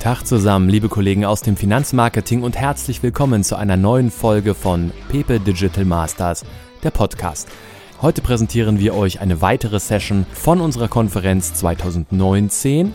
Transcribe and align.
Tag 0.00 0.24
zusammen, 0.24 0.70
liebe 0.70 0.88
Kollegen 0.88 1.26
aus 1.26 1.42
dem 1.42 1.58
Finanzmarketing 1.58 2.42
und 2.42 2.56
herzlich 2.56 3.02
willkommen 3.02 3.44
zu 3.44 3.56
einer 3.56 3.76
neuen 3.76 4.10
Folge 4.10 4.54
von 4.54 4.92
Pepe 5.10 5.38
Digital 5.38 5.84
Masters, 5.84 6.46
der 6.82 6.90
Podcast. 6.90 7.50
Heute 8.00 8.22
präsentieren 8.22 8.78
wir 8.78 8.94
euch 8.94 9.20
eine 9.20 9.42
weitere 9.42 9.78
Session 9.78 10.24
von 10.32 10.62
unserer 10.62 10.88
Konferenz 10.88 11.52
2019 11.52 12.94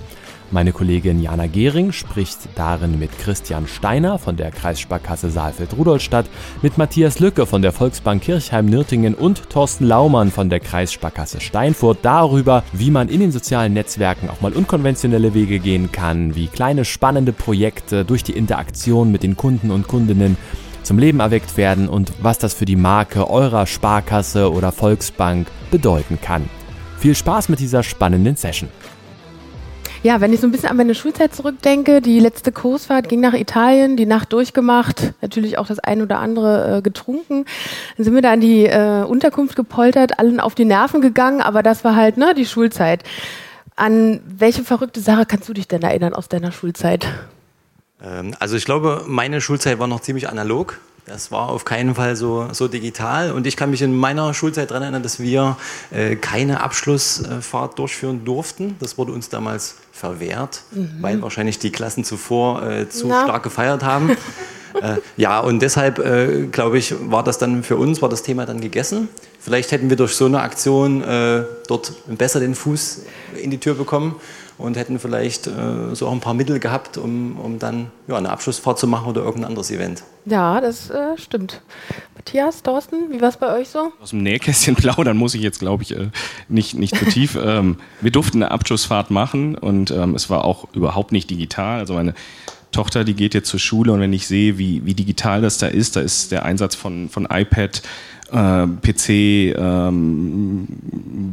meine 0.51 0.71
Kollegin 0.71 1.21
Jana 1.21 1.47
Gehring 1.47 1.91
spricht 1.91 2.37
darin 2.55 2.99
mit 2.99 3.17
Christian 3.17 3.67
Steiner 3.67 4.19
von 4.19 4.37
der 4.37 4.51
Kreissparkasse 4.51 5.29
Saalfeld-Rudolstadt, 5.29 6.27
mit 6.61 6.77
Matthias 6.77 7.19
Lücke 7.19 7.45
von 7.45 7.61
der 7.61 7.71
Volksbank 7.71 8.23
Kirchheim-Nürtingen 8.23 9.15
und 9.15 9.49
Thorsten 9.49 9.85
Laumann 9.85 10.31
von 10.31 10.49
der 10.49 10.59
Kreissparkasse 10.59 11.41
Steinfurt 11.41 11.99
darüber, 12.03 12.63
wie 12.73 12.91
man 12.91 13.09
in 13.09 13.19
den 13.19 13.31
sozialen 13.31 13.73
Netzwerken 13.73 14.29
auch 14.29 14.41
mal 14.41 14.53
unkonventionelle 14.53 15.33
Wege 15.33 15.59
gehen 15.59 15.91
kann, 15.91 16.35
wie 16.35 16.47
kleine 16.47 16.85
spannende 16.85 17.33
Projekte 17.33 18.05
durch 18.05 18.23
die 18.23 18.33
Interaktion 18.33 19.11
mit 19.11 19.23
den 19.23 19.35
Kunden 19.35 19.71
und 19.71 19.87
Kundinnen 19.87 20.37
zum 20.83 20.99
Leben 20.99 21.19
erweckt 21.19 21.57
werden 21.57 21.89
und 21.89 22.13
was 22.21 22.37
das 22.37 22.53
für 22.53 22.65
die 22.65 22.75
Marke 22.75 23.29
eurer 23.29 23.65
Sparkasse 23.65 24.51
oder 24.51 24.71
Volksbank 24.71 25.47
bedeuten 25.71 26.19
kann. 26.21 26.47
Viel 26.99 27.15
Spaß 27.15 27.49
mit 27.49 27.59
dieser 27.59 27.83
spannenden 27.83 28.35
Session. 28.35 28.69
Ja, 30.05 30.21
wenn 30.21 30.31
ich 30.31 30.39
so 30.39 30.45
ein 30.45 30.51
bisschen 30.51 30.69
an 30.69 30.77
meine 30.77 30.93
Schulzeit 30.93 31.33
zurückdenke, 31.33 31.99
die 31.99 32.19
letzte 32.19 32.51
Kursfahrt 32.51 33.09
ging 33.09 33.21
nach 33.21 33.33
Italien, 33.33 33.97
die 33.97 34.05
Nacht 34.05 34.33
durchgemacht, 34.33 35.15
natürlich 35.23 35.57
auch 35.57 35.65
das 35.65 35.79
ein 35.79 35.99
oder 35.99 36.19
andere 36.19 36.77
äh, 36.77 36.81
getrunken. 36.83 37.45
Dann 37.97 38.03
sind 38.03 38.13
wir 38.13 38.21
da 38.21 38.33
an 38.33 38.39
die 38.39 38.67
äh, 38.67 39.01
Unterkunft 39.01 39.55
gepoltert, 39.55 40.19
allen 40.19 40.39
auf 40.39 40.53
die 40.53 40.65
Nerven 40.65 41.01
gegangen, 41.01 41.41
aber 41.41 41.63
das 41.63 41.83
war 41.83 41.95
halt 41.95 42.17
ne, 42.17 42.35
die 42.35 42.45
Schulzeit. 42.45 43.03
An 43.75 44.19
welche 44.27 44.63
verrückte 44.63 44.99
Sache 44.99 45.25
kannst 45.25 45.49
du 45.49 45.53
dich 45.53 45.67
denn 45.67 45.81
erinnern 45.81 46.13
aus 46.13 46.29
deiner 46.29 46.51
Schulzeit? 46.51 47.07
Ähm, 47.99 48.35
also 48.37 48.57
ich 48.57 48.65
glaube, 48.65 49.05
meine 49.07 49.41
Schulzeit 49.41 49.79
war 49.79 49.87
noch 49.87 50.01
ziemlich 50.01 50.29
analog. 50.29 50.77
Das 51.07 51.31
war 51.31 51.49
auf 51.49 51.65
keinen 51.65 51.95
Fall 51.95 52.15
so, 52.15 52.47
so 52.51 52.67
digital. 52.67 53.31
Und 53.31 53.47
ich 53.47 53.57
kann 53.57 53.71
mich 53.71 53.81
in 53.81 53.95
meiner 53.95 54.35
Schulzeit 54.35 54.69
daran 54.69 54.83
erinnern, 54.83 55.01
dass 55.01 55.19
wir 55.19 55.57
äh, 55.89 56.15
keine 56.15 56.61
Abschlussfahrt 56.61 57.79
durchführen 57.79 58.23
durften. 58.23 58.75
Das 58.79 58.99
wurde 58.99 59.11
uns 59.11 59.29
damals 59.29 59.77
verwehrt, 59.95 60.63
mhm. 60.71 60.97
weil 60.99 61.21
wahrscheinlich 61.21 61.57
die 61.57 61.71
Klassen 61.71 62.03
zuvor 62.03 62.63
äh, 62.63 62.89
zu 62.89 63.07
Na. 63.07 63.23
stark 63.23 63.43
gefeiert 63.43 63.83
haben. 63.83 64.17
äh, 64.81 64.97
ja, 65.17 65.39
und 65.39 65.61
deshalb, 65.61 65.99
äh, 65.99 66.47
glaube 66.51 66.77
ich, 66.77 66.93
war 67.09 67.23
das 67.23 67.37
dann 67.37 67.63
für 67.63 67.77
uns, 67.77 68.01
war 68.01 68.09
das 68.09 68.23
Thema 68.23 68.45
dann 68.45 68.61
gegessen. 68.61 69.09
Vielleicht 69.39 69.71
hätten 69.71 69.89
wir 69.89 69.97
durch 69.97 70.15
so 70.15 70.25
eine 70.25 70.41
Aktion 70.41 71.03
äh, 71.03 71.43
dort 71.67 71.93
besser 72.07 72.39
den 72.39 72.55
Fuß 72.55 73.03
in 73.41 73.51
die 73.51 73.59
Tür 73.59 73.75
bekommen 73.75 74.15
und 74.57 74.77
hätten 74.77 74.99
vielleicht 74.99 75.47
äh, 75.47 75.93
so 75.93 76.07
auch 76.07 76.13
ein 76.13 76.21
paar 76.21 76.33
Mittel 76.33 76.59
gehabt, 76.59 76.97
um, 76.97 77.37
um 77.37 77.59
dann 77.59 77.91
ja, 78.07 78.15
eine 78.15 78.29
Abschlussfahrt 78.29 78.79
zu 78.79 78.87
machen 78.87 79.09
oder 79.09 79.21
irgendein 79.21 79.49
anderes 79.49 79.69
Event. 79.71 80.03
Ja, 80.25 80.61
das 80.61 80.89
äh, 80.89 81.17
stimmt. 81.17 81.61
Matthias, 82.15 82.63
Thorsten, 82.63 83.11
wie 83.11 83.21
war 83.21 83.29
es 83.29 83.37
bei 83.37 83.53
euch 83.53 83.69
so? 83.69 83.91
Aus 84.01 84.11
dem 84.11 84.23
Nähkästchen 84.23 84.75
plaudern 84.75 85.17
muss 85.17 85.35
ich 85.35 85.41
jetzt, 85.41 85.59
glaube 85.59 85.83
ich, 85.83 85.95
äh, 85.95 86.09
nicht, 86.47 86.73
nicht 86.75 86.95
zu 86.95 87.05
tief. 87.05 87.37
ähm, 87.41 87.77
wir 88.01 88.11
durften 88.11 88.41
eine 88.41 88.51
Abschlussfahrt 88.51 89.11
machen 89.11 89.55
und 89.55 89.91
ähm, 89.91 90.15
es 90.15 90.29
war 90.29 90.45
auch 90.45 90.67
überhaupt 90.73 91.11
nicht 91.11 91.29
digital. 91.29 91.79
Also 91.79 91.93
meine 91.93 92.15
Tochter, 92.75 93.05
die 93.05 93.13
geht 93.13 93.33
jetzt 93.33 93.49
zur 93.49 93.59
Schule 93.59 93.93
und 93.93 94.01
wenn 94.01 94.11
ich 94.11 94.27
sehe, 94.27 94.57
wie, 94.57 94.85
wie 94.85 94.93
digital 94.93 95.41
das 95.41 95.57
da 95.57 95.67
ist, 95.67 95.95
da 95.95 96.01
ist 96.01 96.31
der 96.31 96.43
Einsatz 96.43 96.75
von, 96.75 97.09
von 97.09 97.25
iPad, 97.25 97.81
äh, 98.31 98.67
PC, 98.67 99.09
ähm, 99.57 100.67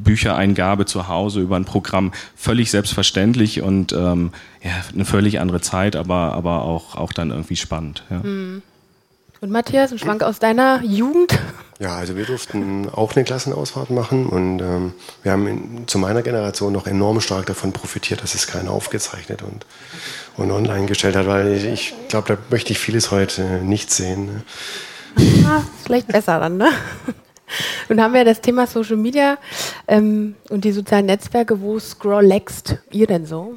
Büchereingabe 0.05 0.87
zu 0.87 1.09
Hause 1.09 1.41
über 1.41 1.57
ein 1.57 1.65
Programm 1.65 2.13
völlig 2.37 2.71
selbstverständlich 2.71 3.61
und 3.61 3.93
ähm, 3.93 4.31
ja, 4.63 4.71
eine 4.95 5.05
völlig 5.05 5.41
andere 5.41 5.61
Zeit, 5.61 5.97
aber, 5.97 6.33
aber 6.33 6.63
auch, 6.63 6.95
auch 6.95 7.13
dann 7.13 7.31
irgendwie 7.31 7.57
spannend. 7.57 8.05
Ja. 8.09 8.19
Mhm. 8.19 8.63
Und 9.41 9.51
Matthias, 9.51 9.91
ein 9.91 9.99
Schwank 9.99 10.23
aus 10.23 10.39
deiner 10.39 10.85
Jugend? 10.85 11.37
Ja, 11.81 11.97
also 11.97 12.17
wir 12.17 12.25
durften 12.25 12.89
auch 12.89 13.17
eine 13.17 13.25
Klassenausfahrt 13.25 13.91
machen 13.91 14.27
und 14.27 14.61
ähm, 14.61 14.93
wir 15.25 15.33
haben 15.33 15.49
in, 15.49 15.89
zu 15.89 15.99
meiner 15.99 16.23
Generation 16.23 16.73
noch 16.73 16.87
enorm 16.87 17.21
stark 17.21 17.47
davon 17.47 17.73
profitiert, 17.73 18.23
dass 18.23 18.37
es 18.37 18.47
keiner 18.47 18.71
aufgezeichnet 18.71 19.43
und, 19.43 19.67
und 20.37 20.51
online 20.51 20.87
gestellt 20.87 21.17
hat, 21.17 21.27
weil 21.27 21.53
ich, 21.53 21.65
ich 21.65 21.95
glaube, 22.09 22.29
da 22.29 22.39
möchte 22.51 22.73
ich 22.73 22.79
vieles 22.79 23.11
heute 23.11 23.43
nicht 23.63 23.91
sehen. 23.91 24.27
Ne? 24.27 24.43
Ah, 25.47 25.63
vielleicht 25.85 26.09
besser 26.09 26.41
dann, 26.41 26.57
ne? 26.57 26.69
Nun 27.89 28.01
haben 28.01 28.15
wir 28.15 28.25
das 28.25 28.41
Thema 28.41 28.67
Social 28.67 28.97
Media 28.97 29.37
ähm, 29.87 30.35
und 30.49 30.65
die 30.65 30.73
sozialen 30.73 31.07
Netzwerke. 31.07 31.61
Wo 31.61 31.79
scrollext 31.79 32.79
ihr 32.91 33.07
denn 33.07 33.27
so? 33.27 33.57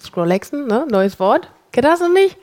Scrollexen, 0.00 0.66
ne? 0.66 0.86
Neues 0.88 1.18
Wort. 1.18 1.50
Kennt 1.72 1.86
das 1.86 2.00
noch 2.00 2.12
nicht? 2.12 2.36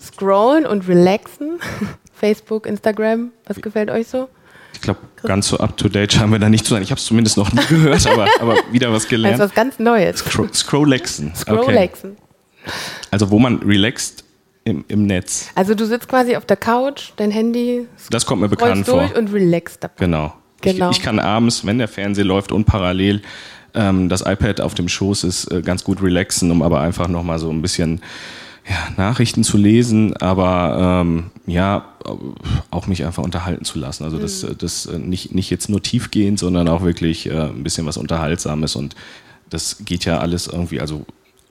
Scrollen 0.00 0.66
und 0.66 0.86
relaxen. 0.86 1.58
Facebook, 2.14 2.66
Instagram, 2.66 3.32
was 3.46 3.60
gefällt 3.60 3.90
euch 3.90 4.06
so? 4.06 4.28
Ich 4.72 4.80
glaube, 4.80 5.00
ganz 5.22 5.48
so 5.48 5.58
up 5.58 5.76
to 5.76 5.88
date 5.88 6.18
haben 6.18 6.32
wir 6.32 6.38
da 6.38 6.48
nicht 6.48 6.64
zu 6.64 6.74
sein. 6.74 6.82
Ich 6.82 6.90
habe 6.90 6.98
es 6.98 7.06
zumindest 7.06 7.36
noch 7.36 7.52
nie 7.52 7.64
gehört, 7.68 8.06
aber, 8.06 8.28
aber 8.40 8.56
wieder 8.70 8.92
was 8.92 9.08
gelernt. 9.08 9.38
Das 9.38 9.46
ist 9.46 9.50
was 9.50 9.54
ganz 9.56 9.78
Neues. 9.78 10.18
Scro 10.18 10.46
Scrollexen. 10.52 11.34
Scrollexen. 11.34 12.12
Okay. 12.12 12.23
Also, 13.10 13.30
wo 13.30 13.38
man 13.38 13.58
relaxt 13.58 14.24
im, 14.64 14.84
im 14.88 15.06
Netz. 15.06 15.50
Also 15.54 15.74
du 15.74 15.86
sitzt 15.86 16.08
quasi 16.08 16.36
auf 16.36 16.46
der 16.46 16.56
Couch, 16.56 17.12
dein 17.16 17.30
Handy. 17.30 17.86
Das 18.10 18.26
kommt 18.26 18.42
mir 18.42 18.48
bekannt 18.48 18.86
vor. 18.86 19.10
Und 19.16 19.32
relaxst 19.32 19.84
dabei. 19.84 19.94
Genau. 19.98 20.34
genau. 20.60 20.90
Ich, 20.90 20.98
ich, 20.98 21.02
kann 21.02 21.18
abends, 21.18 21.64
wenn 21.66 21.78
der 21.78 21.88
Fernseher 21.88 22.24
läuft 22.24 22.50
und 22.50 22.64
parallel 22.64 23.22
ähm, 23.74 24.08
das 24.08 24.22
iPad 24.22 24.60
auf 24.60 24.74
dem 24.74 24.88
Schoß 24.88 25.24
ist, 25.24 25.50
äh, 25.50 25.60
ganz 25.62 25.84
gut 25.84 26.02
relaxen, 26.02 26.50
um 26.50 26.62
aber 26.62 26.80
einfach 26.80 27.08
nochmal 27.08 27.38
so 27.38 27.50
ein 27.50 27.60
bisschen 27.60 28.00
ja, 28.66 28.76
Nachrichten 28.96 29.44
zu 29.44 29.58
lesen, 29.58 30.16
aber 30.16 31.02
ähm, 31.02 31.30
ja, 31.46 31.84
auch 32.70 32.86
mich 32.86 33.04
einfach 33.04 33.22
unterhalten 33.22 33.64
zu 33.64 33.78
lassen. 33.78 34.04
Also 34.04 34.18
das, 34.18 34.42
mhm. 34.42 34.56
das 34.58 34.86
äh, 34.86 34.98
nicht, 34.98 35.34
nicht 35.34 35.50
jetzt 35.50 35.68
nur 35.68 35.82
tiefgehend, 35.82 36.38
sondern 36.38 36.68
auch 36.68 36.82
wirklich 36.82 37.26
äh, 37.26 37.32
ein 37.32 37.62
bisschen 37.62 37.84
was 37.84 37.98
Unterhaltsames 37.98 38.76
und 38.76 38.94
das 39.50 39.84
geht 39.84 40.06
ja 40.06 40.18
alles 40.18 40.46
irgendwie, 40.46 40.80
also 40.80 41.04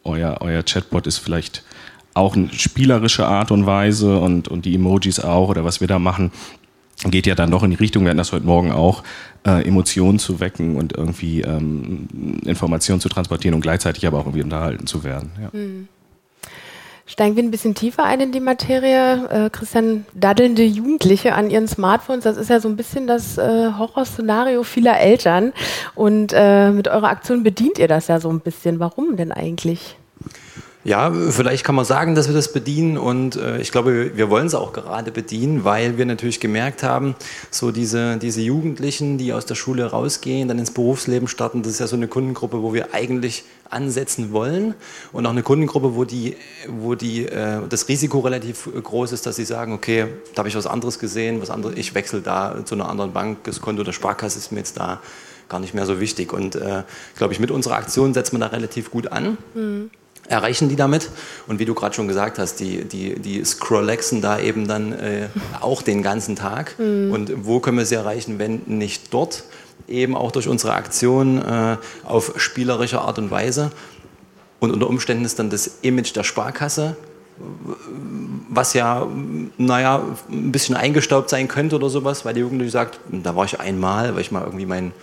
euer, 0.04 0.38
euer 0.42 0.64
Chatbot 0.64 1.08
ist 1.08 1.18
vielleicht 1.18 1.64
auch 2.14 2.36
eine 2.36 2.50
spielerische 2.52 3.26
Art 3.26 3.52
und 3.52 3.66
Weise 3.66 4.20
und, 4.20 4.48
und 4.48 4.66
die 4.66 4.76
Emojis 4.76 5.20
auch 5.20 5.50
oder 5.50 5.66
was 5.66 5.82
wir 5.82 5.88
da 5.88 6.00
machen, 6.00 6.32
geht 7.06 7.26
ja 7.26 7.36
dann 7.36 7.52
doch 7.52 7.64
in 7.64 7.72
die 7.72 7.76
Richtung, 7.76 8.04
wir 8.04 8.10
hatten 8.10 8.18
das 8.18 8.32
heute 8.32 8.46
Morgen 8.46 8.72
auch, 8.72 9.04
äh, 9.46 9.68
Emotionen 9.68 10.20
zu 10.20 10.40
wecken 10.40 10.76
und 10.76 10.96
irgendwie 10.96 11.42
ähm, 11.42 12.08
Informationen 12.46 13.02
zu 13.02 13.10
transportieren 13.10 13.56
und 13.56 13.62
gleichzeitig 13.62 14.06
aber 14.06 14.20
auch 14.20 14.26
irgendwie 14.26 14.44
unterhalten 14.44 14.88
zu 14.88 15.04
werden. 15.04 15.32
Ja. 15.42 15.50
Mhm. 15.52 15.88
Steigen 17.06 17.36
wir 17.36 17.44
ein 17.44 17.52
bisschen 17.52 17.76
tiefer 17.76 18.06
ein 18.06 18.22
in 18.22 18.32
die 18.32 18.40
Materie. 18.40 19.28
Äh, 19.30 19.50
Christian, 19.50 20.06
daddelnde 20.14 20.64
Jugendliche 20.64 21.34
an 21.34 21.50
ihren 21.50 21.68
Smartphones, 21.68 22.24
das 22.24 22.38
ist 22.38 22.50
ja 22.50 22.62
so 22.62 22.70
ein 22.70 22.78
bisschen 22.78 23.08
das 23.08 23.38
äh, 23.38 23.72
Horrorszenario 23.78 24.64
vieler 24.64 24.98
Eltern. 25.00 25.52
Und 25.96 26.32
äh, 26.34 26.72
mit 26.72 26.88
eurer 26.88 27.10
Aktion 27.10 27.44
bedient 27.44 27.78
ihr 27.78 27.90
das 27.90 28.08
ja 28.08 28.20
so 28.20 28.30
ein 28.30 28.40
bisschen. 28.40 28.80
Warum 28.80 29.18
denn 29.18 29.34
eigentlich? 29.34 29.98
Ja, 30.86 31.14
vielleicht 31.14 31.64
kann 31.64 31.76
man 31.76 31.86
sagen, 31.86 32.14
dass 32.14 32.28
wir 32.28 32.36
das 32.36 32.52
bedienen 32.52 32.98
und 32.98 33.38
äh, 33.38 33.58
ich 33.60 33.72
glaube, 33.72 34.18
wir 34.18 34.30
wollen 34.30 34.48
es 34.48 34.54
auch 34.54 34.74
gerade 34.74 35.12
bedienen, 35.12 35.64
weil 35.64 35.98
wir 35.98 36.06
natürlich 36.06 36.42
gemerkt 36.42 36.84
haben, 36.84 37.16
so 37.52 37.72
diese, 37.72 38.18
diese 38.18 38.42
Jugendlichen, 38.42 39.18
die 39.18 39.32
aus 39.32 39.46
der 39.46 39.56
Schule 39.56 39.86
rausgehen, 39.86 40.50
dann 40.50 40.60
ins 40.60 40.72
Berufsleben 40.72 41.30
starten, 41.30 41.64
das 41.64 41.72
ist 41.72 41.80
ja 41.80 41.88
so 41.88 41.96
eine 41.96 42.10
Kundengruppe, 42.10 42.62
wo 42.62 42.74
wir 42.74 42.94
eigentlich 42.94 43.46
ansetzen 43.70 44.34
wollen 44.34 44.74
und 45.14 45.26
auch 45.26 45.32
eine 45.32 45.42
Kundengruppe, 45.42 45.96
wo, 45.96 46.04
die, 46.04 46.36
wo 46.68 46.96
die, 46.96 47.28
äh, 47.28 47.62
das 47.70 47.88
Risiko 47.88 48.20
relativ 48.20 48.68
groß 48.84 49.14
ist, 49.14 49.26
dass 49.26 49.38
sie 49.38 49.46
sagen, 49.46 49.72
okay, 49.72 50.08
da 50.36 50.40
habe 50.40 50.50
ich 50.50 50.56
was 50.58 50.68
anderes 50.68 51.00
gesehen, 51.00 51.42
was 51.42 51.50
anderes, 51.50 51.78
ich 51.78 51.96
wechsle 51.96 52.20
da 52.20 52.58
zu 52.66 52.76
einer 52.76 52.90
anderen 52.90 53.14
Bank, 53.14 53.46
das 53.46 53.62
Konto 53.62 53.84
der 53.84 53.94
Sparkasse 53.94 54.38
ist 54.38 54.52
mir 54.52 54.60
jetzt 54.60 54.78
da 54.78 55.00
gar 55.48 55.62
nicht 55.62 55.74
mehr 55.74 55.86
so 55.86 56.02
wichtig 56.02 56.34
und 56.34 56.56
äh, 56.56 56.84
glaube 57.16 57.32
ich, 57.32 57.40
mit 57.40 57.52
unserer 57.52 57.76
Aktion 57.76 58.14
setzt 58.14 58.34
man 58.34 58.42
da 58.42 58.48
relativ 58.48 58.92
gut 58.92 59.14
an. 59.14 59.38
Mhm 59.54 59.90
erreichen 60.28 60.70
die 60.70 60.76
damit. 60.76 61.10
Und 61.48 61.60
wie 61.60 61.66
du 61.66 61.74
gerade 61.74 61.96
schon 61.96 62.08
gesagt 62.08 62.40
hast, 62.40 62.60
die, 62.60 62.86
die, 62.86 63.20
die 63.20 63.44
scrollexen 63.44 64.22
da 64.22 64.40
eben 64.40 64.68
dann 64.68 64.94
äh, 64.94 65.28
auch 65.60 65.82
den 65.82 66.04
ganzen 66.04 66.36
Tag. 66.36 66.78
Mhm. 66.80 67.12
Und 67.12 67.46
wo 67.46 67.60
können 67.60 67.78
wir 67.78 67.86
sie 67.86 67.96
erreichen, 67.96 68.40
wenn 68.40 68.62
nicht 68.66 69.14
dort? 69.14 69.44
Eben 69.88 70.16
auch 70.16 70.32
durch 70.32 70.48
unsere 70.48 70.74
Aktion 70.74 71.42
äh, 71.42 71.78
auf 72.06 72.34
spielerische 72.38 73.02
Art 73.02 73.20
und 73.20 73.32
Weise. 73.32 73.72
Und 74.60 74.72
unter 74.72 74.88
Umständen 74.88 75.26
ist 75.26 75.40
dann 75.40 75.50
das 75.50 75.80
Image 75.82 76.16
der 76.16 76.24
Sparkasse, 76.24 76.96
was 78.50 78.74
ja, 78.74 79.08
naja, 79.58 80.04
ein 80.32 80.52
bisschen 80.52 80.76
eingestaubt 80.76 81.30
sein 81.30 81.48
könnte 81.48 81.76
oder 81.76 81.90
sowas, 81.90 82.24
weil 82.24 82.34
die 82.34 82.42
Jugendliche 82.42 82.72
sagt, 82.72 83.00
da 83.12 83.36
war 83.36 83.44
ich 83.44 83.60
einmal, 83.60 84.14
weil 84.14 84.22
ich 84.22 84.32
mal 84.32 84.44
irgendwie 84.44 84.66
mein 84.66 84.94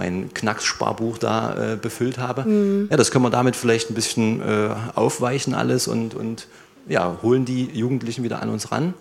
mein 0.00 0.32
Knackssparbuch 0.32 1.18
da 1.18 1.72
äh, 1.74 1.76
befüllt 1.76 2.18
habe. 2.18 2.48
Mhm. 2.48 2.88
Ja, 2.90 2.96
das 2.96 3.10
können 3.10 3.24
wir 3.24 3.30
damit 3.30 3.54
vielleicht 3.54 3.90
ein 3.90 3.94
bisschen 3.94 4.40
äh, 4.40 4.70
aufweichen 4.94 5.52
alles 5.52 5.88
und, 5.88 6.14
und 6.14 6.48
ja, 6.88 7.18
holen 7.22 7.44
die 7.44 7.66
Jugendlichen 7.66 8.24
wieder 8.24 8.40
an 8.40 8.48
uns 8.48 8.72
ran 8.72 8.94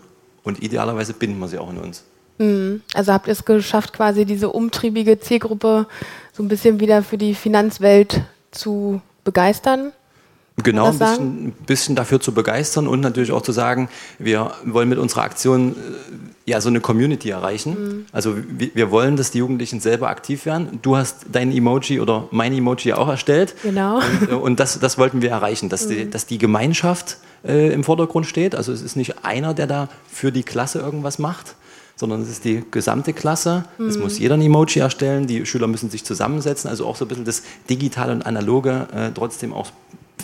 und 0.44 0.62
idealerweise 0.62 1.14
binden 1.14 1.40
wir 1.40 1.48
sie 1.48 1.58
auch 1.58 1.70
in 1.70 1.78
uns. 1.78 2.04
Mhm. 2.38 2.82
Also 2.94 3.14
habt 3.14 3.28
ihr 3.28 3.34
es 3.34 3.46
geschafft, 3.46 3.94
quasi 3.94 4.26
diese 4.26 4.50
umtriebige 4.50 5.20
Zielgruppe 5.20 5.88
so 6.34 6.44
ein 6.44 6.50
bisschen 6.50 6.82
wieder 6.82 7.02
für 7.02 7.18
die 7.18 7.34
Finanzwelt 7.34 8.22
zu 8.52 9.02
begeistern? 9.24 9.94
Genau, 10.64 10.88
ein 10.88 10.98
bisschen, 10.98 11.48
ein 11.48 11.52
bisschen, 11.66 11.96
dafür 11.96 12.20
zu 12.20 12.34
begeistern 12.34 12.88
und 12.88 13.02
natürlich 13.02 13.32
auch 13.32 13.42
zu 13.42 13.52
sagen, 13.52 13.90
wir 14.18 14.52
wollen 14.66 14.90
mit 14.90 14.98
unserer 14.98 15.22
Aktion 15.22 15.72
äh, 15.72 16.50
ja 16.50 16.62
so 16.62 16.70
eine 16.70 16.82
Community 16.82 17.30
erreichen. 17.30 17.72
Mhm. 17.72 18.06
Also 18.12 18.36
wir, 18.38 18.70
wir, 18.74 18.92
wollen, 18.92 19.16
dass 19.16 19.32
die 19.32 19.40
Jugendlichen 19.40 19.80
selber 19.80 20.10
aktiv 20.10 20.46
werden. 20.46 20.80
Du 20.82 20.98
hast 20.98 21.28
dein 21.32 21.52
Emoji 21.52 22.00
oder 22.00 22.28
mein 22.32 22.54
Emoji 22.54 22.94
auch 22.94 23.08
erstellt. 23.08 23.56
Genau. 23.64 23.98
Und, 23.98 24.30
äh, 24.30 24.34
und 24.34 24.60
das, 24.60 24.80
das 24.80 24.98
wollten 24.98 25.22
wir 25.22 25.30
erreichen, 25.30 25.70
dass, 25.70 25.86
mhm. 25.86 25.90
die, 25.90 26.10
dass 26.10 26.26
die 26.26 26.38
Gemeinschaft 26.38 27.18
äh, 27.46 27.72
im 27.72 27.84
Vordergrund 27.84 28.26
steht. 28.26 28.56
Also 28.56 28.72
es 28.72 28.82
ist 28.82 28.96
nicht 28.96 29.24
einer, 29.24 29.54
der 29.54 29.68
da 29.68 29.90
für 30.12 30.32
die 30.32 30.44
Klasse 30.44 30.80
irgendwas 30.80 31.20
macht, 31.20 31.56
sondern 31.96 32.22
es 32.22 32.30
ist 32.30 32.46
die 32.46 32.64
gesamte 32.72 33.14
Klasse. 33.14 33.66
Mhm. 33.78 33.88
Es 33.88 33.98
muss 33.98 34.20
jeder 34.20 34.36
ein 34.36 34.42
Emoji 34.42 34.82
erstellen, 34.82 35.28
die 35.28 35.46
Schüler 35.46 35.68
müssen 35.68 35.90
sich 35.90 36.06
zusammensetzen, 36.06 36.70
also 36.70 36.86
auch 36.86 36.96
so 36.96 37.06
ein 37.06 37.08
bisschen 37.10 37.26
das 37.26 37.44
Digitale 37.70 38.14
und 38.14 38.26
Analoge 38.26 38.88
äh, 38.94 39.12
trotzdem 39.14 39.54
auch 39.54 39.72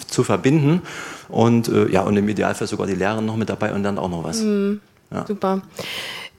zu 0.07 0.23
verbinden. 0.23 0.81
Und 1.29 1.67
äh, 1.67 1.91
ja, 1.91 2.01
und 2.01 2.17
im 2.17 2.27
Idealfall 2.29 2.67
sogar 2.67 2.87
die 2.87 2.95
Lehrer 2.95 3.21
noch 3.21 3.35
mit 3.35 3.49
dabei 3.49 3.73
und 3.73 3.83
dann 3.83 3.97
auch 3.97 4.09
noch 4.09 4.23
was. 4.23 4.41
Mhm. 4.41 4.81
Ja. 5.11 5.25
Super. 5.27 5.61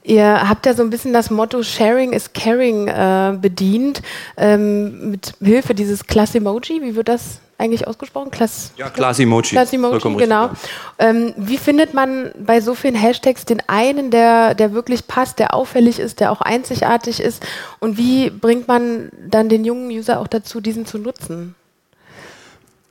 Ihr 0.03 0.47
habt 0.47 0.65
ja 0.65 0.73
so 0.73 0.83
ein 0.83 0.89
bisschen 0.89 1.11
das 1.11 1.29
Motto 1.29 1.61
Sharing 1.63 2.13
is 2.13 2.31
Caring 2.31 2.87
äh, 2.87 3.37
bedient, 3.41 4.01
ähm, 4.37 5.11
mit 5.11 5.33
Hilfe 5.41 5.75
dieses 5.75 6.05
Class-Emoji. 6.05 6.81
Wie 6.81 6.95
wird 6.95 7.09
das 7.09 7.41
eigentlich 7.57 7.87
ausgesprochen? 7.87 8.31
Class, 8.31 8.71
ja, 8.77 8.89
Class-Emoji. 8.89 9.51
Class-Emoji, 9.51 10.15
genau. 10.15 10.51
Ähm, 10.97 11.33
wie 11.35 11.57
findet 11.57 11.93
man 11.93 12.31
bei 12.39 12.61
so 12.61 12.73
vielen 12.73 12.95
Hashtags 12.95 13.43
den 13.43 13.61
einen, 13.67 14.09
der, 14.09 14.55
der 14.55 14.71
wirklich 14.71 15.07
passt, 15.07 15.39
der 15.39 15.53
auffällig 15.53 15.99
ist, 15.99 16.21
der 16.21 16.31
auch 16.31 16.39
einzigartig 16.39 17.19
ist? 17.19 17.45
Und 17.79 17.97
wie 17.97 18.29
bringt 18.29 18.69
man 18.69 19.09
dann 19.29 19.49
den 19.49 19.65
jungen 19.65 19.89
User 19.89 20.21
auch 20.21 20.27
dazu, 20.27 20.61
diesen 20.61 20.85
zu 20.85 20.99
nutzen? 20.99 21.53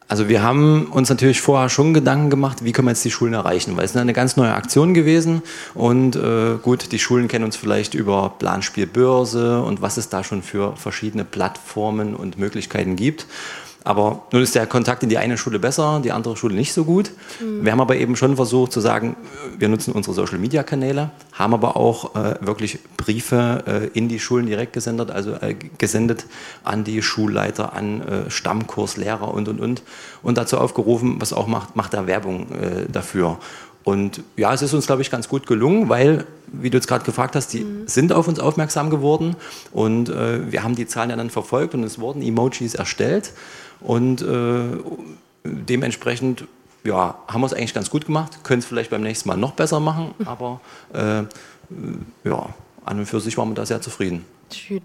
Also 0.09 0.29
wir 0.29 0.41
haben 0.41 0.87
uns 0.87 1.11
natürlich 1.11 1.41
vorher 1.41 1.69
schon 1.69 1.93
Gedanken 1.93 2.31
gemacht, 2.31 2.65
wie 2.65 2.71
können 2.71 2.87
wir 2.87 2.93
jetzt 2.93 3.05
die 3.05 3.11
Schulen 3.11 3.35
erreichen, 3.35 3.77
weil 3.77 3.85
es 3.85 3.91
ist 3.91 3.97
eine 3.97 4.13
ganz 4.13 4.37
neue 4.37 4.55
Aktion 4.55 4.95
gewesen 4.95 5.43
und 5.75 6.15
äh, 6.15 6.59
gut, 6.63 6.93
die 6.93 7.01
Schulen 7.01 7.27
kennen 7.27 7.45
uns 7.45 7.57
vielleicht 7.57 7.95
über 7.95 8.35
Planspielbörse 8.39 9.63
und 9.63 9.83
was 9.83 9.97
es 9.97 10.09
da 10.09 10.23
schon 10.23 10.43
für 10.43 10.77
verschiedene 10.77 11.25
Plattformen 11.25 12.15
und 12.15 12.39
Möglichkeiten 12.39 12.95
gibt. 12.95 13.27
Aber 13.87 14.25
nun 14.33 14.43
ist 14.43 14.57
der 14.57 14.67
Kontakt 14.67 15.05
in 15.05 15.09
die 15.09 15.17
eine 15.17 15.39
Schule 15.39 15.61
besser, 15.61 16.01
die 16.03 16.11
andere 16.11 16.37
Schule 16.37 16.57
nicht 16.57 16.73
so 16.73 16.85
gut. 16.85 17.13
Mhm. 17.41 17.65
Wir 17.65 17.71
haben 17.71 17.81
aber 17.81 17.95
eben 17.95 18.17
schon 18.17 18.35
versucht 18.35 18.73
zu 18.73 18.81
sagen, 18.81 19.15
wir 19.57 19.69
nutzen 19.69 19.93
unsere 19.93 20.13
Social-Media-Kanäle, 20.13 21.11
haben 21.33 21.55
aber 21.55 21.77
auch 21.77 22.17
äh, 22.17 22.35
wirklich 22.41 22.81
Briefe 22.97 23.63
äh, 23.65 23.97
in 23.97 24.09
die 24.09 24.19
Schulen 24.19 24.47
direkt 24.47 24.73
gesendet, 24.73 25.13
also 25.13 25.35
äh, 25.35 25.55
gesendet 25.79 26.27
an 26.65 26.83
die 26.83 27.01
Schulleiter, 27.01 27.75
an 27.75 28.03
äh, 28.03 28.29
Stammkurslehrer 28.29 29.33
und, 29.33 29.47
und, 29.47 29.61
und. 29.61 29.83
Und 30.21 30.37
dazu 30.37 30.59
aufgerufen, 30.59 31.21
was 31.21 31.33
auch 31.33 31.47
macht, 31.47 31.77
macht 31.77 31.95
da 31.95 32.09
Werbung 32.09 32.51
äh, 32.51 32.91
dafür. 32.91 33.39
Und 33.85 34.21
ja, 34.37 34.53
es 34.53 34.63
ist 34.63 34.75
uns, 34.75 34.89
glaube 34.89 35.03
ich, 35.03 35.13
ganz 35.13 35.29
gut 35.29 35.47
gelungen, 35.47 35.89
weil, 35.89 36.27
wie 36.49 36.71
du 36.71 36.77
jetzt 36.77 36.89
gerade 36.89 37.05
gefragt 37.05 37.37
hast, 37.37 37.53
die 37.53 37.61
mhm. 37.61 37.87
sind 37.87 38.13
auf 38.13 38.27
uns 38.27 38.41
aufmerksam 38.41 38.91
geworden 38.91 39.37
und 39.71 40.09
äh, 40.09 40.51
wir 40.51 40.65
haben 40.65 40.75
die 40.75 40.89
Zahlen 40.89 41.11
ja 41.11 41.15
dann 41.15 41.31
verfolgt 41.31 41.73
und 41.75 41.85
es 41.85 42.01
wurden 42.01 42.21
Emojis 42.21 42.75
erstellt. 42.75 43.33
Und 43.81 44.23
äh, 44.23 44.79
dementsprechend 45.45 46.45
ja, 46.85 47.19
haben 47.29 47.41
wir 47.41 47.47
es 47.47 47.53
eigentlich 47.55 47.75
ganz 47.75 47.91
gut 47.91 48.07
gemacht, 48.07 48.45
können 48.45 48.61
es 48.61 48.67
vielleicht 48.67 48.91
beim 48.91 49.03
nächsten 49.03 49.29
Mal 49.29 49.37
noch 49.37 49.53
besser 49.53 49.81
machen, 49.81 50.15
aber 50.25 50.61
äh, 50.93 51.23
ja, 52.25 52.49
an 52.85 52.99
und 52.99 53.07
für 53.07 53.21
sich 53.21 53.37
waren 53.37 53.51
wir 53.51 53.55
da 53.55 53.67
sehr 53.67 53.81
zufrieden. 53.81 54.25
Schön. 54.53 54.83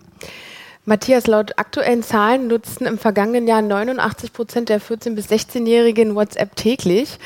Matthias, 0.84 1.28
laut 1.28 1.60
aktuellen 1.60 2.02
Zahlen 2.02 2.48
nutzten 2.48 2.88
im 2.88 2.98
vergangenen 2.98 3.48
Jahr 3.48 3.62
89 3.62 4.34
Prozent 4.34 4.70
der 4.70 4.82
14- 4.82 5.14
bis 5.14 5.28
16-Jährigen 5.28 6.16
WhatsApp 6.16 6.56
täglich. 6.56 7.20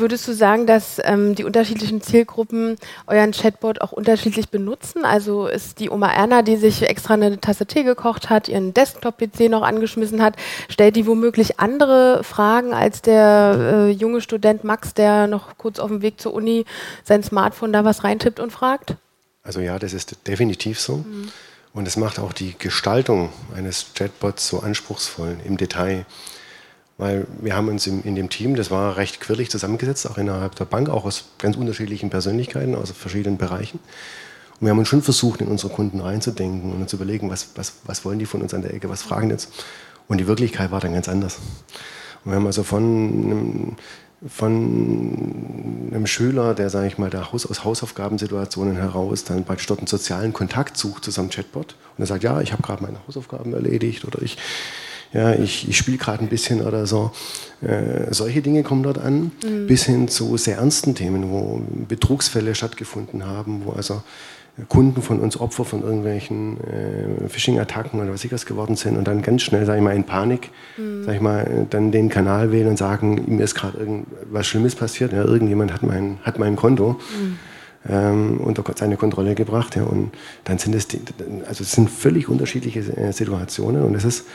Würdest 0.00 0.26
du 0.26 0.32
sagen, 0.32 0.66
dass 0.66 1.00
ähm, 1.04 1.34
die 1.34 1.44
unterschiedlichen 1.44 2.00
Zielgruppen 2.00 2.76
euren 3.06 3.32
Chatbot 3.32 3.80
auch 3.80 3.92
unterschiedlich 3.92 4.48
benutzen? 4.48 5.04
Also 5.04 5.46
ist 5.46 5.78
die 5.78 5.90
Oma 5.90 6.10
Erna, 6.10 6.42
die 6.42 6.56
sich 6.56 6.82
extra 6.82 7.14
eine 7.14 7.38
Tasse 7.40 7.66
Tee 7.66 7.82
gekocht 7.82 8.30
hat, 8.30 8.48
ihren 8.48 8.72
Desktop-PC 8.74 9.50
noch 9.50 9.62
angeschmissen 9.62 10.22
hat, 10.22 10.36
stellt 10.68 10.96
die 10.96 11.06
womöglich 11.06 11.60
andere 11.60 12.24
Fragen 12.24 12.72
als 12.72 13.02
der 13.02 13.56
äh, 13.58 13.90
junge 13.90 14.20
Student 14.20 14.64
Max, 14.64 14.94
der 14.94 15.26
noch 15.26 15.58
kurz 15.58 15.78
auf 15.78 15.88
dem 15.88 16.02
Weg 16.02 16.20
zur 16.20 16.34
Uni 16.34 16.64
sein 17.04 17.22
Smartphone 17.22 17.72
da 17.72 17.84
was 17.84 18.02
reintippt 18.02 18.40
und 18.40 18.50
fragt? 18.50 18.96
Also 19.42 19.60
ja, 19.60 19.78
das 19.78 19.92
ist 19.92 20.26
definitiv 20.26 20.80
so. 20.80 20.98
Mhm. 20.98 21.28
Und 21.72 21.86
es 21.86 21.96
macht 21.96 22.18
auch 22.18 22.32
die 22.32 22.56
Gestaltung 22.58 23.30
eines 23.54 23.86
Chatbots 23.94 24.48
so 24.48 24.60
anspruchsvoll 24.60 25.36
im 25.44 25.56
Detail. 25.56 26.04
Weil 27.00 27.26
wir 27.40 27.56
haben 27.56 27.68
uns 27.68 27.86
in, 27.86 28.02
in 28.02 28.14
dem 28.14 28.28
Team, 28.28 28.56
das 28.56 28.70
war 28.70 28.98
recht 28.98 29.22
quirlig 29.22 29.50
zusammengesetzt, 29.50 30.06
auch 30.10 30.18
innerhalb 30.18 30.54
der 30.56 30.66
Bank, 30.66 30.90
auch 30.90 31.06
aus 31.06 31.30
ganz 31.38 31.56
unterschiedlichen 31.56 32.10
Persönlichkeiten, 32.10 32.74
aus 32.74 32.90
verschiedenen 32.90 33.38
Bereichen. 33.38 33.80
Und 34.60 34.66
wir 34.66 34.70
haben 34.70 34.78
uns 34.78 34.88
schon 34.88 35.00
versucht, 35.00 35.40
in 35.40 35.48
unsere 35.48 35.72
Kunden 35.72 36.00
reinzudenken 36.00 36.70
und 36.70 36.82
uns 36.82 36.90
zu 36.90 36.96
überlegen, 36.96 37.30
was, 37.30 37.52
was, 37.54 37.72
was 37.84 38.04
wollen 38.04 38.18
die 38.18 38.26
von 38.26 38.42
uns 38.42 38.52
an 38.52 38.60
der 38.60 38.74
Ecke, 38.74 38.90
was 38.90 39.00
fragen 39.00 39.30
jetzt. 39.30 39.50
Und 40.08 40.18
die 40.18 40.26
Wirklichkeit 40.26 40.72
war 40.72 40.80
dann 40.80 40.92
ganz 40.92 41.08
anders. 41.08 41.38
Und 42.22 42.32
wir 42.32 42.36
haben 42.36 42.44
also 42.44 42.64
von 42.64 42.82
einem, 42.82 43.76
von 44.28 45.88
einem 45.90 46.06
Schüler, 46.06 46.52
der, 46.52 46.68
sage 46.68 46.86
ich 46.86 46.98
mal, 46.98 47.08
der 47.08 47.32
Haus, 47.32 47.46
aus 47.46 47.64
Hausaufgabensituationen 47.64 48.76
heraus 48.76 49.24
dann 49.24 49.46
praktisch 49.46 49.68
dort 49.68 49.80
einen 49.80 49.86
sozialen 49.86 50.34
Kontakt 50.34 50.76
sucht 50.76 51.04
zu 51.04 51.10
seinem 51.10 51.30
Chatbot 51.30 51.76
und 51.96 52.04
er 52.04 52.06
sagt, 52.06 52.24
ja, 52.24 52.42
ich 52.42 52.52
habe 52.52 52.62
gerade 52.62 52.82
meine 52.82 52.98
Hausaufgaben 53.06 53.54
erledigt 53.54 54.04
oder 54.04 54.20
ich, 54.20 54.36
ja, 55.12 55.34
ich, 55.34 55.68
ich 55.68 55.76
spiele 55.76 55.98
gerade 55.98 56.22
ein 56.22 56.28
bisschen 56.28 56.62
oder 56.62 56.86
so. 56.86 57.10
Äh, 57.62 58.12
solche 58.12 58.42
Dinge 58.42 58.62
kommen 58.62 58.82
dort 58.82 58.98
an, 58.98 59.32
mhm. 59.44 59.66
bis 59.66 59.84
hin 59.84 60.08
zu 60.08 60.36
sehr 60.36 60.58
ernsten 60.58 60.94
Themen, 60.94 61.30
wo 61.30 61.62
Betrugsfälle 61.88 62.54
stattgefunden 62.54 63.26
haben, 63.26 63.62
wo 63.64 63.72
also 63.72 64.02
Kunden 64.68 65.00
von 65.02 65.20
uns 65.20 65.38
Opfer 65.38 65.64
von 65.64 65.82
irgendwelchen 65.82 66.58
äh, 66.60 67.28
Phishing-Attacken 67.28 68.00
oder 68.00 68.12
was 68.12 68.24
ich 68.24 68.32
was 68.32 68.46
geworden 68.46 68.76
sind 68.76 68.96
und 68.96 69.06
dann 69.06 69.22
ganz 69.22 69.42
schnell, 69.42 69.64
sage 69.64 69.78
ich 69.78 69.84
mal, 69.84 69.96
in 69.96 70.04
Panik, 70.04 70.50
mhm. 70.76 71.04
sag 71.04 71.14
ich 71.14 71.20
mal, 71.20 71.66
dann 71.70 71.92
den 71.92 72.08
Kanal 72.08 72.52
wählen 72.52 72.68
und 72.68 72.76
sagen, 72.76 73.24
mir 73.26 73.44
ist 73.44 73.54
gerade 73.54 73.78
irgendwas 73.78 74.46
Schlimmes 74.46 74.74
passiert, 74.74 75.12
ja, 75.12 75.24
irgendjemand 75.24 75.72
hat 75.72 75.82
mein, 75.82 76.18
hat 76.22 76.38
mein 76.38 76.56
Konto 76.56 77.00
mhm. 77.18 77.38
ähm, 77.88 78.40
unter 78.40 78.64
seine 78.76 78.96
Kontrolle 78.96 79.34
gebracht. 79.34 79.76
Ja, 79.76 79.84
und 79.84 80.12
dann 80.44 80.58
sind 80.58 80.74
es, 80.74 80.88
die, 80.88 81.00
also 81.48 81.62
es 81.62 81.72
sind 81.72 81.90
völlig 81.90 82.28
unterschiedliche 82.28 82.80
äh, 82.96 83.12
Situationen 83.12 83.82
und 83.82 83.94
es 83.94 84.04
ist 84.04 84.26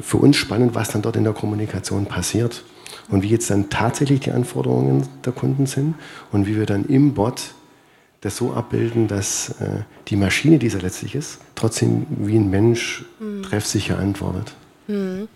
für 0.00 0.18
uns 0.18 0.36
spannend, 0.36 0.74
was 0.74 0.90
dann 0.90 1.02
dort 1.02 1.16
in 1.16 1.24
der 1.24 1.32
Kommunikation 1.32 2.06
passiert 2.06 2.62
und 3.10 3.22
wie 3.22 3.28
jetzt 3.28 3.50
dann 3.50 3.70
tatsächlich 3.70 4.20
die 4.20 4.30
Anforderungen 4.30 5.08
der 5.24 5.32
Kunden 5.32 5.66
sind 5.66 5.94
und 6.32 6.46
wie 6.46 6.56
wir 6.56 6.66
dann 6.66 6.84
im 6.86 7.14
Bot 7.14 7.54
das 8.20 8.38
so 8.38 8.54
abbilden, 8.54 9.06
dass 9.06 9.60
äh, 9.60 9.82
die 10.08 10.16
Maschine, 10.16 10.58
die 10.58 10.68
es 10.68 10.72
ja 10.72 10.80
letztlich 10.80 11.14
ist, 11.14 11.40
trotzdem 11.54 12.06
wie 12.08 12.36
ein 12.36 12.48
Mensch 12.48 13.04
mhm. 13.20 13.42
treffsicher 13.42 13.98
antwortet. 13.98 14.54
Mhm. 14.86 15.28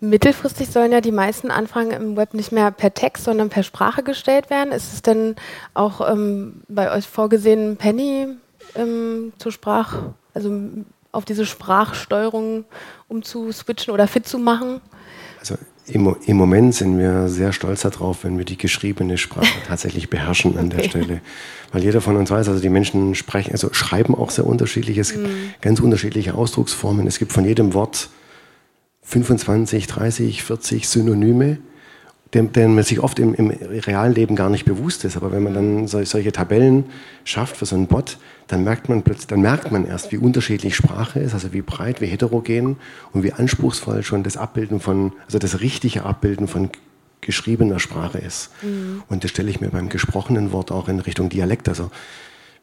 Mittelfristig 0.00 0.68
sollen 0.68 0.90
ja 0.90 1.00
die 1.00 1.12
meisten 1.12 1.52
Anfragen 1.52 1.92
im 1.92 2.16
Web 2.16 2.34
nicht 2.34 2.50
mehr 2.50 2.72
per 2.72 2.92
Text, 2.92 3.22
sondern 3.22 3.50
per 3.50 3.62
Sprache 3.62 4.02
gestellt 4.02 4.50
werden. 4.50 4.72
Ist 4.72 4.92
es 4.92 5.02
denn 5.02 5.36
auch 5.74 6.00
ähm, 6.10 6.62
bei 6.66 6.92
euch 6.92 7.06
vorgesehen, 7.06 7.76
Penny 7.76 8.26
ähm, 8.74 9.32
zur 9.38 9.52
Sprach, 9.52 10.02
also 10.34 10.50
auf 11.12 11.24
diese 11.24 11.46
Sprachsteuerung 11.46 12.64
umzuswitchen 13.08 13.92
oder 13.92 14.08
fit 14.08 14.26
zu 14.26 14.38
machen? 14.38 14.80
Also 15.38 15.56
im, 15.86 16.16
Im, 16.26 16.36
Moment 16.36 16.74
sind 16.74 16.98
wir 16.98 17.28
sehr 17.28 17.52
stolz 17.52 17.82
darauf, 17.82 18.24
wenn 18.24 18.38
wir 18.38 18.44
die 18.44 18.56
geschriebene 18.56 19.18
Sprache 19.18 19.46
tatsächlich 19.66 20.08
beherrschen 20.08 20.56
an 20.56 20.70
der 20.70 20.84
Stelle. 20.84 21.20
Weil 21.72 21.82
jeder 21.82 22.00
von 22.00 22.16
uns 22.16 22.30
weiß, 22.30 22.48
also 22.48 22.60
die 22.60 22.68
Menschen 22.68 23.14
sprechen, 23.14 23.52
also 23.52 23.72
schreiben 23.72 24.14
auch 24.14 24.30
sehr 24.30 24.46
unterschiedlich. 24.46 24.98
Es 24.98 25.12
gibt 25.12 25.26
mhm. 25.26 25.54
ganz 25.60 25.80
unterschiedliche 25.80 26.34
Ausdrucksformen. 26.34 27.06
Es 27.06 27.18
gibt 27.18 27.32
von 27.32 27.44
jedem 27.44 27.74
Wort 27.74 28.08
25, 29.02 29.86
30, 29.88 30.42
40 30.42 30.88
Synonyme 30.88 31.58
dem, 32.34 32.52
dem 32.52 32.74
man 32.74 32.84
sich 32.84 33.00
oft 33.00 33.18
im, 33.18 33.34
im, 33.34 33.50
realen 33.50 34.14
Leben 34.14 34.36
gar 34.36 34.48
nicht 34.48 34.64
bewusst 34.64 35.04
ist. 35.04 35.16
Aber 35.16 35.32
wenn 35.32 35.42
man 35.42 35.54
dann 35.54 35.86
so, 35.86 36.02
solche 36.04 36.32
Tabellen 36.32 36.84
schafft 37.24 37.56
für 37.56 37.66
so 37.66 37.76
einen 37.76 37.86
Bot, 37.86 38.16
dann 38.48 38.64
merkt 38.64 38.88
man 38.88 39.02
plötzlich, 39.02 39.26
dann 39.26 39.42
merkt 39.42 39.70
man 39.70 39.86
erst, 39.86 40.12
wie 40.12 40.16
unterschiedlich 40.18 40.74
Sprache 40.74 41.20
ist, 41.20 41.34
also 41.34 41.52
wie 41.52 41.62
breit, 41.62 42.00
wie 42.00 42.06
heterogen 42.06 42.76
und 43.12 43.22
wie 43.22 43.32
anspruchsvoll 43.32 44.02
schon 44.02 44.22
das 44.22 44.36
Abbilden 44.36 44.80
von, 44.80 45.12
also 45.26 45.38
das 45.38 45.60
richtige 45.60 46.04
Abbilden 46.04 46.48
von 46.48 46.70
geschriebener 47.20 47.78
Sprache 47.78 48.18
ist. 48.18 48.50
Mhm. 48.62 49.02
Und 49.08 49.24
das 49.24 49.30
stelle 49.30 49.50
ich 49.50 49.60
mir 49.60 49.68
beim 49.68 49.88
gesprochenen 49.88 50.52
Wort 50.52 50.72
auch 50.72 50.88
in 50.88 51.00
Richtung 51.00 51.28
Dialekt. 51.28 51.68
Also 51.68 51.90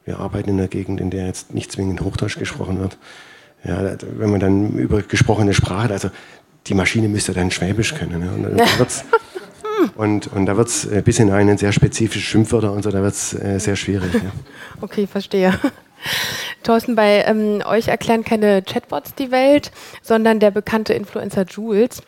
wir 0.03 0.19
arbeiten 0.19 0.49
in 0.49 0.59
einer 0.59 0.67
Gegend, 0.67 0.99
in 0.99 1.11
der 1.11 1.27
jetzt 1.27 1.53
nicht 1.53 1.71
zwingend 1.71 2.01
Hochdeutsch 2.01 2.39
gesprochen 2.39 2.79
wird. 2.79 2.97
Ja, 3.63 3.95
wenn 4.17 4.31
man 4.31 4.39
dann 4.39 4.73
über 4.73 5.01
gesprochene 5.01 5.53
Sprache, 5.53 5.93
also 5.93 6.09
die 6.67 6.73
Maschine 6.73 7.07
müsste 7.07 7.33
dann 7.33 7.51
Schwäbisch 7.51 7.93
können. 7.93 8.19
Ne? 8.19 8.31
Und 8.31 8.43
dann 8.43 8.57
wird's, 8.77 9.03
Und, 9.95 10.27
und 10.27 10.45
da 10.45 10.57
wird 10.57 10.67
es 10.67 10.85
äh, 10.85 11.01
bis 11.03 11.19
in 11.19 11.31
einen 11.31 11.57
sehr 11.57 11.71
spezifischen 11.71 12.21
Schimpfwörter 12.21 12.71
und 12.71 12.83
so, 12.83 12.91
da 12.91 13.01
wird 13.01 13.13
es 13.13 13.33
äh, 13.33 13.59
sehr 13.59 13.75
schwierig. 13.75 14.13
Ja. 14.13 14.21
Okay, 14.81 15.07
verstehe. 15.07 15.53
Thorsten, 16.63 16.95
bei 16.95 17.23
ähm, 17.25 17.61
euch 17.65 17.89
erklären 17.89 18.23
keine 18.23 18.61
Chatbots 18.61 19.15
die 19.15 19.31
Welt, 19.31 19.71
sondern 20.01 20.39
der 20.39 20.51
bekannte 20.51 20.93
Influencer 20.93 21.45
Jules. 21.45 22.01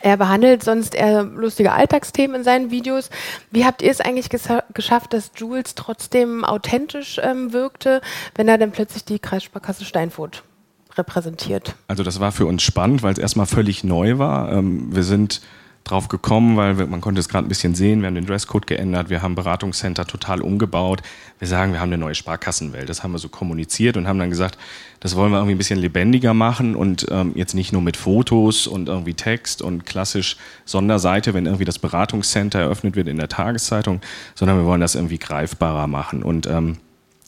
Er 0.00 0.16
behandelt 0.16 0.62
sonst 0.62 0.94
eher 0.94 1.22
lustige 1.22 1.72
Alltagsthemen 1.72 2.36
in 2.36 2.44
seinen 2.44 2.70
Videos. 2.70 3.10
Wie 3.50 3.64
habt 3.64 3.82
ihr 3.82 3.90
es 3.90 4.00
eigentlich 4.00 4.28
geschafft, 4.28 5.12
dass 5.12 5.30
Jules 5.36 5.74
trotzdem 5.74 6.44
authentisch 6.44 7.20
ähm, 7.22 7.52
wirkte, 7.52 8.00
wenn 8.34 8.48
er 8.48 8.58
dann 8.58 8.72
plötzlich 8.72 9.04
die 9.04 9.18
Kreissparkasse 9.18 9.84
Steinfurt 9.84 10.42
repräsentiert? 10.96 11.76
Also 11.88 12.02
das 12.02 12.20
war 12.20 12.32
für 12.32 12.46
uns 12.46 12.62
spannend, 12.62 13.02
weil 13.02 13.12
es 13.12 13.18
erstmal 13.18 13.46
völlig 13.46 13.84
neu 13.84 14.18
war. 14.18 14.52
Ähm, 14.52 14.94
wir 14.94 15.02
sind 15.02 15.40
drauf 15.86 16.08
gekommen, 16.08 16.56
weil 16.56 16.78
wir, 16.78 16.86
man 16.86 17.00
konnte 17.00 17.20
es 17.20 17.28
gerade 17.28 17.46
ein 17.46 17.48
bisschen 17.48 17.74
sehen. 17.74 18.00
Wir 18.00 18.08
haben 18.08 18.14
den 18.14 18.26
Dresscode 18.26 18.66
geändert, 18.66 19.08
wir 19.08 19.22
haben 19.22 19.34
Beratungscenter 19.34 20.06
total 20.06 20.42
umgebaut. 20.42 21.02
Wir 21.38 21.48
sagen, 21.48 21.72
wir 21.72 21.80
haben 21.80 21.88
eine 21.88 21.98
neue 21.98 22.14
Sparkassenwelt. 22.14 22.88
Das 22.88 23.02
haben 23.02 23.12
wir 23.12 23.18
so 23.18 23.28
kommuniziert 23.28 23.96
und 23.96 24.08
haben 24.08 24.18
dann 24.18 24.30
gesagt, 24.30 24.58
das 25.00 25.14
wollen 25.16 25.30
wir 25.30 25.38
irgendwie 25.38 25.54
ein 25.54 25.58
bisschen 25.58 25.78
lebendiger 25.78 26.34
machen 26.34 26.74
und 26.74 27.06
ähm, 27.10 27.32
jetzt 27.34 27.54
nicht 27.54 27.72
nur 27.72 27.82
mit 27.82 27.96
Fotos 27.96 28.66
und 28.66 28.88
irgendwie 28.88 29.14
Text 29.14 29.62
und 29.62 29.86
klassisch 29.86 30.36
Sonderseite, 30.64 31.34
wenn 31.34 31.46
irgendwie 31.46 31.64
das 31.64 31.78
Beratungscenter 31.78 32.60
eröffnet 32.60 32.96
wird 32.96 33.08
in 33.08 33.18
der 33.18 33.28
Tageszeitung, 33.28 34.00
sondern 34.34 34.58
wir 34.58 34.64
wollen 34.64 34.80
das 34.80 34.94
irgendwie 34.94 35.18
greifbarer 35.18 35.86
machen 35.86 36.22
und 36.22 36.46
ähm, 36.46 36.78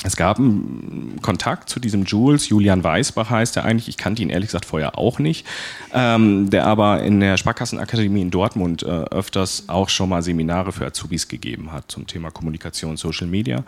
es 0.04 0.14
gab 0.14 0.38
einen 0.38 1.18
Kontakt 1.22 1.68
zu 1.68 1.80
diesem 1.80 2.04
Jules, 2.04 2.48
Julian 2.48 2.84
Weisbach 2.84 3.30
heißt 3.30 3.56
er 3.56 3.64
eigentlich, 3.64 3.88
ich 3.88 3.96
kannte 3.96 4.22
ihn 4.22 4.30
ehrlich 4.30 4.48
gesagt 4.48 4.64
vorher 4.64 4.96
auch 4.96 5.18
nicht, 5.18 5.44
ähm, 5.92 6.50
der 6.50 6.66
aber 6.66 7.02
in 7.02 7.18
der 7.18 7.36
Sparkassenakademie 7.36 8.22
in 8.22 8.30
Dortmund 8.30 8.84
äh, 8.84 8.86
öfters 8.86 9.64
auch 9.68 9.88
schon 9.88 10.08
mal 10.08 10.22
Seminare 10.22 10.70
für 10.70 10.86
Azubis 10.86 11.26
gegeben 11.26 11.72
hat 11.72 11.90
zum 11.90 12.06
Thema 12.06 12.30
Kommunikation, 12.30 12.96
Social 12.96 13.26
Media. 13.26 13.64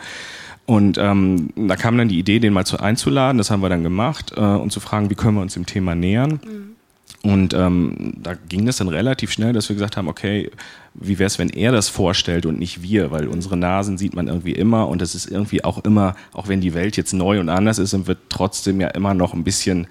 Und 0.67 0.99
ähm, 0.99 1.51
da 1.57 1.75
kam 1.75 1.99
dann 1.99 2.09
die 2.09 2.21
Idee, 2.21 2.39
den 2.39 2.53
mal 2.53 2.65
zu 2.65 2.79
einzuladen, 2.79 3.39
das 3.39 3.51
haben 3.51 3.61
wir 3.61 3.69
dann 3.69 3.83
gemacht 3.83 4.33
äh, 4.37 4.41
und 4.41 4.71
zu 4.71 4.79
fragen, 4.79 5.11
wie 5.11 5.17
können 5.17 5.35
wir 5.35 5.43
uns 5.43 5.55
dem 5.55 5.67
Thema 5.67 5.97
nähern. 5.97 6.41
Mhm. 6.45 6.77
Und 7.23 7.53
ähm, 7.53 8.15
da 8.17 8.35
ging 8.35 8.65
das 8.65 8.79
dann 8.79 8.89
relativ 8.89 9.31
schnell, 9.31 9.53
dass 9.53 9.69
wir 9.69 9.77
gesagt 9.77 9.99
haben, 9.99 10.09
okay, 10.09 10.51
wie 10.95 11.19
wäre 11.19 11.27
es, 11.27 11.39
wenn 11.39 11.51
er 11.51 11.71
das 11.71 11.91
vorstellt 11.91 12.47
und 12.47 12.59
nicht 12.59 12.83
wir, 12.83 13.11
weil 13.11 13.29
unsere 13.29 13.59
Nasen 13.59 13.99
sieht 13.99 14.15
man 14.15 14.27
irgendwie 14.27 14.53
immer 14.53 14.89
und 14.89 15.03
es 15.03 15.15
ist 15.15 15.31
irgendwie 15.31 15.63
auch 15.63 15.85
immer, 15.85 16.17
auch 16.33 16.49
wenn 16.49 16.63
die 16.63 16.73
Welt 16.73 16.97
jetzt 16.97 17.13
neu 17.13 17.39
und 17.39 17.51
anders 17.51 17.79
ist, 17.79 18.07
wird 18.07 18.19
trotzdem 18.31 18.81
ja 18.81 18.89
immer 18.89 19.13
noch 19.13 19.35
ein 19.35 19.45
bisschen, 19.45 19.87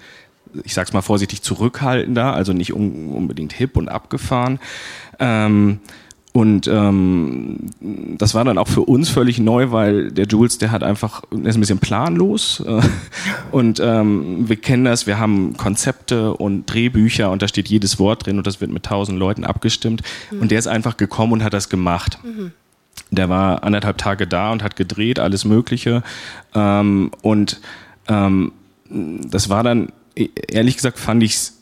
ich 0.64 0.74
sag's 0.74 0.92
mal 0.92 1.02
vorsichtig, 1.02 1.42
zurückhaltender, 1.42 2.34
also 2.34 2.52
nicht 2.52 2.74
un 2.74 3.12
unbedingt 3.14 3.52
hip 3.52 3.76
und 3.76 3.88
abgefahren. 3.88 4.58
Ähm, 5.20 5.78
und 6.32 6.68
ähm, 6.68 7.56
das 7.80 8.34
war 8.34 8.44
dann 8.44 8.56
auch 8.56 8.68
für 8.68 8.82
uns 8.82 9.08
völlig 9.08 9.40
neu, 9.40 9.72
weil 9.72 10.12
der 10.12 10.26
Jules, 10.26 10.58
der 10.58 10.70
hat 10.70 10.84
einfach, 10.84 11.22
der 11.32 11.50
ist 11.50 11.56
ein 11.56 11.60
bisschen 11.60 11.80
planlos. 11.80 12.62
Äh, 12.64 12.82
und 13.50 13.80
ähm, 13.80 14.48
wir 14.48 14.56
kennen 14.56 14.84
das, 14.84 15.08
wir 15.08 15.18
haben 15.18 15.56
Konzepte 15.56 16.34
und 16.34 16.66
Drehbücher 16.66 17.30
und 17.32 17.42
da 17.42 17.48
steht 17.48 17.68
jedes 17.68 17.98
Wort 17.98 18.26
drin 18.26 18.38
und 18.38 18.46
das 18.46 18.60
wird 18.60 18.70
mit 18.70 18.84
tausend 18.84 19.18
Leuten 19.18 19.44
abgestimmt. 19.44 20.02
Mhm. 20.30 20.42
Und 20.42 20.50
der 20.52 20.60
ist 20.60 20.68
einfach 20.68 20.96
gekommen 20.96 21.32
und 21.32 21.44
hat 21.44 21.52
das 21.52 21.68
gemacht. 21.68 22.18
Mhm. 22.22 22.52
Der 23.10 23.28
war 23.28 23.64
anderthalb 23.64 23.98
Tage 23.98 24.28
da 24.28 24.52
und 24.52 24.62
hat 24.62 24.76
gedreht, 24.76 25.18
alles 25.18 25.44
Mögliche. 25.44 26.04
Ähm, 26.54 27.10
und 27.22 27.60
ähm, 28.06 28.52
das 28.88 29.48
war 29.48 29.64
dann, 29.64 29.88
e-, 30.14 30.28
ehrlich 30.48 30.76
gesagt, 30.76 31.00
fand 31.00 31.24
ich 31.24 31.34
es 31.34 31.59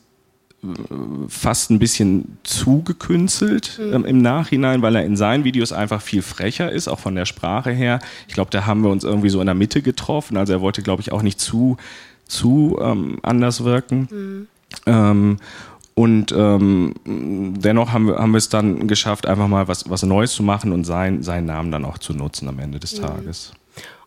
fast 1.29 1.71
ein 1.71 1.79
bisschen 1.79 2.38
zugekünstelt 2.43 3.79
mhm. 3.81 3.95
ähm, 3.95 4.05
im 4.05 4.19
Nachhinein, 4.23 4.83
weil 4.83 4.97
er 4.97 5.05
in 5.05 5.17
seinen 5.17 5.45
Videos 5.45 5.73
einfach 5.73 6.03
viel 6.03 6.21
frecher 6.23 6.73
ist, 6.73 6.88
auch 6.88 6.99
von 6.99 7.15
der 7.15 7.27
Sprache 7.27 7.71
her. 7.71 8.00
Ich 8.27 8.35
glaube, 8.35 8.50
da 8.50 8.67
haben 8.67 8.83
wir 8.83 8.91
uns 8.91 9.05
irgendwie 9.05 9.29
so 9.29 9.41
in 9.41 9.47
der 9.47 9.55
Mitte 9.55 9.83
getroffen. 9.83 10.37
Also 10.37 10.53
er 10.55 10.61
wollte, 10.61 10.83
glaube 10.83 11.00
ich, 11.00 11.12
auch 11.12 11.23
nicht 11.23 11.38
zu, 11.38 11.77
zu 12.27 12.77
ähm, 12.81 13.19
anders 13.23 13.62
wirken. 13.62 14.09
Mhm. 14.11 14.47
Ähm, 14.87 15.37
und 15.95 16.33
ähm, 16.33 16.95
dennoch 17.05 17.93
haben 17.93 18.07
wir, 18.07 18.19
haben 18.19 18.33
wir 18.33 18.38
es 18.38 18.49
dann 18.49 18.88
geschafft, 18.88 19.27
einfach 19.27 19.49
mal 19.49 19.69
was, 19.69 19.88
was 19.91 20.03
Neues 20.03 20.33
zu 20.33 20.43
machen 20.43 20.73
und 20.73 20.85
sein, 20.85 21.23
seinen 21.23 21.47
Namen 21.47 21.71
dann 21.71 21.85
auch 21.85 21.99
zu 21.99 22.15
nutzen 22.15 22.49
am 22.49 22.59
Ende 22.59 22.81
des 22.81 22.99
mhm. 22.99 23.07
Tages. 23.07 23.53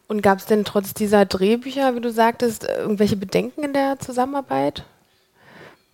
Und 0.07 0.21
gab 0.21 0.39
es 0.39 0.45
denn 0.45 0.65
trotz 0.65 0.93
dieser 0.93 1.25
Drehbücher, 1.25 1.95
wie 1.95 2.01
du 2.01 2.11
sagtest, 2.11 2.65
irgendwelche 2.65 3.15
Bedenken 3.15 3.63
in 3.63 3.71
der 3.71 3.99
Zusammenarbeit? 3.99 4.83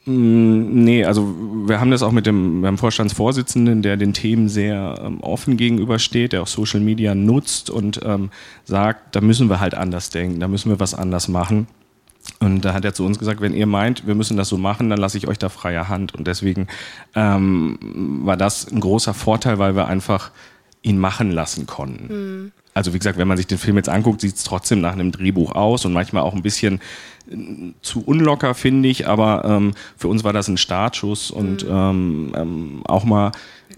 Mm, 0.08 0.86
nee, 0.86 1.04
also 1.04 1.36
wir 1.68 1.82
haben 1.82 1.92
das 1.92 2.02
auch 2.02 2.14
mit 2.14 2.26
dem, 2.26 2.62
wir 2.62 2.68
haben 2.68 2.78
Vorstandsvorsitzenden, 2.78 3.82
der 3.82 3.98
den 3.98 4.14
Themen 4.14 4.48
sehr 4.48 5.02
ähm, 5.04 5.20
offen 5.20 5.58
gegenübersteht, 5.58 6.32
der 6.32 6.44
auch 6.44 6.48
Social 6.48 6.80
Media 6.80 7.14
nutzt 7.14 7.70
und 7.70 8.00
ähm, 8.04 8.30
sagt, 8.64 9.16
da 9.16 9.22
müssen 9.22 9.50
wir 9.50 9.60
halt 9.60 9.76
anders 9.76 10.10
denken, 10.10 10.40
da 10.40 10.48
müssen 10.48 10.72
wir 10.72 10.80
was 10.80 10.94
anders 10.94 11.28
machen. 11.28 11.68
Und 12.40 12.64
da 12.64 12.74
hat 12.74 12.86
er 12.86 12.94
zu 12.94 13.06
uns 13.06 13.20
gesagt, 13.20 13.42
wenn 13.42 13.54
ihr 13.54 13.68
meint, 13.68 14.08
wir 14.08 14.16
müssen 14.16 14.38
das 14.38 14.50
so 14.50 14.58
machen, 14.58 14.90
dann 14.90 15.00
lasse 15.00 15.18
ich 15.18 15.28
euch 15.28 15.40
da 15.40 15.50
freie 15.50 15.90
Hand. 15.90 16.14
Und 16.14 16.28
deswegen 16.28 16.68
ähm, 17.16 17.78
war 18.24 18.38
das 18.38 18.70
ein 18.72 18.80
großer 18.80 19.14
Vorteil, 19.14 19.60
weil 19.60 19.76
wir 19.76 19.88
einfach 19.88 20.32
ihn 20.82 21.00
machen 21.00 21.32
lassen 21.32 21.68
konnten. 21.68 22.14
Mhm. 22.14 22.52
Also 22.74 22.94
wie 22.94 23.00
gesagt, 23.00 23.18
wenn 23.18 23.28
man 23.28 23.38
sich 23.38 23.48
den 23.48 23.58
Film 23.58 23.78
jetzt 23.78 23.90
anguckt, 23.90 24.22
sieht 24.22 24.36
es 24.36 24.44
trotzdem 24.44 24.82
nach 24.82 24.94
einem 24.94 25.12
Drehbuch 25.12 25.54
aus 25.54 25.84
und 25.86 25.94
manchmal 25.94 26.24
auch 26.24 26.36
ein 26.36 26.44
bisschen 26.44 26.80
zu 27.82 28.04
unlocker, 28.06 28.54
finde 28.54 28.90
ich. 28.90 29.08
Aber 29.08 29.44
ähm, 29.46 29.74
für 29.98 30.08
uns 30.08 30.24
war 30.24 30.34
das 30.34 30.48
ein 30.48 30.58
Startschuss 30.58 31.32
und 31.32 31.66
mhm. 31.66 31.72
ähm, 31.72 32.32
ähm, 32.36 32.82
auch 32.86 33.04
mal 33.04 33.32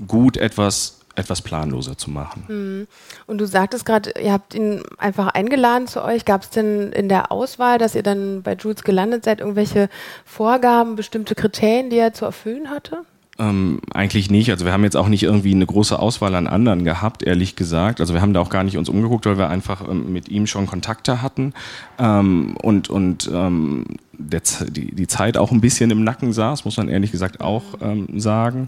gut 0.08 0.38
etwas 0.38 1.00
etwas 1.16 1.42
planloser 1.42 1.98
zu 1.98 2.10
machen. 2.10 2.46
Mhm. 2.48 2.88
Und 3.28 3.40
du 3.40 3.46
sagtest 3.46 3.86
gerade, 3.86 4.14
ihr 4.22 4.32
habt 4.32 4.56
ihn 4.56 4.82
einfach 4.98 5.28
eingeladen 5.28 5.88
zu 5.88 6.04
euch. 6.04 6.24
Gab 6.24 6.44
es 6.44 6.50
denn 6.50 6.92
in 6.94 7.10
der 7.10 7.32
Auswahl, 7.32 7.78
dass 7.78 7.94
ihr 7.94 8.04
dann 8.04 8.42
bei 8.42 8.56
Jules 8.56 8.84
gelandet 8.84 9.26
seid, 9.26 9.42
irgendwelche 9.42 9.90
Vorgaben, 10.24 10.96
bestimmte 10.96 11.36
Kriterien, 11.36 11.90
die 11.90 11.98
er 11.98 12.14
zu 12.14 12.26
erfüllen 12.26 12.70
hatte? 12.70 13.04
Ähm, 13.40 13.80
eigentlich 13.94 14.30
nicht. 14.30 14.52
Also 14.52 14.66
wir 14.66 14.74
haben 14.74 14.84
jetzt 14.84 14.98
auch 14.98 15.08
nicht 15.08 15.24
irgendwie 15.24 15.54
eine 15.54 15.66
große 15.66 15.98
Auswahl 15.98 16.36
an 16.36 16.46
anderen 16.46 16.84
gehabt, 16.84 17.24
ehrlich 17.24 17.56
gesagt. 17.56 18.02
Also 18.02 18.14
wir 18.14 18.22
haben 18.22 18.34
da 18.34 18.42
auch 18.42 18.50
gar 18.50 18.66
nicht 18.66 18.78
uns 18.78 18.90
umgeguckt, 18.90 19.26
weil 19.26 19.38
wir 19.38 19.50
einfach 19.50 19.88
ähm, 19.90 20.12
mit 20.12 20.28
ihm 20.28 20.46
schon 20.46 20.68
Kontakte 20.68 21.22
hatten 21.22 21.54
ähm, 21.98 22.58
und, 22.62 22.90
und 22.90 23.32
ähm, 23.34 23.86
der, 24.12 24.42
die, 24.68 24.94
die 24.94 25.08
Zeit 25.08 25.38
auch 25.38 25.54
ein 25.54 25.62
bisschen 25.62 25.90
im 25.90 26.04
Nacken 26.04 26.34
saß, 26.34 26.66
muss 26.66 26.76
man 26.76 26.90
ehrlich 26.90 27.14
gesagt 27.14 27.40
auch 27.40 27.64
ähm, 27.82 28.20
sagen. 28.20 28.68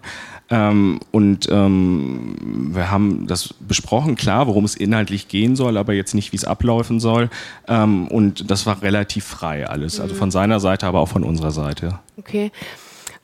Ähm, 0.49 1.01
und 1.11 1.49
wir 1.49 2.91
haben 2.91 3.27
das 3.27 3.53
besprochen, 3.53 4.15
klar, 4.15 4.47
worum 4.47 4.63
es 4.63 4.75
inhaltlich 4.75 5.27
gehen 5.27 5.57
soll, 5.57 5.75
aber 5.75 5.93
jetzt 5.93 6.13
nicht, 6.13 6.31
wie 6.31 6.37
es 6.37 6.45
ablaufen 6.45 6.99
soll. 6.99 7.29
und 7.67 8.49
das 8.49 8.65
war 8.65 8.81
relativ 8.81 9.25
frei 9.25 9.67
alles. 9.67 9.99
Also 9.99 10.15
von 10.15 10.31
seiner 10.31 10.59
Seite, 10.59 10.87
aber 10.87 10.99
auch 10.99 11.09
von 11.09 11.23
unserer 11.23 11.51
Seite. 11.51 11.99
Okay. 12.17 12.51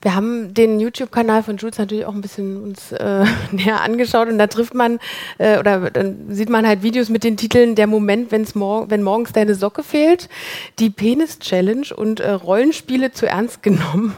Wir 0.02 0.14
haben 0.14 0.54
den 0.54 0.80
YouTube-Kanal 0.80 1.42
von 1.42 1.58
Jules 1.58 1.80
natürlich 1.80 2.06
auch 2.06 2.14
ein 2.14 2.22
bisschen 2.22 2.62
uns 2.62 2.92
äh, 2.92 3.26
näher 3.52 3.82
angeschaut 3.82 4.28
und 4.28 4.38
da 4.38 4.48
trifft 4.48 4.76
man 4.76 5.00
äh, 5.40 5.58
oder 5.58 5.90
dann 5.90 6.28
sieht 6.30 6.50
man 6.50 6.68
halt 6.68 6.84
Videos 6.84 7.10
mit 7.10 7.24
den 7.24 7.36
Titeln 7.36 7.76
Der 7.76 7.88
Moment, 7.88 8.32
wenn's 8.32 8.54
mor 8.54 8.90
wenn 8.90 9.02
morgens 9.02 9.34
deine 9.34 9.56
Socke 9.56 9.84
fehlt, 9.84 10.30
die 10.80 10.90
Penis-Challenge 10.90 11.88
und 11.96 12.20
äh, 12.20 12.32
Rollenspiele 12.32 13.12
zu 13.12 13.28
ernst 13.28 13.64
genommen. 13.64 14.16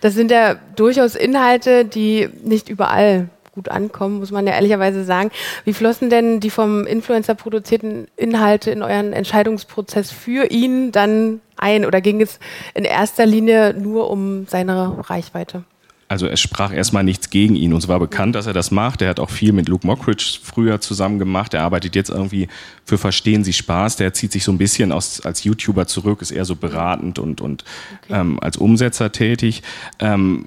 Das 0.00 0.14
sind 0.14 0.30
ja 0.30 0.54
durchaus 0.76 1.14
Inhalte, 1.14 1.84
die 1.84 2.28
nicht 2.42 2.68
überall 2.68 3.28
gut 3.52 3.68
ankommen, 3.68 4.18
muss 4.18 4.30
man 4.30 4.46
ja 4.46 4.54
ehrlicherweise 4.54 5.04
sagen. 5.04 5.30
Wie 5.64 5.74
flossen 5.74 6.10
denn 6.10 6.40
die 6.40 6.50
vom 6.50 6.86
Influencer 6.86 7.34
produzierten 7.34 8.08
Inhalte 8.16 8.70
in 8.70 8.82
euren 8.82 9.12
Entscheidungsprozess 9.12 10.10
für 10.10 10.50
ihn 10.50 10.92
dann 10.92 11.40
ein? 11.56 11.84
Oder 11.84 12.00
ging 12.00 12.20
es 12.20 12.40
in 12.74 12.84
erster 12.84 13.26
Linie 13.26 13.74
nur 13.74 14.10
um 14.10 14.46
seine 14.46 15.08
Reichweite? 15.08 15.64
Also 16.12 16.26
es 16.26 16.40
sprach 16.40 16.74
erstmal 16.74 17.04
nichts 17.04 17.30
gegen 17.30 17.56
ihn. 17.56 17.72
Uns 17.72 17.88
war 17.88 17.98
bekannt, 17.98 18.34
dass 18.34 18.46
er 18.46 18.52
das 18.52 18.70
macht. 18.70 19.00
Er 19.00 19.08
hat 19.08 19.18
auch 19.18 19.30
viel 19.30 19.54
mit 19.54 19.66
Luke 19.66 19.86
Mockridge 19.86 20.40
früher 20.42 20.78
zusammen 20.78 21.18
gemacht. 21.18 21.54
Er 21.54 21.62
arbeitet 21.62 21.96
jetzt 21.96 22.10
irgendwie 22.10 22.48
für 22.84 22.98
Verstehen 22.98 23.44
Sie 23.44 23.54
Spaß. 23.54 23.96
Der 23.96 24.12
zieht 24.12 24.30
sich 24.30 24.44
so 24.44 24.52
ein 24.52 24.58
bisschen 24.58 24.92
aus, 24.92 25.22
als 25.22 25.42
YouTuber 25.44 25.86
zurück, 25.86 26.20
ist 26.20 26.30
eher 26.30 26.44
so 26.44 26.54
beratend 26.54 27.18
und, 27.18 27.40
und 27.40 27.64
okay. 28.04 28.20
ähm, 28.20 28.38
als 28.40 28.58
Umsetzer 28.58 29.10
tätig. 29.10 29.62
Ähm, 30.00 30.44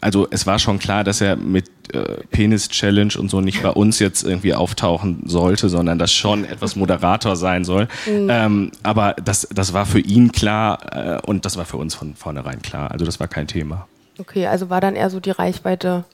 also 0.00 0.26
es 0.30 0.46
war 0.46 0.58
schon 0.58 0.78
klar, 0.78 1.04
dass 1.04 1.20
er 1.20 1.36
mit 1.36 1.68
äh, 1.92 2.22
Penis-Challenge 2.30 3.12
und 3.18 3.30
so 3.30 3.42
nicht 3.42 3.62
bei 3.62 3.70
uns 3.70 3.98
jetzt 3.98 4.22
irgendwie 4.22 4.54
auftauchen 4.54 5.24
sollte, 5.26 5.68
sondern 5.68 5.98
das 5.98 6.10
schon 6.10 6.46
etwas 6.46 6.74
Moderator 6.74 7.36
sein 7.36 7.64
soll. 7.64 7.86
Mhm. 8.06 8.28
Ähm, 8.30 8.70
aber 8.82 9.14
das, 9.22 9.46
das 9.54 9.74
war 9.74 9.84
für 9.84 10.00
ihn 10.00 10.32
klar 10.32 11.18
äh, 11.18 11.26
und 11.26 11.44
das 11.44 11.58
war 11.58 11.66
für 11.66 11.76
uns 11.76 11.94
von 11.94 12.14
vornherein 12.14 12.62
klar. 12.62 12.90
Also 12.90 13.04
das 13.04 13.20
war 13.20 13.28
kein 13.28 13.46
Thema. 13.46 13.86
Okay, 14.20 14.46
also 14.46 14.70
war 14.70 14.80
dann 14.80 14.96
eher 14.96 15.10
so 15.10 15.18
die 15.18 15.30
Reichweite 15.30 16.04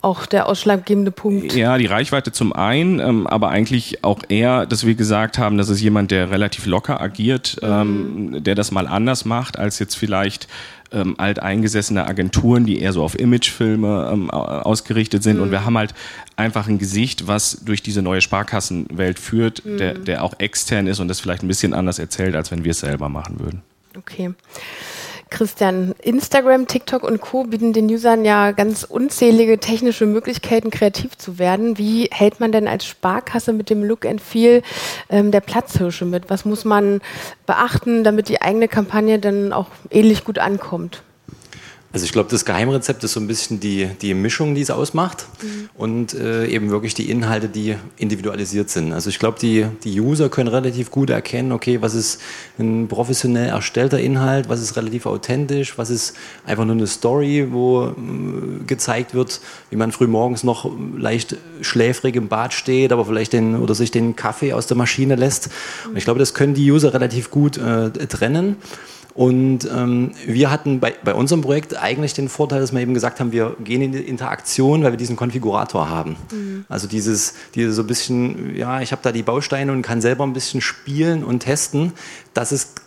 auch 0.00 0.26
der 0.26 0.46
ausschlaggebende 0.46 1.10
Punkt. 1.10 1.54
Ja, 1.54 1.76
die 1.76 1.86
Reichweite 1.86 2.30
zum 2.30 2.52
einen, 2.52 3.00
ähm, 3.00 3.26
aber 3.26 3.48
eigentlich 3.48 4.04
auch 4.04 4.22
eher, 4.28 4.64
dass 4.64 4.86
wir 4.86 4.94
gesagt 4.94 5.38
haben, 5.38 5.58
das 5.58 5.68
ist 5.68 5.80
jemand, 5.80 6.12
der 6.12 6.30
relativ 6.30 6.66
locker 6.66 7.00
agiert, 7.00 7.56
ähm, 7.62 8.30
mhm. 8.30 8.44
der 8.44 8.54
das 8.54 8.70
mal 8.70 8.86
anders 8.86 9.24
macht, 9.24 9.58
als 9.58 9.80
jetzt 9.80 9.96
vielleicht 9.96 10.46
ähm, 10.92 11.16
alteingesessene 11.18 12.06
Agenturen, 12.06 12.64
die 12.64 12.80
eher 12.80 12.92
so 12.92 13.02
auf 13.02 13.18
Imagefilme 13.18 14.10
ähm, 14.12 14.30
ausgerichtet 14.30 15.24
sind. 15.24 15.38
Mhm. 15.38 15.42
Und 15.42 15.50
wir 15.50 15.64
haben 15.64 15.76
halt 15.76 15.94
einfach 16.36 16.68
ein 16.68 16.78
Gesicht, 16.78 17.26
was 17.26 17.64
durch 17.64 17.82
diese 17.82 18.00
neue 18.00 18.20
Sparkassenwelt 18.20 19.18
führt, 19.18 19.64
mhm. 19.64 19.78
der, 19.78 19.94
der 19.94 20.22
auch 20.22 20.34
extern 20.38 20.86
ist 20.86 21.00
und 21.00 21.08
das 21.08 21.18
vielleicht 21.18 21.42
ein 21.42 21.48
bisschen 21.48 21.74
anders 21.74 21.98
erzählt, 21.98 22.36
als 22.36 22.52
wenn 22.52 22.62
wir 22.62 22.70
es 22.70 22.80
selber 22.80 23.08
machen 23.08 23.40
würden. 23.40 23.62
Okay. 23.96 24.30
Christian, 25.30 25.94
Instagram, 26.02 26.66
TikTok 26.66 27.02
und 27.02 27.20
Co. 27.20 27.44
bieten 27.44 27.72
den 27.72 27.86
Usern 27.86 28.24
ja 28.24 28.52
ganz 28.52 28.84
unzählige 28.84 29.58
technische 29.58 30.06
Möglichkeiten, 30.06 30.70
kreativ 30.70 31.16
zu 31.16 31.38
werden. 31.38 31.78
Wie 31.78 32.08
hält 32.10 32.40
man 32.40 32.52
denn 32.52 32.68
als 32.68 32.84
Sparkasse 32.84 33.52
mit 33.52 33.70
dem 33.70 33.84
Look 33.84 34.06
and 34.06 34.20
Feel 34.20 34.62
ähm, 35.10 35.30
der 35.30 35.40
Platzhirsche 35.40 36.04
mit? 36.04 36.30
Was 36.30 36.44
muss 36.44 36.64
man 36.64 37.00
beachten, 37.46 38.04
damit 38.04 38.28
die 38.28 38.42
eigene 38.42 38.68
Kampagne 38.68 39.18
dann 39.18 39.52
auch 39.52 39.68
ähnlich 39.90 40.24
gut 40.24 40.38
ankommt? 40.38 41.02
Also 41.90 42.04
ich 42.04 42.12
glaube, 42.12 42.28
das 42.30 42.44
Geheimrezept 42.44 43.02
ist 43.02 43.14
so 43.14 43.20
ein 43.20 43.26
bisschen 43.26 43.60
die, 43.60 43.88
die 44.02 44.12
Mischung, 44.12 44.54
die 44.54 44.60
es 44.60 44.70
ausmacht 44.70 45.26
mhm. 45.42 45.70
und 45.74 46.12
äh, 46.12 46.46
eben 46.46 46.68
wirklich 46.68 46.92
die 46.92 47.10
Inhalte, 47.10 47.48
die 47.48 47.76
individualisiert 47.96 48.68
sind. 48.68 48.92
Also 48.92 49.08
ich 49.08 49.18
glaube, 49.18 49.38
die, 49.40 49.64
die 49.84 49.98
User 49.98 50.28
können 50.28 50.48
relativ 50.48 50.90
gut 50.90 51.08
erkennen, 51.08 51.50
okay, 51.50 51.80
was 51.80 51.94
ist 51.94 52.20
ein 52.58 52.88
professionell 52.88 53.48
erstellter 53.48 53.98
Inhalt, 53.98 54.50
was 54.50 54.60
ist 54.60 54.76
relativ 54.76 55.06
authentisch, 55.06 55.78
was 55.78 55.88
ist 55.88 56.14
einfach 56.44 56.66
nur 56.66 56.76
eine 56.76 56.86
Story, 56.86 57.48
wo 57.50 57.86
äh, 57.86 58.64
gezeigt 58.66 59.14
wird, 59.14 59.40
wie 59.70 59.76
man 59.76 59.90
früh 59.90 60.06
morgens 60.06 60.44
noch 60.44 60.70
leicht 60.94 61.36
schläfrig 61.62 62.16
im 62.16 62.28
Bad 62.28 62.52
steht, 62.52 62.92
aber 62.92 63.06
vielleicht 63.06 63.32
den 63.32 63.56
oder 63.56 63.74
sich 63.74 63.90
den 63.90 64.14
Kaffee 64.14 64.52
aus 64.52 64.66
der 64.66 64.76
Maschine 64.76 65.16
lässt. 65.16 65.48
Und 65.88 65.96
ich 65.96 66.04
glaube, 66.04 66.20
das 66.20 66.34
können 66.34 66.52
die 66.52 66.70
User 66.70 66.92
relativ 66.92 67.30
gut 67.30 67.56
äh, 67.56 67.90
trennen. 67.90 68.56
Und 69.18 69.68
ähm, 69.74 70.12
wir 70.26 70.48
hatten 70.48 70.78
bei, 70.78 70.94
bei 71.02 71.12
unserem 71.12 71.40
Projekt 71.40 71.76
eigentlich 71.76 72.14
den 72.14 72.28
Vorteil, 72.28 72.60
dass 72.60 72.72
wir 72.72 72.78
eben 72.78 72.94
gesagt 72.94 73.18
haben, 73.18 73.32
wir 73.32 73.56
gehen 73.64 73.82
in 73.82 73.90
die 73.90 73.98
Interaktion, 73.98 74.84
weil 74.84 74.92
wir 74.92 74.96
diesen 74.96 75.16
Konfigurator 75.16 75.90
haben. 75.90 76.14
Mhm. 76.30 76.66
Also 76.68 76.86
dieses, 76.86 77.34
dieses 77.56 77.74
so 77.74 77.82
ein 77.82 77.88
bisschen, 77.88 78.54
ja, 78.54 78.80
ich 78.80 78.92
habe 78.92 79.02
da 79.02 79.10
die 79.10 79.24
Bausteine 79.24 79.72
und 79.72 79.82
kann 79.82 80.00
selber 80.00 80.22
ein 80.22 80.34
bisschen 80.34 80.60
spielen 80.60 81.24
und 81.24 81.40
testen. 81.40 81.94
Das 82.32 82.52
ist 82.52 82.80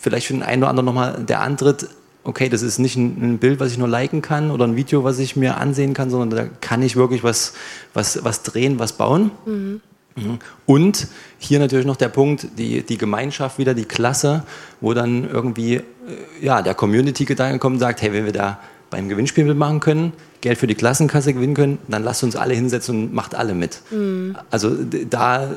vielleicht 0.00 0.28
für 0.28 0.34
den 0.34 0.44
einen 0.44 0.62
oder 0.62 0.70
anderen 0.70 0.86
nochmal 0.86 1.24
der 1.24 1.40
Antritt, 1.40 1.88
okay, 2.22 2.48
das 2.48 2.62
ist 2.62 2.78
nicht 2.78 2.94
ein, 2.94 3.38
Bild, 3.38 3.58
was 3.58 3.72
ich 3.72 3.78
nur 3.78 3.88
liken 3.88 4.22
kann 4.22 4.52
oder 4.52 4.68
ein 4.68 4.76
Video, 4.76 5.02
was 5.02 5.18
ich 5.18 5.34
mir 5.34 5.56
ansehen 5.56 5.92
kann, 5.92 6.08
sondern 6.08 6.30
da 6.30 6.48
kann 6.60 6.82
ich 6.82 6.94
wirklich 6.94 7.24
was, 7.24 7.52
was, 7.94 8.22
was 8.22 8.44
drehen, 8.44 8.78
was 8.78 8.92
bauen. 8.92 9.32
Mhm. 9.44 9.80
Und 10.66 11.08
hier 11.38 11.58
natürlich 11.58 11.86
noch 11.86 11.96
der 11.96 12.08
Punkt, 12.08 12.46
die, 12.56 12.82
die 12.82 12.98
Gemeinschaft 12.98 13.58
wieder, 13.58 13.74
die 13.74 13.84
Klasse, 13.84 14.44
wo 14.80 14.94
dann 14.94 15.28
irgendwie 15.28 15.74
äh, 15.74 15.82
ja, 16.40 16.62
der 16.62 16.74
Community-Gedanke 16.74 17.58
kommt 17.58 17.74
und 17.74 17.80
sagt, 17.80 18.02
hey, 18.02 18.12
wenn 18.12 18.24
wir 18.24 18.32
da 18.32 18.60
beim 18.90 19.08
Gewinnspiel 19.08 19.44
mitmachen 19.44 19.80
können, 19.80 20.12
Geld 20.40 20.58
für 20.58 20.66
die 20.66 20.74
Klassenkasse 20.74 21.34
gewinnen 21.34 21.54
können, 21.54 21.78
dann 21.88 22.04
lasst 22.04 22.22
uns 22.22 22.36
alle 22.36 22.54
hinsetzen 22.54 23.06
und 23.06 23.14
macht 23.14 23.34
alle 23.34 23.54
mit. 23.54 23.80
Mhm. 23.90 24.36
Also 24.50 24.76
da 25.10 25.50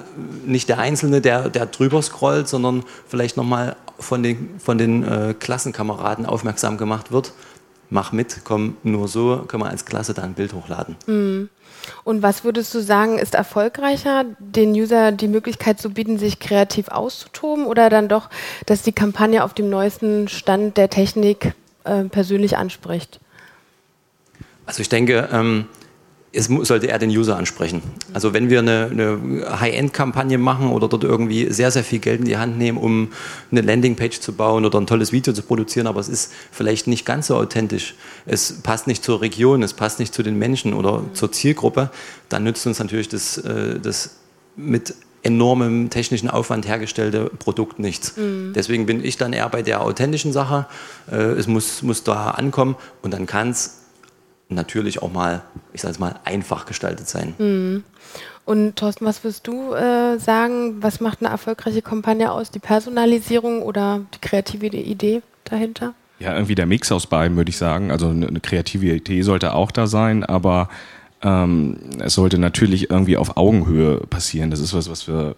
nicht 0.45 0.69
der 0.69 0.79
Einzelne, 0.79 1.21
der, 1.21 1.49
der 1.49 1.65
drüber 1.67 2.01
scrollt, 2.01 2.47
sondern 2.47 2.83
vielleicht 3.07 3.37
nochmal 3.37 3.75
von 3.99 4.23
den, 4.23 4.49
von 4.57 4.77
den 4.77 5.03
äh, 5.03 5.35
Klassenkameraden 5.37 6.25
aufmerksam 6.25 6.77
gemacht 6.77 7.11
wird. 7.11 7.33
Mach 7.89 8.11
mit, 8.11 8.41
komm, 8.43 8.77
nur 8.83 9.07
so 9.07 9.43
können 9.47 9.63
wir 9.63 9.69
als 9.69 9.85
Klasse 9.85 10.13
da 10.13 10.23
ein 10.23 10.33
Bild 10.33 10.53
hochladen. 10.53 10.95
Mhm. 11.05 11.49
Und 12.03 12.21
was 12.21 12.43
würdest 12.43 12.73
du 12.73 12.79
sagen, 12.79 13.19
ist 13.19 13.35
erfolgreicher, 13.35 14.25
den 14.39 14.71
User 14.71 15.11
die 15.11 15.27
Möglichkeit 15.27 15.79
zu 15.79 15.91
bieten, 15.91 16.17
sich 16.17 16.39
kreativ 16.39 16.89
auszutoben 16.89 17.65
oder 17.65 17.89
dann 17.89 18.07
doch, 18.07 18.29
dass 18.65 18.81
die 18.81 18.91
Kampagne 18.91 19.43
auf 19.43 19.53
dem 19.53 19.69
neuesten 19.69 20.27
Stand 20.27 20.77
der 20.77 20.89
Technik 20.89 21.53
äh, 21.83 22.03
persönlich 22.03 22.57
anspricht? 22.57 23.19
Also 24.65 24.81
ich 24.81 24.89
denke, 24.89 25.29
ähm, 25.31 25.65
es 26.37 26.45
sollte 26.45 26.85
eher 26.85 26.99
den 26.99 27.09
User 27.09 27.35
ansprechen. 27.35 27.81
Also 28.13 28.33
wenn 28.33 28.49
wir 28.49 28.59
eine, 28.59 28.89
eine 28.91 29.59
High-End-Kampagne 29.59 30.37
machen 30.37 30.69
oder 30.69 30.87
dort 30.87 31.03
irgendwie 31.03 31.51
sehr, 31.51 31.71
sehr 31.71 31.83
viel 31.83 31.97
Geld 31.97 32.19
in 32.19 32.25
die 32.25 32.37
Hand 32.37 32.57
nehmen, 32.57 32.77
um 32.77 33.09
eine 33.49 33.61
Landingpage 33.61 34.19
zu 34.19 34.33
bauen 34.33 34.63
oder 34.63 34.79
ein 34.79 34.85
tolles 34.85 35.11
Video 35.11 35.33
zu 35.33 35.41
produzieren, 35.41 35.87
aber 35.87 35.99
es 35.99 36.09
ist 36.09 36.31
vielleicht 36.51 36.85
nicht 36.85 37.05
ganz 37.05 37.27
so 37.27 37.35
authentisch, 37.35 37.95
es 38.27 38.61
passt 38.61 38.85
nicht 38.85 39.03
zur 39.03 39.21
Region, 39.21 39.63
es 39.63 39.73
passt 39.73 39.99
nicht 39.99 40.13
zu 40.13 40.21
den 40.21 40.37
Menschen 40.37 40.73
oder 40.73 41.03
zur 41.13 41.31
Zielgruppe, 41.31 41.89
dann 42.29 42.43
nützt 42.43 42.67
uns 42.67 42.77
natürlich 42.77 43.09
das, 43.09 43.39
äh, 43.39 43.79
das 43.79 44.17
mit 44.55 44.93
enormem 45.23 45.89
technischen 45.89 46.29
Aufwand 46.29 46.67
hergestellte 46.67 47.31
Produkt 47.39 47.79
nichts. 47.79 48.15
Mhm. 48.15 48.53
Deswegen 48.53 48.85
bin 48.85 49.03
ich 49.03 49.17
dann 49.17 49.33
eher 49.33 49.49
bei 49.49 49.63
der 49.63 49.81
authentischen 49.81 50.31
Sache. 50.31 50.67
Äh, 51.11 51.15
es 51.15 51.47
muss, 51.47 51.81
muss 51.81 52.03
da 52.03 52.31
ankommen 52.31 52.75
und 53.01 53.11
dann 53.11 53.25
kann 53.25 53.49
es 53.49 53.86
natürlich 54.49 55.01
auch 55.01 55.11
mal, 55.11 55.41
ich 55.73 55.81
sage 55.81 55.93
es 55.93 55.99
mal, 55.99 56.15
einfach 56.23 56.65
gestaltet 56.65 57.07
sein. 57.07 57.33
Mhm. 57.37 57.83
Und 58.45 58.77
Thorsten, 58.77 59.05
was 59.05 59.23
wirst 59.23 59.45
du 59.47 59.73
äh, 59.73 60.17
sagen? 60.19 60.81
Was 60.81 61.01
macht 61.01 61.19
eine 61.21 61.29
erfolgreiche 61.29 61.81
Kampagne 61.81 62.31
aus? 62.31 62.49
Die 62.49 62.59
Personalisierung 62.59 63.61
oder 63.61 64.01
die 64.13 64.19
kreative 64.19 64.67
Idee 64.67 65.21
dahinter? 65.43 65.93
Ja, 66.19 66.33
irgendwie 66.33 66.55
der 66.55 66.65
Mix 66.65 66.91
aus 66.91 67.07
beiden, 67.07 67.35
würde 67.35 67.49
ich 67.49 67.57
sagen. 67.57 67.91
Also 67.91 68.09
eine 68.09 68.39
kreative 68.39 68.87
Idee 68.87 69.21
sollte 69.21 69.53
auch 69.53 69.71
da 69.71 69.85
sein, 69.85 70.23
aber 70.23 70.69
ähm, 71.21 71.77
es 71.99 72.13
sollte 72.13 72.37
natürlich 72.37 72.89
irgendwie 72.89 73.17
auf 73.17 73.37
Augenhöhe 73.37 73.97
passieren. 74.09 74.49
Das 74.49 74.59
ist 74.59 74.73
was, 74.73 74.89
was 74.89 75.07
wir 75.07 75.35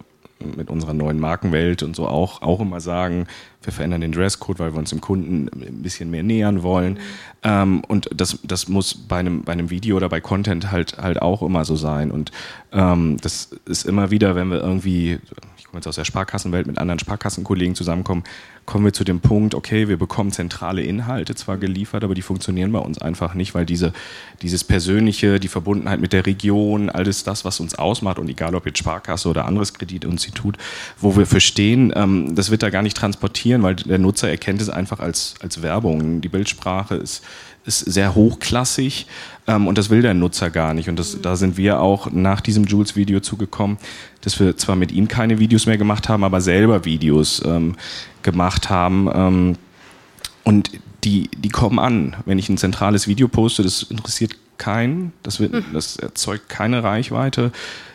mit 0.56 0.70
unserer 0.70 0.94
neuen 0.94 1.18
Markenwelt 1.18 1.82
und 1.82 1.96
so 1.96 2.06
auch, 2.06 2.42
auch 2.42 2.60
immer 2.60 2.80
sagen, 2.80 3.26
wir 3.62 3.72
verändern 3.72 4.00
den 4.00 4.12
Dresscode, 4.12 4.58
weil 4.58 4.72
wir 4.72 4.78
uns 4.78 4.90
dem 4.90 5.00
Kunden 5.00 5.48
ein 5.48 5.82
bisschen 5.82 6.10
mehr 6.10 6.22
nähern 6.22 6.62
wollen. 6.62 6.94
Mhm. 6.94 6.98
Ähm, 7.42 7.82
und 7.88 8.08
das, 8.14 8.38
das 8.42 8.68
muss 8.68 8.94
bei 8.94 9.18
einem, 9.18 9.42
bei 9.42 9.52
einem 9.52 9.70
Video 9.70 9.96
oder 9.96 10.08
bei 10.08 10.20
Content 10.20 10.70
halt, 10.70 10.98
halt 10.98 11.20
auch 11.20 11.42
immer 11.42 11.64
so 11.64 11.76
sein. 11.76 12.10
Und 12.10 12.32
ähm, 12.72 13.16
das 13.20 13.50
ist 13.66 13.86
immer 13.86 14.10
wieder, 14.10 14.34
wenn 14.34 14.50
wir 14.50 14.60
irgendwie, 14.60 15.18
ich 15.58 15.64
komme 15.66 15.78
jetzt 15.78 15.86
aus 15.86 15.96
der 15.96 16.04
Sparkassenwelt, 16.04 16.66
mit 16.66 16.78
anderen 16.78 16.98
Sparkassenkollegen 16.98 17.74
zusammenkommen, 17.74 18.24
kommen 18.66 18.84
wir 18.84 18.92
zu 18.92 19.04
dem 19.04 19.20
Punkt, 19.20 19.54
okay, 19.54 19.88
wir 19.88 19.96
bekommen 19.96 20.30
zentrale 20.30 20.82
Inhalte 20.82 21.34
zwar 21.34 21.56
geliefert, 21.56 22.04
aber 22.04 22.14
die 22.14 22.22
funktionieren 22.22 22.70
bei 22.70 22.78
uns 22.78 22.98
einfach 22.98 23.34
nicht, 23.34 23.54
weil 23.54 23.66
diese, 23.66 23.92
dieses 24.42 24.62
Persönliche, 24.62 25.40
die 25.40 25.48
Verbundenheit 25.48 26.00
mit 26.00 26.12
der 26.12 26.24
Region, 26.24 26.88
alles 26.88 27.24
das, 27.24 27.44
was 27.44 27.58
uns 27.58 27.74
ausmacht 27.74 28.18
und 28.18 28.28
egal 28.28 28.54
ob 28.54 28.66
jetzt 28.66 28.78
Sparkasse 28.78 29.28
oder 29.28 29.46
anderes 29.46 29.74
Kreditinstitut, 29.74 30.56
wo 30.98 31.16
wir 31.16 31.26
verstehen, 31.26 31.92
ähm, 31.96 32.34
das 32.36 32.50
wird 32.50 32.62
da 32.62 32.70
gar 32.70 32.82
nicht 32.82 32.96
transportieren, 33.50 33.62
weil 33.62 33.74
der 33.76 33.98
Nutzer 33.98 34.28
erkennt 34.28 34.60
es 34.60 34.70
einfach 34.70 35.00
als, 35.00 35.34
als 35.40 35.62
Werbung. 35.62 36.20
Die 36.20 36.28
Bildsprache 36.28 36.96
ist, 36.96 37.22
ist 37.64 37.80
sehr 37.80 38.14
hochklassig 38.14 39.06
ähm, 39.46 39.66
und 39.66 39.78
das 39.78 39.90
will 39.90 40.02
der 40.02 40.14
Nutzer 40.14 40.50
gar 40.50 40.74
nicht. 40.74 40.88
Und 40.88 40.98
das, 40.98 41.20
da 41.20 41.36
sind 41.36 41.56
wir 41.56 41.80
auch 41.80 42.10
nach 42.10 42.40
diesem 42.40 42.64
Jules-Video 42.64 43.20
zugekommen, 43.20 43.78
dass 44.22 44.38
wir 44.40 44.56
zwar 44.56 44.76
mit 44.76 44.92
ihm 44.92 45.08
keine 45.08 45.38
Videos 45.38 45.66
mehr 45.66 45.78
gemacht 45.78 46.08
haben, 46.08 46.24
aber 46.24 46.40
selber 46.40 46.84
Videos 46.84 47.42
ähm, 47.44 47.76
gemacht 48.22 48.70
haben. 48.70 49.08
Ähm, 49.12 49.56
und 50.44 50.70
die, 51.04 51.30
die 51.36 51.48
kommen 51.48 51.78
an. 51.78 52.16
Wenn 52.26 52.38
ich 52.38 52.48
ein 52.48 52.58
zentrales 52.58 53.08
Video 53.08 53.28
poste, 53.28 53.62
das 53.62 53.82
interessiert 53.84 54.36
keinen, 54.58 55.12
das, 55.22 55.40
wird, 55.40 55.52
hm. 55.52 55.64
das 55.72 55.96
erzeugt 55.96 56.48
keine 56.48 56.82
Reichweite. 56.82 57.50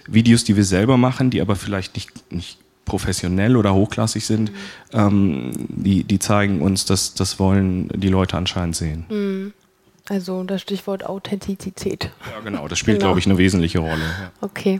Videos, 0.07 0.43
die 0.43 0.55
wir 0.55 0.63
selber 0.63 0.97
machen, 0.97 1.29
die 1.29 1.41
aber 1.41 1.55
vielleicht 1.55 1.95
nicht, 1.95 2.31
nicht 2.31 2.57
professionell 2.85 3.57
oder 3.57 3.73
hochklassig 3.73 4.25
sind, 4.25 4.51
mhm. 4.51 4.55
ähm, 4.93 5.51
die, 5.69 6.03
die 6.03 6.19
zeigen 6.19 6.61
uns, 6.61 6.85
dass 6.85 7.13
das 7.13 7.39
wollen 7.39 7.89
die 7.89 8.09
Leute 8.09 8.37
anscheinend 8.37 8.75
sehen. 8.75 9.05
Mhm. 9.09 9.53
Also 10.07 10.43
das 10.43 10.61
Stichwort 10.61 11.03
Authentizität. 11.03 12.11
Ja, 12.31 12.39
genau, 12.41 12.67
das 12.67 12.77
spielt, 12.77 12.99
genau. 12.99 13.07
glaube 13.07 13.19
ich, 13.19 13.25
eine 13.25 13.39
wesentliche 13.39 13.79
Rolle. 13.79 14.03
Ja. 14.03 14.31
Okay. 14.39 14.79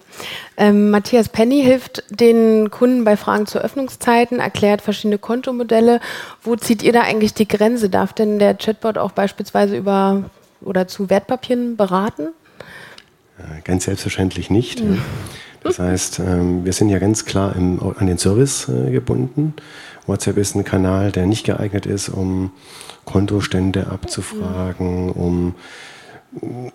Ähm, 0.56 0.92
Matthias 0.92 1.30
Penny 1.30 1.64
hilft 1.64 2.04
den 2.12 2.70
Kunden 2.70 3.04
bei 3.04 3.18
Fragen 3.18 3.48
zu 3.48 3.58
Öffnungszeiten, 3.58 4.40
erklärt 4.40 4.84
verschiedene 4.84 5.18
Kontomodelle. 5.18 6.00
Wo 6.44 6.56
zieht 6.56 6.84
ihr 6.84 6.94
da 6.94 7.02
eigentlich 7.02 7.34
die 7.34 7.48
Grenze? 7.48 7.90
Darf 7.90 8.14
denn 8.14 8.38
der 8.38 8.54
Chatbot 8.54 9.00
auch 9.00 9.14
beispielsweise 9.14 9.76
über 9.76 10.30
oder 10.62 10.88
zu 10.88 11.10
Wertpapieren 11.10 11.76
beraten? 11.76 12.28
Ganz 13.64 13.86
selbstverständlich 13.86 14.52
nicht. 14.52 14.84
Mhm. 14.84 15.02
Das 15.66 15.80
heißt, 15.80 16.20
ähm, 16.20 16.64
wir 16.64 16.72
sind 16.74 16.90
ja 16.90 17.00
ganz 17.00 17.26
klar 17.26 17.56
im, 17.56 17.80
an 17.98 18.06
den 18.06 18.20
Service 18.20 18.70
äh, 18.70 18.92
gebunden. 18.92 19.56
WhatsApp 20.06 20.38
ist 20.38 20.54
ein 20.56 20.64
Kanal, 20.64 21.12
der 21.12 21.26
nicht 21.26 21.44
geeignet 21.44 21.88
ist, 21.88 22.10
um 22.10 22.52
Kontostände 23.04 23.88
abzufragen, 23.88 25.12
um 25.12 25.56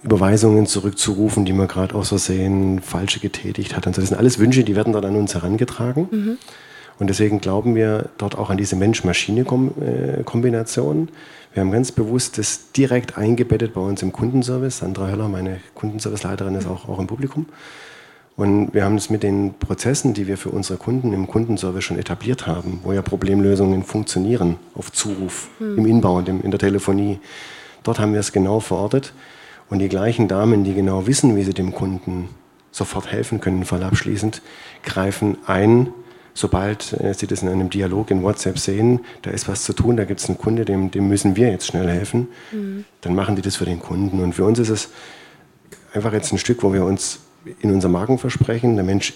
Überweisungen 0.03 0.67
zurückzurufen, 0.67 1.45
die 1.45 1.53
man 1.53 1.69
gerade 1.69 1.95
aus 1.95 2.09
Versehen 2.09 2.81
falsche 2.81 3.21
getätigt 3.21 3.77
hat. 3.77 3.87
Und 3.87 3.97
das 3.97 4.09
sind 4.09 4.17
alles 4.17 4.41
Wünsche, 4.41 4.65
die 4.65 4.75
werden 4.75 4.93
dann 4.93 5.05
an 5.05 5.15
uns 5.15 5.35
herangetragen. 5.35 6.09
Mhm. 6.11 6.37
Und 6.99 7.09
deswegen 7.09 7.41
glauben 7.41 7.77
wir 7.77 8.09
dort 8.19 8.37
auch 8.37 8.51
an 8.51 8.57
diese 8.57 8.75
Mensch-Maschine-Kombination. 8.75 11.11
Wir 11.53 11.61
haben 11.61 11.71
ganz 11.71 11.93
bewusst 11.93 12.39
das 12.39 12.73
direkt 12.73 13.17
eingebettet 13.17 13.75
bei 13.75 13.81
uns 13.81 14.03
im 14.03 14.11
Kundenservice. 14.11 14.79
Sandra 14.79 15.07
Höller, 15.09 15.29
meine 15.29 15.61
Kundenserviceleiterin, 15.75 16.57
ist 16.57 16.67
auch, 16.67 16.89
auch 16.89 16.99
im 16.99 17.07
Publikum. 17.07 17.47
Und 18.41 18.73
wir 18.73 18.87
haben 18.87 18.97
es 18.97 19.11
mit 19.11 19.23
den 19.23 19.53
Prozessen, 19.53 20.15
die 20.15 20.27
wir 20.27 20.39
für 20.39 20.49
unsere 20.49 20.79
Kunden 20.79 21.13
im 21.13 21.27
Kundenservice 21.27 21.85
schon 21.85 21.99
etabliert 21.99 22.47
haben, 22.47 22.81
wo 22.85 22.95
ja 22.95 23.03
Problemlösungen 23.03 23.83
funktionieren, 23.83 24.57
auf 24.75 24.91
Zuruf, 24.91 25.51
hm. 25.59 25.77
im 25.77 25.85
Inbound, 25.85 26.27
in 26.31 26.51
der 26.51 26.59
Telefonie. 26.59 27.21
Dort 27.83 27.99
haben 27.99 28.15
wir 28.15 28.21
es 28.21 28.33
genau 28.33 28.59
verortet. 28.61 29.13
Und 29.69 29.81
die 29.81 29.91
gleichen 29.91 30.27
Damen, 30.27 30.65
die 30.65 30.73
genau 30.73 31.07
wissen, 31.07 31.37
wie 31.37 31.43
sie 31.43 31.53
dem 31.53 31.75
Kunden 31.75 32.31
sofort 32.71 33.13
helfen 33.13 33.43
können, 33.43 33.67
fall 33.67 33.83
abschließend, 33.83 34.41
greifen 34.85 35.37
ein 35.47 35.93
sobald 36.33 36.95
äh, 36.95 37.13
Sie 37.13 37.27
das 37.27 37.43
in 37.43 37.49
einem 37.49 37.69
Dialog 37.69 38.11
in 38.11 38.23
WhatsApp 38.23 38.59
sehen, 38.59 39.01
da 39.21 39.33
ist 39.33 39.49
was 39.49 39.65
zu 39.65 39.75
tun, 39.75 39.99
da 39.99 40.05
gibt 40.05 40.21
es 40.21 40.29
einen 40.31 40.39
Kunde, 40.39 40.65
dem, 40.65 40.91
dem 40.91 41.09
müssen 41.09 41.37
wir 41.37 41.51
jetzt 41.51 41.67
schnell 41.67 41.91
helfen, 41.91 42.29
mhm. 42.53 42.87
dann 43.03 43.15
machen 43.15 43.37
die 43.37 43.43
das 43.43 43.57
für 43.57 43.67
den 43.67 43.81
Kunden. 43.81 44.23
Und 44.23 44.33
für 44.33 44.47
uns 44.47 44.59
ist 44.59 44.71
es 44.71 44.89
einfach 45.93 46.15
jetzt 46.15 46.33
ein 46.33 46.39
Stück, 46.39 46.63
wo 46.63 46.73
wir 46.73 46.87
uns 46.87 47.21
in 47.61 47.73
unser 47.73 47.89
Markenversprechen, 47.89 48.77
der 48.77 48.85
Mensch 48.85 49.15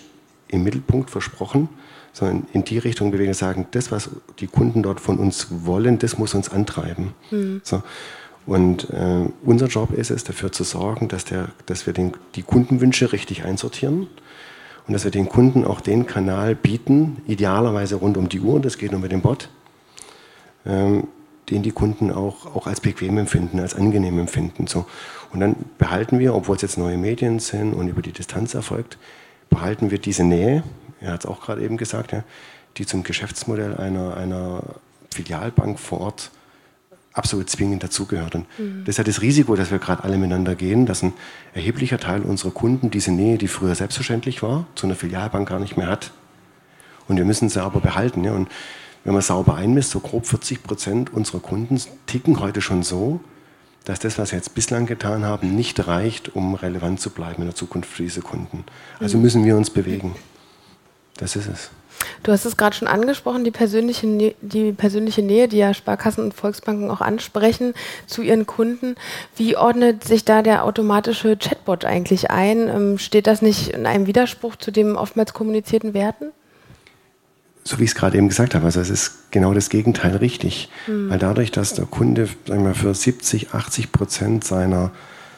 im 0.48 0.62
Mittelpunkt 0.62 1.10
versprochen, 1.10 1.68
sondern 2.12 2.46
in 2.52 2.64
die 2.64 2.78
Richtung 2.78 3.10
bewegen, 3.10 3.34
sagen, 3.34 3.66
das, 3.72 3.90
was 3.90 4.10
die 4.38 4.46
Kunden 4.46 4.82
dort 4.82 5.00
von 5.00 5.18
uns 5.18 5.48
wollen, 5.50 5.98
das 5.98 6.16
muss 6.16 6.34
uns 6.34 6.48
antreiben. 6.48 7.12
Mhm. 7.30 7.60
So. 7.64 7.82
Und 8.46 8.90
äh, 8.90 9.26
unser 9.42 9.66
Job 9.66 9.92
ist 9.92 10.10
es, 10.10 10.22
dafür 10.22 10.52
zu 10.52 10.64
sorgen, 10.64 11.08
dass, 11.08 11.24
der, 11.24 11.48
dass 11.66 11.86
wir 11.86 11.92
den, 11.92 12.12
die 12.34 12.42
Kundenwünsche 12.42 13.12
richtig 13.12 13.44
einsortieren 13.44 14.06
und 14.86 14.92
dass 14.92 15.04
wir 15.04 15.10
den 15.10 15.28
Kunden 15.28 15.64
auch 15.64 15.80
den 15.80 16.06
Kanal 16.06 16.54
bieten, 16.54 17.22
idealerweise 17.26 17.96
rund 17.96 18.16
um 18.16 18.28
die 18.28 18.40
Uhr, 18.40 18.60
das 18.60 18.76
geht 18.76 18.92
nur 18.92 19.00
mit 19.00 19.12
dem 19.12 19.22
Bot, 19.22 19.48
ähm, 20.66 21.08
den 21.50 21.62
die 21.62 21.72
Kunden 21.72 22.10
auch, 22.10 22.54
auch 22.54 22.66
als 22.66 22.80
bequem 22.80 23.18
empfinden, 23.18 23.60
als 23.60 23.74
angenehm 23.74 24.18
empfinden. 24.18 24.66
So. 24.66 24.86
Und 25.32 25.40
dann 25.40 25.56
behalten 25.78 26.18
wir, 26.18 26.34
obwohl 26.34 26.56
es 26.56 26.62
jetzt 26.62 26.78
neue 26.78 26.96
Medien 26.96 27.38
sind 27.38 27.74
und 27.74 27.88
über 27.88 28.02
die 28.02 28.12
Distanz 28.12 28.54
erfolgt, 28.54 28.98
behalten 29.50 29.90
wir 29.90 29.98
diese 29.98 30.24
Nähe, 30.24 30.62
er 31.00 31.12
hat 31.12 31.24
es 31.24 31.26
auch 31.26 31.40
gerade 31.40 31.62
eben 31.62 31.76
gesagt, 31.76 32.12
ja, 32.12 32.24
die 32.76 32.86
zum 32.86 33.02
Geschäftsmodell 33.02 33.76
einer, 33.76 34.16
einer 34.16 34.62
Filialbank 35.12 35.78
vor 35.78 36.00
Ort 36.00 36.30
absolut 37.12 37.48
zwingend 37.48 37.82
dazugehört. 37.82 38.34
Und 38.34 38.46
mhm. 38.58 38.84
das 38.84 38.94
ist 38.94 38.98
ja 38.98 39.04
das 39.04 39.22
Risiko, 39.22 39.54
dass 39.54 39.70
wir 39.70 39.78
gerade 39.78 40.02
alle 40.02 40.16
miteinander 40.16 40.54
gehen, 40.56 40.84
dass 40.84 41.02
ein 41.02 41.12
erheblicher 41.54 41.98
Teil 41.98 42.22
unserer 42.22 42.50
Kunden 42.50 42.90
diese 42.90 43.12
Nähe, 43.12 43.38
die 43.38 43.48
früher 43.48 43.74
selbstverständlich 43.74 44.42
war, 44.42 44.66
zu 44.74 44.86
einer 44.86 44.96
Filialbank 44.96 45.48
gar 45.48 45.60
nicht 45.60 45.76
mehr 45.76 45.86
hat. 45.86 46.10
Und 47.06 47.16
wir 47.16 47.24
müssen 47.24 47.48
sie 47.48 47.62
aber 47.62 47.80
behalten. 47.80 48.24
Ja. 48.24 48.32
Und 48.32 48.48
wenn 49.04 49.12
man 49.12 49.22
sauber 49.22 49.54
einmisst, 49.54 49.90
so 49.90 50.00
grob 50.00 50.26
40 50.26 50.62
Prozent 50.62 51.12
unserer 51.12 51.40
Kunden 51.40 51.80
ticken 52.06 52.40
heute 52.40 52.60
schon 52.60 52.82
so, 52.82 53.20
dass 53.84 53.98
das, 53.98 54.18
was 54.18 54.32
wir 54.32 54.38
jetzt 54.38 54.54
bislang 54.54 54.86
getan 54.86 55.24
haben, 55.24 55.54
nicht 55.54 55.86
reicht, 55.86 56.34
um 56.34 56.54
relevant 56.54 57.00
zu 57.00 57.10
bleiben 57.10 57.42
in 57.42 57.48
der 57.48 57.54
Zukunft 57.54 57.90
für 57.90 58.02
diese 58.02 58.22
Kunden. 58.22 58.64
Also 58.98 59.18
mhm. 59.18 59.24
müssen 59.24 59.44
wir 59.44 59.56
uns 59.56 59.68
bewegen. 59.68 60.16
Das 61.18 61.36
ist 61.36 61.48
es. 61.48 61.70
Du 62.22 62.32
hast 62.32 62.44
es 62.44 62.56
gerade 62.56 62.74
schon 62.74 62.88
angesprochen, 62.88 63.44
die 63.44 63.50
persönliche, 63.50 64.34
die 64.40 64.72
persönliche 64.72 65.22
Nähe, 65.22 65.48
die 65.48 65.58
ja 65.58 65.74
Sparkassen 65.74 66.24
und 66.24 66.34
Volksbanken 66.34 66.90
auch 66.90 67.00
ansprechen 67.00 67.74
zu 68.06 68.22
ihren 68.22 68.46
Kunden. 68.46 68.96
Wie 69.36 69.56
ordnet 69.56 70.04
sich 70.04 70.24
da 70.24 70.42
der 70.42 70.64
automatische 70.64 71.36
Chatbot 71.36 71.84
eigentlich 71.84 72.30
ein? 72.30 72.68
Ähm, 72.68 72.98
steht 72.98 73.26
das 73.26 73.42
nicht 73.42 73.68
in 73.68 73.86
einem 73.86 74.06
Widerspruch 74.06 74.56
zu 74.56 74.70
den 74.70 74.96
oftmals 74.96 75.34
kommunizierten 75.34 75.94
Werten? 75.94 76.32
So 77.64 77.78
wie 77.78 77.84
ich 77.84 77.90
es 77.90 77.96
gerade 77.96 78.18
eben 78.18 78.28
gesagt 78.28 78.54
habe, 78.54 78.66
also 78.66 78.80
es 78.80 78.90
ist 78.90 79.30
genau 79.30 79.54
das 79.54 79.70
Gegenteil 79.70 80.16
richtig. 80.16 80.68
Mhm. 80.86 81.10
Weil 81.10 81.18
dadurch, 81.18 81.50
dass 81.50 81.74
der 81.74 81.86
Kunde 81.86 82.28
sagen 82.46 82.64
wir, 82.64 82.74
für 82.74 82.94
70, 82.94 83.54
80 83.54 83.90
Prozent 83.90 84.44
seiner 84.44 84.90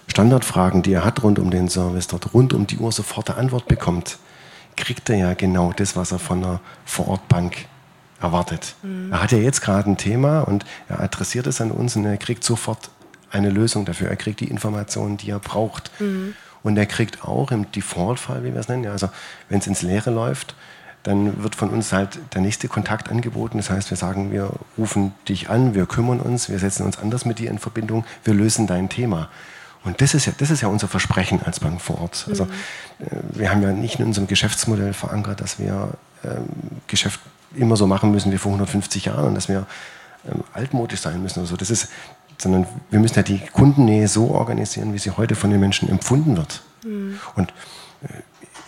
Standardfragen, 0.09 0.83
die 0.83 0.93
er 0.93 1.05
hat 1.05 1.23
rund 1.23 1.39
um 1.39 1.51
den 1.51 1.69
Service, 1.69 2.09
dort 2.09 2.35
rund 2.35 2.53
um 2.53 2.67
die 2.67 2.79
Uhr 2.79 2.93
sofort 2.93 3.31
eine 3.31 3.39
Antwort 3.39 3.69
bekommt, 3.69 4.19
kriegt 4.77 5.09
er 5.09 5.17
ja 5.17 5.35
genau 5.35 5.73
das, 5.75 5.97
was 5.97 6.13
er 6.13 6.19
von 6.19 6.45
einer 6.45 6.61
Vorortbank 6.85 7.67
erwartet. 8.21 8.75
Mhm. 8.83 9.13
Er 9.13 9.23
hat 9.23 9.33
ja 9.33 9.39
jetzt 9.39 9.61
gerade 9.61 9.91
ein 9.91 9.97
Thema 9.97 10.41
und 10.41 10.65
er 10.89 11.01
adressiert 11.01 11.47
es 11.47 11.61
an 11.61 11.71
uns 11.71 11.97
und 11.97 12.05
er 12.05 12.17
kriegt 12.17 12.45
sofort 12.45 12.91
eine 13.31 13.51
Lösung 13.51 13.85
dafür. 13.85 14.09
Er 14.09 14.17
kriegt 14.17 14.41
die 14.41 14.49
Informationen, 14.49 15.17
die 15.17 15.31
er 15.31 15.39
braucht. 15.39 15.91
Mhm. 16.01 16.35
Und 16.63 16.77
er 16.77 16.87
kriegt 16.87 17.25
auch 17.25 17.53
im 17.53 17.71
Default-Fall, 17.71 18.43
wie 18.43 18.53
wir 18.53 18.61
es 18.61 18.69
nennen, 18.69 18.87
also 18.89 19.09
wenn 19.49 19.61
es 19.61 19.69
ins 19.69 19.83
Leere 19.83 20.11
läuft, 20.11 20.57
dann 21.07 21.45
wird 21.45 21.55
von 21.55 21.71
uns 21.71 21.93
halt 21.93 22.19
der 22.35 22.41
nächste 22.41 22.67
Kontakt 22.67 23.11
angeboten. 23.11 23.59
Das 23.59 23.71
heißt, 23.71 23.91
wir 23.91 23.97
sagen, 23.97 24.33
wir 24.33 24.51
rufen 24.77 25.15
dich 25.29 25.49
an, 25.49 25.73
wir 25.73 25.87
kümmern 25.87 26.19
uns, 26.19 26.49
wir 26.49 26.59
setzen 26.59 26.85
uns 26.85 26.99
anders 26.99 27.25
mit 27.25 27.39
dir 27.39 27.49
in 27.49 27.61
Verbindung, 27.61 28.05
wir 28.25 28.35
lösen 28.35 28.67
dein 28.67 28.89
Thema. 28.89 29.29
Und 29.85 30.01
das 30.01 30.15
ist 30.15 30.27
ja, 30.27 30.33
das 30.37 30.51
ist 30.51 30.63
ja 30.63 30.69
unser 30.69 30.89
Versprechen 30.89 31.41
als 31.45 31.61
Bank 31.61 31.81
vor 31.81 32.01
Ort. 32.01 32.27
Also 32.29 32.47
mhm. 32.47 32.51
äh, 32.99 33.39
wir 33.39 33.51
haben 33.53 33.63
ja 33.63 33.71
nicht 33.71 34.01
in 34.01 34.07
unserem 34.07 34.27
Geschäftsmodell 34.27 34.93
verankert, 34.93 35.41
dass 35.41 35.61
wir 35.61 35.91
ähm, 36.25 36.47
Geschäft 36.89 37.21
immer 37.55 37.77
so 37.77 37.87
machen 37.87 38.11
müssen 38.11 38.33
wie 38.33 38.39
vor 38.39 38.51
150 38.51 39.05
Jahren 39.05 39.27
und 39.27 39.35
dass 39.37 39.49
wir 39.49 39.65
ähm, 40.29 40.43
altmodisch 40.55 40.99
sein 40.99 41.23
müssen 41.23 41.39
oder 41.39 41.49
so. 41.49 41.57
Das 41.57 41.71
ist, 41.71 41.89
sondern 42.37 42.67
wir 42.91 42.99
müssen 42.99 43.15
ja 43.15 43.23
die 43.23 43.39
Kundennähe 43.53 44.09
so 44.09 44.33
organisieren, 44.33 44.93
wie 44.93 44.99
sie 44.99 45.13
heute 45.13 45.37
von 45.37 45.51
den 45.51 45.61
Menschen 45.61 45.89
empfunden 45.89 46.37
wird. 46.37 46.63
Mhm. 46.85 47.21
Und 47.37 47.51
äh, 48.03 48.09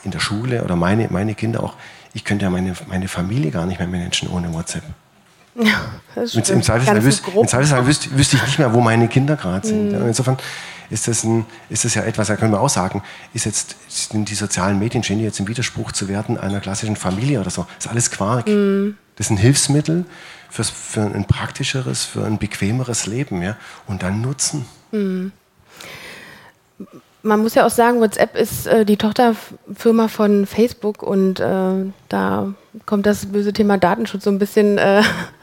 in 0.05 0.12
der 0.12 0.20
Schule 0.20 0.62
oder 0.62 0.77
meine, 0.77 1.09
meine 1.11 1.35
Kinder 1.35 1.64
auch, 1.64 1.74
ich 2.18 2.24
könnte 2.24 2.46
ja 2.46 2.50
meine, 2.50 2.74
meine 2.88 3.07
Familie 3.07 3.52
gar 3.52 3.64
nicht 3.64 3.78
mehr 3.78 3.87
managen 3.87 4.28
ohne 4.28 4.52
WhatsApp. 4.52 4.83
Ja, 5.54 5.81
das 6.16 6.33
stimmt. 6.33 6.48
Im 6.50 6.62
Zweifelsfall, 6.64 7.04
wüsste, 7.04 7.31
im 7.31 7.46
Zweifelsfall 7.46 7.87
wüsste, 7.87 8.18
wüsste, 8.18 8.37
ich 8.37 8.42
nicht 8.42 8.59
mehr, 8.59 8.74
wo 8.74 8.81
meine 8.81 9.07
Kinder 9.07 9.37
gerade 9.37 9.64
sind. 9.64 9.92
Mhm. 9.92 10.09
Insofern 10.09 10.37
ist 10.90 11.07
das, 11.07 11.22
ein, 11.22 11.46
ist 11.70 11.85
das 11.85 11.94
ja 11.94 12.02
etwas, 12.02 12.26
da 12.26 12.35
können 12.35 12.50
wir 12.50 12.61
auch 12.61 12.68
sagen, 12.68 13.04
ist 13.35 13.46
jetzt, 13.46 13.76
sind 13.87 14.28
die 14.28 14.35
sozialen 14.35 14.81
Medien, 14.81 15.04
stehen 15.04 15.20
jetzt 15.20 15.38
im 15.38 15.46
Widerspruch 15.46 15.92
zu 15.92 16.09
werden 16.09 16.38
einer 16.38 16.59
klassischen 16.59 16.96
Familie 16.96 17.40
oder 17.40 17.50
so. 17.50 17.66
Das 17.76 17.87
ist 17.87 17.90
alles 17.90 18.11
Quark. 18.11 18.48
Mhm. 18.48 18.96
Das 19.14 19.26
ist 19.26 19.31
ein 19.31 19.37
Hilfsmittel 19.37 20.04
für 20.50 21.02
ein 21.02 21.24
praktischeres, 21.24 22.04
für 22.04 22.24
ein 22.24 22.38
bequemeres 22.38 23.07
Leben. 23.07 23.42
Ja? 23.42 23.57
Und 23.87 24.02
dann 24.02 24.20
nutzen. 24.20 24.66
Mhm. 24.90 25.31
Man 27.22 27.42
muss 27.42 27.54
ja 27.54 27.66
auch 27.66 27.70
sagen, 27.70 28.00
WhatsApp 28.00 28.37
ist 28.37 28.66
äh, 28.66 28.85
die 28.85 28.96
Tochterfirma 28.96 30.09
von 30.09 30.46
Facebook 30.46 31.02
und 31.02 31.40
äh, 31.40 31.90
da 32.09 32.54
kommt 32.87 33.07
das 33.07 33.26
böse 33.26 33.52
Thema 33.52 33.76
Datenschutz 33.76 34.24
so 34.24 34.31
ein 34.31 34.38
bisschen 34.38 34.78
äh, 34.78 35.02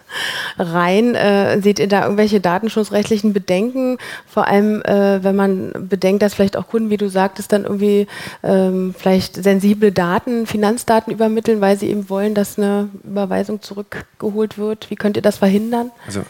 rein. 0.57 1.15
Äh, 1.15 1.61
seht 1.61 1.79
ihr 1.79 1.88
da 1.88 2.03
irgendwelche 2.03 2.39
datenschutzrechtlichen 2.39 3.33
Bedenken? 3.33 3.97
Vor 4.25 4.47
allem, 4.47 4.81
äh, 4.83 5.23
wenn 5.23 5.35
man 5.35 5.71
bedenkt, 5.89 6.21
dass 6.21 6.33
vielleicht 6.33 6.55
auch 6.55 6.67
Kunden, 6.67 6.89
wie 6.89 6.97
du 6.97 7.09
sagtest, 7.09 7.51
dann 7.51 7.63
irgendwie 7.63 8.07
ähm, 8.41 8.95
vielleicht 8.97 9.35
sensible 9.35 9.91
Daten, 9.91 10.47
Finanzdaten 10.47 11.11
übermitteln, 11.11 11.59
weil 11.59 11.77
sie 11.77 11.89
eben 11.89 12.09
wollen, 12.09 12.35
dass 12.35 12.57
eine 12.57 12.89
Überweisung 13.03 13.61
zurückgeholt 13.61 14.57
wird. 14.57 14.89
Wie 14.89 14.95
könnt 14.95 15.17
ihr 15.17 15.23
das 15.23 15.38
verhindern? 15.38 15.91
Also 16.07 16.21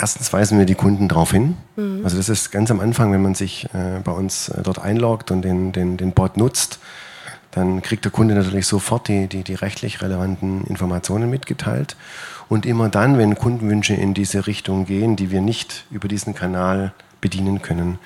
Erstens 0.00 0.32
weisen 0.32 0.58
wir 0.58 0.64
die 0.64 0.76
Kunden 0.76 1.08
darauf 1.08 1.32
hin. 1.32 1.56
Mhm. 1.76 2.02
Also 2.04 2.16
das 2.16 2.28
ist 2.28 2.52
ganz 2.52 2.70
am 2.70 2.78
Anfang, 2.78 3.12
wenn 3.12 3.22
man 3.22 3.34
sich 3.34 3.66
äh, 3.74 4.00
bei 4.02 4.12
uns 4.12 4.48
äh, 4.48 4.62
dort 4.62 4.78
einloggt 4.78 5.32
und 5.32 5.42
den, 5.42 5.72
den, 5.72 5.96
den 5.96 6.12
Bot 6.12 6.36
nutzt, 6.36 6.78
dann 7.50 7.82
kriegt 7.82 8.04
der 8.04 8.12
Kunde 8.12 8.34
natürlich 8.34 8.66
sofort 8.66 9.08
die, 9.08 9.26
die, 9.26 9.42
die 9.42 9.54
rechtlich 9.54 10.00
relevanten 10.00 10.64
Informationen 10.64 11.28
mitgeteilt. 11.28 11.96
Und 12.48 12.64
immer 12.64 12.88
dann, 12.88 13.18
wenn 13.18 13.34
Kundenwünsche 13.34 13.94
in 13.94 14.14
diese 14.14 14.46
Richtung 14.46 14.86
gehen, 14.86 15.16
die 15.16 15.32
wir 15.32 15.40
nicht 15.40 15.84
über 15.90 16.06
diesen 16.06 16.34
Kanal 16.34 16.92
bedienen 17.20 17.60
können, 17.60 17.98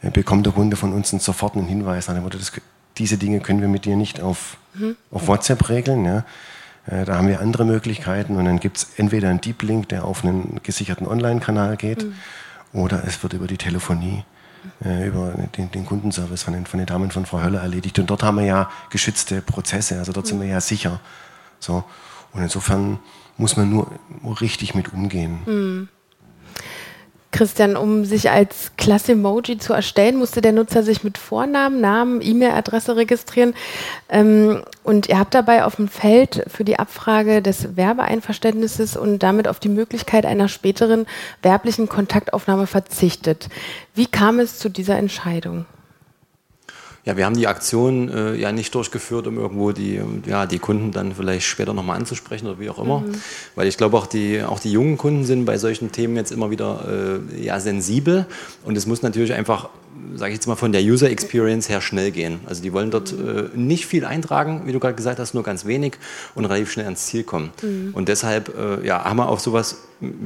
äh, 0.00 0.10
bekommt 0.10 0.46
der 0.46 0.54
Kunde 0.54 0.76
von 0.76 0.94
uns 0.94 1.10
sofort 1.10 1.56
einen 1.56 1.66
Hinweis. 1.66 2.06
Das, 2.06 2.52
diese 2.96 3.18
Dinge 3.18 3.40
können 3.40 3.60
wir 3.60 3.68
mit 3.68 3.84
dir 3.84 3.96
nicht 3.96 4.22
auf, 4.22 4.56
mhm. 4.72 4.96
auf 5.10 5.28
WhatsApp 5.28 5.68
regeln. 5.68 6.06
Ja. 6.06 6.24
Äh, 6.88 7.04
da 7.04 7.16
haben 7.16 7.28
wir 7.28 7.40
andere 7.40 7.64
Möglichkeiten 7.64 8.36
und 8.36 8.44
dann 8.44 8.60
gibt 8.60 8.78
es 8.78 8.86
entweder 8.96 9.28
einen 9.28 9.40
Deep 9.40 9.62
Link, 9.62 9.88
der 9.88 10.04
auf 10.04 10.24
einen 10.24 10.60
gesicherten 10.62 11.06
Online-Kanal 11.06 11.76
geht, 11.76 12.04
mhm. 12.04 12.14
oder 12.72 13.02
es 13.06 13.22
wird 13.22 13.34
über 13.34 13.46
die 13.46 13.58
Telefonie, 13.58 14.24
äh, 14.84 15.06
über 15.06 15.34
den, 15.56 15.70
den, 15.70 15.86
Kundenservice 15.86 16.42
von 16.42 16.54
den, 16.54 16.66
von 16.66 16.78
den 16.78 16.86
Damen 16.86 17.10
von 17.10 17.26
Frau 17.26 17.42
Höller 17.42 17.60
erledigt. 17.60 17.98
Und 17.98 18.08
dort 18.08 18.22
haben 18.22 18.38
wir 18.38 18.46
ja 18.46 18.70
geschützte 18.90 19.42
Prozesse, 19.42 19.98
also 19.98 20.12
dort 20.12 20.26
mhm. 20.26 20.30
sind 20.30 20.40
wir 20.40 20.48
ja 20.48 20.60
sicher. 20.60 21.00
So. 21.60 21.84
Und 22.32 22.42
insofern 22.42 22.98
muss 23.36 23.56
man 23.56 23.70
nur 23.70 23.90
richtig 24.40 24.74
mit 24.74 24.92
umgehen. 24.92 25.38
Mhm. 25.46 25.88
Christian, 27.38 27.76
um 27.76 28.04
sich 28.04 28.30
als 28.30 28.72
Klasse-Emoji 28.76 29.58
zu 29.58 29.72
erstellen, 29.72 30.16
musste 30.16 30.40
der 30.40 30.50
Nutzer 30.50 30.82
sich 30.82 31.04
mit 31.04 31.18
Vornamen, 31.18 31.80
Namen, 31.80 32.20
E-Mail-Adresse 32.20 32.96
registrieren. 32.96 33.54
Ähm, 34.08 34.64
und 34.82 35.08
ihr 35.08 35.20
habt 35.20 35.34
dabei 35.34 35.64
auf 35.64 35.76
dem 35.76 35.86
Feld 35.86 36.42
für 36.48 36.64
die 36.64 36.80
Abfrage 36.80 37.40
des 37.40 37.76
Werbeeinverständnisses 37.76 38.96
und 38.96 39.20
damit 39.20 39.46
auf 39.46 39.60
die 39.60 39.68
Möglichkeit 39.68 40.26
einer 40.26 40.48
späteren 40.48 41.06
werblichen 41.40 41.88
Kontaktaufnahme 41.88 42.66
verzichtet. 42.66 43.48
Wie 43.94 44.06
kam 44.06 44.40
es 44.40 44.58
zu 44.58 44.68
dieser 44.68 44.98
Entscheidung? 44.98 45.64
Ja, 47.08 47.16
wir 47.16 47.24
haben 47.24 47.36
die 47.38 47.46
Aktion 47.46 48.10
äh, 48.10 48.34
ja 48.34 48.52
nicht 48.52 48.74
durchgeführt, 48.74 49.26
um 49.26 49.38
irgendwo 49.38 49.72
die, 49.72 49.98
ja, 50.26 50.44
die 50.44 50.58
Kunden 50.58 50.92
dann 50.92 51.14
vielleicht 51.14 51.46
später 51.46 51.72
nochmal 51.72 51.96
anzusprechen 51.96 52.46
oder 52.46 52.60
wie 52.60 52.68
auch 52.68 52.78
immer. 52.78 53.00
Mhm. 53.00 53.14
Weil 53.54 53.66
ich 53.66 53.78
glaube, 53.78 53.96
auch 53.96 54.06
die, 54.06 54.42
auch 54.42 54.60
die 54.60 54.70
jungen 54.70 54.98
Kunden 54.98 55.24
sind 55.24 55.46
bei 55.46 55.56
solchen 55.56 55.90
Themen 55.90 56.16
jetzt 56.16 56.32
immer 56.32 56.50
wieder 56.50 57.22
äh, 57.34 57.42
ja, 57.42 57.60
sensibel. 57.60 58.26
Und 58.62 58.76
es 58.76 58.86
muss 58.86 59.00
natürlich 59.00 59.32
einfach 59.32 59.70
sage 60.14 60.32
ich 60.32 60.36
jetzt 60.36 60.46
mal, 60.46 60.56
von 60.56 60.72
der 60.72 60.82
User 60.82 61.10
Experience 61.10 61.68
her 61.68 61.80
schnell 61.80 62.10
gehen. 62.10 62.40
Also 62.46 62.62
die 62.62 62.72
wollen 62.72 62.90
dort 62.90 63.12
äh, 63.12 63.48
nicht 63.54 63.86
viel 63.86 64.04
eintragen, 64.04 64.62
wie 64.66 64.72
du 64.72 64.80
gerade 64.80 64.94
gesagt 64.94 65.18
hast, 65.18 65.34
nur 65.34 65.42
ganz 65.42 65.64
wenig 65.64 65.94
und 66.34 66.44
relativ 66.44 66.70
schnell 66.70 66.86
ans 66.86 67.06
Ziel 67.06 67.24
kommen. 67.24 67.50
Mhm. 67.62 67.90
Und 67.94 68.08
deshalb 68.08 68.56
äh, 68.56 68.86
ja, 68.86 69.04
haben 69.04 69.16
wir 69.16 69.28
auf 69.28 69.40
sowas, 69.40 69.76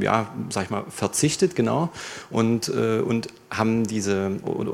ja, 0.01 0.29
sag 0.51 0.65
ich 0.65 0.71
mal, 0.71 0.85
verzichtet, 0.89 1.55
genau, 1.55 1.91
und, 2.31 2.69
äh, 2.69 3.01
und 3.01 3.29
haben 3.51 3.87
diese, 3.87 4.33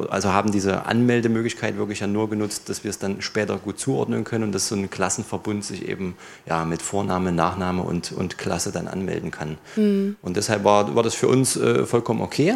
also 0.09 0.33
haben 0.33 0.53
diese 0.53 0.87
Anmeldemöglichkeit 0.87 1.77
wirklich 1.77 2.01
ja 2.01 2.07
nur 2.07 2.31
genutzt, 2.31 2.69
dass 2.69 2.85
wir 2.85 2.91
es 2.91 2.99
dann 2.99 3.21
später 3.21 3.57
gut 3.59 3.79
zuordnen 3.79 4.25
können 4.25 4.45
und 4.45 4.53
dass 4.53 4.69
so 4.69 4.77
ein 4.77 4.89
Klassenverbund 4.89 5.65
sich 5.65 5.89
eben 5.89 6.15
ja, 6.47 6.65
mit 6.65 6.83
Vorname, 6.83 7.33
Nachname 7.33 7.83
und, 7.83 8.13
und 8.13 8.39
Klasse 8.39 8.71
dann 8.73 8.87
anmelden 8.87 9.31
kann. 9.31 9.59
Mhm. 9.77 10.17
Und 10.23 10.37
deshalb 10.37 10.65
war, 10.65 10.95
war 10.95 11.03
das 11.03 11.15
für 11.15 11.29
uns 11.29 11.57
äh, 11.57 11.87
vollkommen 11.87 12.21
okay. 12.21 12.55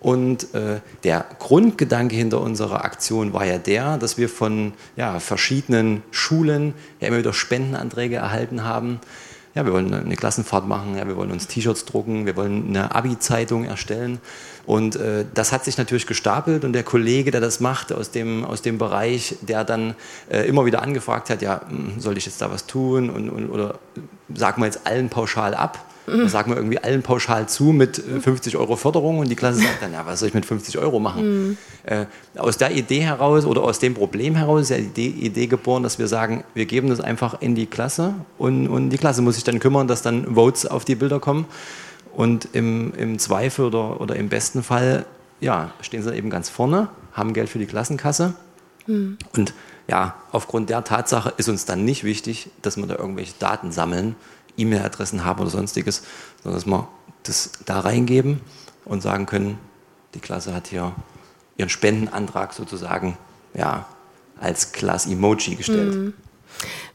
Und 0.00 0.54
äh, 0.54 0.80
der 1.04 1.26
Grundgedanke 1.38 2.16
hinter 2.16 2.40
unserer 2.40 2.84
Aktion 2.84 3.34
war 3.34 3.44
ja 3.44 3.58
der, 3.58 3.98
dass 3.98 4.16
wir 4.16 4.30
von 4.30 4.72
ja, 4.96 5.20
verschiedenen 5.20 6.02
Schulen 6.10 6.74
ja 7.00 7.08
immer 7.08 7.18
wieder 7.18 7.34
Spendenanträge 7.34 8.16
erhalten 8.16 8.64
haben. 8.64 9.00
Ja, 9.54 9.66
wir 9.66 9.72
wollen 9.72 9.92
eine 9.92 10.16
Klassenfahrt 10.16 10.66
machen, 10.66 10.96
ja, 10.96 11.06
wir 11.08 11.16
wollen 11.16 11.32
uns 11.32 11.48
T-Shirts 11.48 11.84
drucken, 11.84 12.24
wir 12.24 12.36
wollen 12.36 12.68
eine 12.68 12.94
Abi-Zeitung 12.94 13.64
erstellen. 13.64 14.20
Und 14.64 14.96
äh, 14.96 15.24
das 15.34 15.52
hat 15.52 15.64
sich 15.64 15.76
natürlich 15.76 16.06
gestapelt 16.06 16.64
und 16.64 16.72
der 16.72 16.84
Kollege, 16.84 17.32
der 17.32 17.40
das 17.40 17.58
macht 17.58 17.92
aus 17.92 18.10
dem, 18.12 18.44
aus 18.44 18.62
dem 18.62 18.78
Bereich, 18.78 19.36
der 19.40 19.64
dann 19.64 19.96
äh, 20.30 20.46
immer 20.46 20.64
wieder 20.64 20.82
angefragt 20.82 21.28
hat, 21.28 21.42
ja, 21.42 21.62
hm, 21.68 21.98
soll 21.98 22.16
ich 22.16 22.26
jetzt 22.26 22.40
da 22.40 22.50
was 22.50 22.66
tun 22.66 23.10
und, 23.10 23.28
und, 23.28 23.50
oder 23.50 23.80
sagen 24.32 24.62
wir 24.62 24.66
jetzt 24.66 24.86
allen 24.86 25.08
pauschal 25.08 25.54
ab? 25.54 25.84
Das 26.18 26.32
sagen 26.32 26.50
wir 26.50 26.56
irgendwie 26.56 26.78
allen 26.78 27.02
pauschal 27.02 27.48
zu 27.48 27.64
mit 27.64 27.96
50 27.96 28.54
äh, 28.54 28.56
Euro 28.56 28.76
Förderung 28.76 29.18
und 29.18 29.28
die 29.28 29.36
Klasse 29.36 29.60
sagt 29.60 29.82
dann, 29.82 29.92
ja, 29.92 30.04
was 30.06 30.20
soll 30.20 30.28
ich 30.28 30.34
mit 30.34 30.46
50 30.46 30.78
Euro 30.78 31.00
machen? 31.00 31.48
Mhm. 31.48 31.56
Äh, 31.84 32.06
aus 32.36 32.56
der 32.56 32.72
Idee 32.72 33.00
heraus 33.00 33.44
oder 33.46 33.62
aus 33.62 33.78
dem 33.78 33.94
Problem 33.94 34.34
heraus 34.34 34.62
ist 34.62 34.70
ja 34.70 34.78
die 34.78 34.86
Idee, 34.86 35.26
Idee, 35.26 35.46
geboren, 35.46 35.82
dass 35.82 35.98
wir 35.98 36.08
sagen, 36.08 36.44
wir 36.54 36.66
geben 36.66 36.88
das 36.88 37.00
einfach 37.00 37.40
in 37.40 37.54
die 37.54 37.66
Klasse 37.66 38.14
und, 38.38 38.68
und 38.68 38.90
die 38.90 38.98
Klasse 38.98 39.22
muss 39.22 39.36
sich 39.36 39.44
dann 39.44 39.58
kümmern, 39.58 39.88
dass 39.88 40.02
dann 40.02 40.34
Votes 40.34 40.66
auf 40.66 40.84
die 40.84 40.94
Bilder 40.94 41.20
kommen. 41.20 41.46
Und 42.12 42.48
im, 42.52 42.92
im 42.96 43.18
Zweifel 43.18 43.66
oder, 43.66 44.00
oder 44.00 44.16
im 44.16 44.28
besten 44.28 44.62
Fall 44.62 45.06
ja, 45.40 45.72
stehen 45.80 46.02
sie 46.02 46.14
eben 46.14 46.30
ganz 46.30 46.48
vorne, 46.48 46.88
haben 47.12 47.32
Geld 47.32 47.48
für 47.48 47.58
die 47.58 47.66
Klassenkasse. 47.66 48.34
Mhm. 48.86 49.18
Und 49.36 49.54
ja, 49.88 50.14
aufgrund 50.32 50.70
der 50.70 50.84
Tatsache 50.84 51.32
ist 51.36 51.48
uns 51.48 51.64
dann 51.64 51.84
nicht 51.84 52.04
wichtig, 52.04 52.50
dass 52.62 52.76
wir 52.76 52.86
da 52.86 52.96
irgendwelche 52.96 53.34
Daten 53.38 53.72
sammeln, 53.72 54.14
E-Mail-Adressen 54.60 55.24
haben 55.24 55.40
oder 55.40 55.50
sonstiges, 55.50 56.02
sondern 56.42 56.60
dass 56.60 56.66
wir 56.66 56.88
das 57.22 57.52
da 57.66 57.80
reingeben 57.80 58.40
und 58.84 59.02
sagen 59.02 59.26
können, 59.26 59.58
die 60.14 60.20
Klasse 60.20 60.54
hat 60.54 60.68
hier 60.68 60.94
ihren 61.56 61.68
Spendenantrag 61.68 62.52
sozusagen 62.52 63.16
ja, 63.54 63.86
als 64.40 64.72
Class-Emoji 64.72 65.56
gestellt. 65.56 65.94
Mhm. 65.94 66.14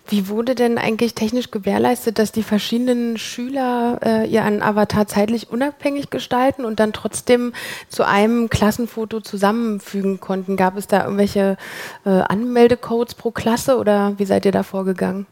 Wie 0.07 0.27
wurde 0.27 0.53
denn 0.53 0.77
eigentlich 0.77 1.15
technisch 1.15 1.49
gewährleistet, 1.49 2.19
dass 2.19 2.31
die 2.31 2.43
verschiedenen 2.43 3.17
Schüler 3.17 3.99
äh, 4.03 4.29
ihren 4.29 4.61
Avatar 4.61 5.07
zeitlich 5.07 5.49
unabhängig 5.49 6.11
gestalten 6.11 6.63
und 6.63 6.79
dann 6.79 6.93
trotzdem 6.93 7.53
zu 7.89 8.03
einem 8.03 8.49
Klassenfoto 8.49 9.21
zusammenfügen 9.21 10.19
konnten? 10.19 10.57
Gab 10.57 10.77
es 10.77 10.85
da 10.85 11.05
irgendwelche 11.05 11.57
äh, 12.05 12.09
Anmeldecodes 12.09 13.15
pro 13.15 13.31
Klasse 13.31 13.77
oder 13.77 14.13
wie 14.17 14.25
seid 14.25 14.45
ihr 14.45 14.51
da 14.51 14.61
vorgegangen? 14.61 15.25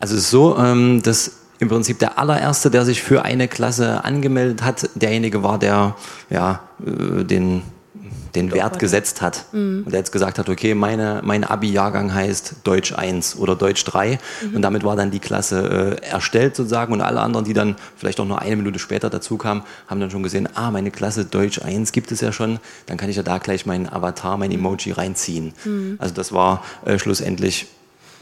Also 0.00 0.16
es 0.16 0.22
ist 0.22 0.30
so, 0.30 0.58
ähm, 0.58 1.02
dass 1.02 1.45
im 1.58 1.68
Prinzip 1.68 1.98
der 1.98 2.18
allererste, 2.18 2.70
der 2.70 2.84
sich 2.84 3.02
für 3.02 3.24
eine 3.24 3.48
Klasse 3.48 4.04
angemeldet 4.04 4.62
hat, 4.62 4.90
derjenige 4.94 5.42
war, 5.42 5.58
der 5.58 5.96
ja, 6.28 6.60
äh, 6.84 7.24
den, 7.24 7.62
den 8.34 8.52
Wert 8.52 8.78
gesetzt 8.78 9.22
hat. 9.22 9.46
Mhm. 9.52 9.82
Und 9.84 9.92
der 9.92 10.00
jetzt 10.00 10.12
gesagt 10.12 10.38
hat, 10.38 10.48
okay, 10.50 10.74
meine, 10.74 11.22
mein 11.24 11.44
Abi-Jahrgang 11.44 12.12
heißt 12.12 12.56
Deutsch 12.64 12.92
1 12.92 13.36
oder 13.36 13.56
Deutsch 13.56 13.84
3. 13.84 14.18
Mhm. 14.42 14.56
Und 14.56 14.62
damit 14.62 14.84
war 14.84 14.96
dann 14.96 15.10
die 15.10 15.18
Klasse 15.18 15.96
äh, 16.02 16.06
erstellt 16.06 16.56
sozusagen. 16.56 16.92
Und 16.92 17.00
alle 17.00 17.20
anderen, 17.20 17.46
die 17.46 17.54
dann 17.54 17.76
vielleicht 17.96 18.20
auch 18.20 18.26
nur 18.26 18.42
eine 18.42 18.56
Minute 18.56 18.78
später 18.78 19.08
dazu 19.08 19.38
kamen, 19.38 19.62
haben 19.88 20.00
dann 20.00 20.10
schon 20.10 20.22
gesehen, 20.22 20.48
ah, 20.54 20.70
meine 20.70 20.90
Klasse 20.90 21.24
Deutsch 21.24 21.62
1 21.62 21.92
gibt 21.92 22.12
es 22.12 22.20
ja 22.20 22.32
schon. 22.32 22.58
Dann 22.84 22.98
kann 22.98 23.08
ich 23.08 23.16
ja 23.16 23.22
da 23.22 23.38
gleich 23.38 23.64
meinen 23.64 23.88
Avatar, 23.88 24.36
mein 24.36 24.52
Emoji 24.52 24.92
reinziehen. 24.92 25.54
Mhm. 25.64 25.96
Also 25.98 26.12
das 26.12 26.32
war 26.32 26.62
äh, 26.84 26.98
schlussendlich, 26.98 27.66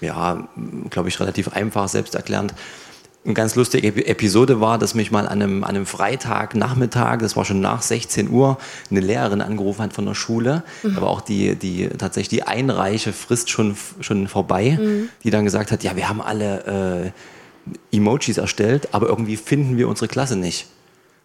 ja, 0.01 0.47
glaube 0.91 1.09
ich, 1.09 1.19
relativ 1.19 1.49
einfach, 1.49 1.89
selbsterklärend 1.89 2.55
eine 3.25 3.35
ganz 3.35 3.55
lustige 3.55 3.89
Episode 4.07 4.61
war, 4.61 4.79
dass 4.79 4.95
mich 4.95 5.11
mal 5.11 5.27
an 5.27 5.41
einem, 5.41 5.65
an 5.65 5.71
einem 5.71 5.87
Freitagnachmittag, 5.87 7.19
das 7.19 7.37
war 7.37 7.45
schon 7.45 7.61
nach 7.61 7.81
16 7.81 8.29
Uhr, 8.29 8.59
eine 8.91 9.01
Lehrerin 9.01 9.41
angerufen 9.41 9.83
hat 9.83 9.95
von 9.95 10.05
der 10.05 10.15
Schule. 10.15 10.63
Mhm. 10.83 10.97
War 10.97 11.09
auch 11.09 11.23
die, 11.23 11.57
die, 11.57 11.89
tatsächlich 11.89 12.29
die 12.29 12.43
Einreichefrist 12.43 13.49
schon, 13.49 13.77
schon 14.01 14.29
vorbei, 14.29 14.79
mhm. 14.79 15.09
die 15.23 15.31
dann 15.31 15.45
gesagt 15.45 15.73
hat, 15.73 15.83
ja, 15.83 15.97
wir 15.97 16.09
haben 16.09 16.21
alle 16.21 17.13
äh, 17.93 17.97
Emojis 17.97 18.37
erstellt, 18.37 18.89
aber 18.93 19.09
irgendwie 19.09 19.37
finden 19.37 19.79
wir 19.79 19.89
unsere 19.89 20.09
Klasse 20.09 20.37
nicht. 20.37 20.67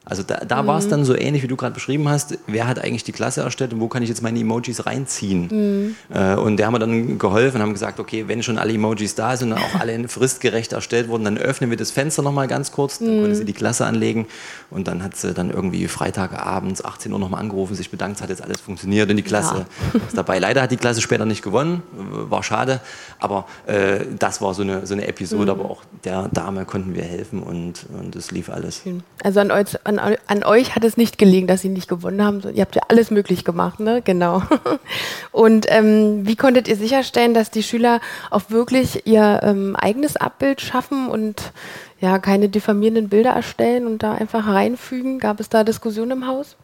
Also 0.06 0.24
da, 0.24 0.38
da 0.38 0.64
mhm. 0.64 0.68
war 0.68 0.80
es 0.80 0.88
dann 0.88 1.04
so 1.04 1.16
ähnlich, 1.16 1.44
wie 1.44 1.48
du 1.48 1.56
gerade 1.56 1.74
beschrieben 1.74 2.08
hast. 2.08 2.38
Wer 2.48 2.68
hat 2.68 2.80
eigentlich 2.80 3.04
die 3.04 3.12
Klasse 3.12 3.42
erstellt 3.42 3.74
und 3.74 3.80
wo 3.80 3.88
kann 3.88 4.02
ich 4.02 4.10
jetzt 4.10 4.24
meine 4.24 4.40
Emojis 4.40 4.86
reinziehen? 4.86 5.48
Mhm. 5.52 5.96
Äh, 6.16 6.36
und 6.36 6.58
der 6.58 6.68
haben 6.68 6.74
wir 6.74 6.80
dann 6.80 7.20
geholfen 7.20 7.58
und 7.58 7.64
haben 7.64 7.74
gesagt, 7.74 8.00
okay, 8.00 8.28
wenn 8.28 8.42
schon 8.42 8.58
alle 8.58 8.74
Emojis 8.74 9.16
da 9.16 9.36
sind 9.36 9.52
und 9.52 9.60
auch 9.60 9.80
alle 9.80 10.08
fristgerecht 10.08 10.74
erstellt 10.74 11.10
wurden, 11.10 11.26
dann 11.26 11.38
öffnen 11.38 11.70
wir 11.70 11.78
das 11.78 11.92
Fenster 11.92 12.22
nochmal 12.22 12.48
ganz 12.48 12.72
kurz. 12.72 13.00
Dann 13.00 13.18
mhm. 13.18 13.22
konnte 13.22 13.36
sie 13.36 13.46
die 13.46 13.54
Klasse 13.54 13.86
anlegen 13.86 14.26
und 14.72 14.88
dann 14.88 15.04
hat 15.04 15.16
sie 15.16 15.34
dann 15.34 15.52
irgendwie 15.52 15.88
Freitagabends 15.88 16.84
18 16.84 17.12
Uhr 17.12 17.20
nochmal 17.20 17.42
angerufen, 17.42 17.76
sich 17.76 17.92
bedankt, 17.92 18.18
es 18.18 18.24
hat 18.24 18.30
jetzt 18.30 18.42
alles 18.42 18.62
funktioniert 18.62 19.10
und 19.10 19.18
die 19.18 19.24
Klasse 19.24 19.66
ja. 19.94 20.00
ist 20.08 20.18
dabei. 20.18 20.40
Leider 20.40 20.62
hat 20.62 20.72
die 20.72 20.78
Klasse 20.78 21.02
später 21.02 21.26
nicht 21.26 21.44
gewonnen, 21.44 21.84
war 21.92 22.42
schade, 22.42 22.80
aber 23.20 23.46
äh, 23.68 24.06
das 24.18 24.42
war 24.42 24.54
so 24.54 24.62
eine, 24.62 24.88
so 24.88 24.94
eine 24.94 25.08
Episode, 25.08 25.54
mhm. 25.54 25.60
aber 25.60 25.70
auch 25.70 25.84
der 26.04 26.30
Dame 26.30 26.66
konnten 26.66 26.96
wir 26.96 27.04
helfen 27.04 27.44
und, 27.44 27.86
und 28.00 28.16
es 28.16 28.32
lief 28.32 28.50
alles. 28.50 28.82
Also 29.24 29.40
an, 29.42 29.52
an 29.98 30.18
an, 30.28 30.44
euch 30.44 30.76
hat 30.76 30.84
es 30.84 30.98
nicht 30.98 31.18
gelegen, 31.18 31.48
dass 31.48 31.62
sie 31.62 31.70
nicht 31.70 31.88
gewonnen 31.88 32.24
haben. 32.24 32.42
Ihr 32.54 32.62
habt 32.62 32.76
ja 32.76 32.84
alles 32.88 33.10
möglich 33.10 33.44
gemacht, 33.44 33.80
ne? 33.80 34.02
Genau. 34.04 34.44
Und 35.32 35.66
ähm, 35.70 36.28
wie 36.28 36.36
konntet 36.36 36.68
ihr 36.68 36.76
sicherstellen, 36.76 37.34
dass 37.34 37.50
die 37.50 37.64
Schüler 37.64 38.02
auch 38.30 38.44
wirklich 38.50 39.08
ihr 39.08 39.42
ähm, 39.44 39.76
eigenes 39.76 40.16
Abbild 40.16 40.62
schaffen 40.62 41.08
und 41.08 41.52
ja 42.00 42.20
keine 42.20 42.50
diffamierenden 42.50 43.10
Bilder 43.10 43.32
erstellen 43.32 43.88
und 43.88 44.04
da 44.04 44.14
einfach 44.14 44.48
reinfügen? 44.48 45.20
Gab 45.20 45.40
es 45.40 45.50
da 45.50 45.64
Diskussionen 45.64 46.12
im 46.12 46.28
Haus? 46.28 46.56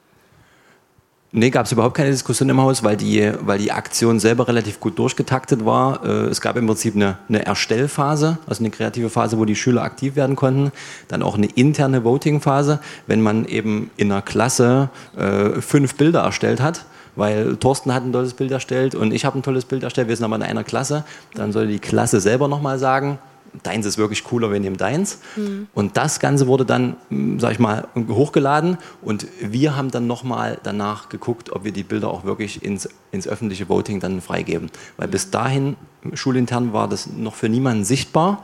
Nee, 1.37 1.49
gab 1.49 1.65
es 1.65 1.73
überhaupt 1.73 1.97
keine 1.97 2.11
Diskussion 2.11 2.47
im 2.47 2.61
Haus, 2.61 2.81
weil 2.81 2.95
die, 2.95 3.29
weil 3.41 3.57
die 3.57 3.73
Aktion 3.73 4.21
selber 4.21 4.47
relativ 4.47 4.79
gut 4.79 4.97
durchgetaktet 4.97 5.65
war. 5.65 6.01
Äh, 6.05 6.27
es 6.27 6.39
gab 6.39 6.55
im 6.55 6.65
Prinzip 6.65 6.95
eine, 6.95 7.17
eine 7.27 7.45
Erstellphase, 7.45 8.37
also 8.47 8.63
eine 8.63 8.69
kreative 8.69 9.09
Phase, 9.09 9.37
wo 9.37 9.43
die 9.43 9.57
Schüler 9.57 9.83
aktiv 9.83 10.15
werden 10.15 10.37
konnten. 10.37 10.71
Dann 11.09 11.21
auch 11.21 11.35
eine 11.35 11.47
interne 11.47 12.05
Voting-Phase, 12.05 12.79
wenn 13.07 13.19
man 13.19 13.43
eben 13.43 13.91
in 13.97 14.13
einer 14.13 14.21
Klasse 14.21 14.87
äh, 15.17 15.59
fünf 15.59 15.95
Bilder 15.95 16.21
erstellt 16.21 16.61
hat 16.61 16.85
weil 17.17 17.55
Thorsten 17.55 17.93
hat 17.93 18.03
ein 18.03 18.11
tolles 18.11 18.33
Bild 18.33 18.51
erstellt 18.51 18.93
und 18.93 19.13
ich 19.13 19.23
habe 19.23 19.39
ein 19.39 19.41
tolles 19.41 19.63
Bild 19.63 19.83
erstellt, 19.83 20.09
wir 20.09 20.17
sind 20.17 20.25
aber 20.25 20.35
in 20.35 20.43
einer 20.43 20.65
Klasse, 20.65 21.05
dann 21.33 21.53
soll 21.53 21.67
die 21.67 21.79
Klasse 21.79 22.19
selber 22.19 22.49
nochmal 22.49 22.77
sagen, 22.77 23.19
deins 23.63 23.85
ist 23.85 23.97
wirklich 23.97 24.23
cooler, 24.23 24.51
wir 24.51 24.59
nehmen 24.59 24.77
deins. 24.77 25.19
Mhm. 25.35 25.67
Und 25.73 25.97
das 25.97 26.19
Ganze 26.19 26.47
wurde 26.47 26.65
dann, 26.65 26.95
hm, 27.09 27.39
sag 27.39 27.51
ich 27.51 27.59
mal, 27.59 27.87
hochgeladen 27.95 28.77
und 29.01 29.27
wir 29.41 29.75
haben 29.75 29.91
dann 29.91 30.07
nochmal 30.07 30.59
danach 30.63 31.09
geguckt, 31.09 31.51
ob 31.51 31.63
wir 31.63 31.71
die 31.71 31.83
Bilder 31.83 32.09
auch 32.09 32.23
wirklich 32.23 32.63
ins, 32.63 32.89
ins 33.11 33.27
öffentliche 33.27 33.69
Voting 33.69 33.99
dann 33.99 34.21
freigeben. 34.21 34.69
Weil 34.97 35.07
bis 35.07 35.31
dahin, 35.31 35.75
schulintern, 36.13 36.73
war 36.73 36.87
das 36.87 37.07
noch 37.07 37.35
für 37.35 37.49
niemanden 37.49 37.85
sichtbar. 37.85 38.43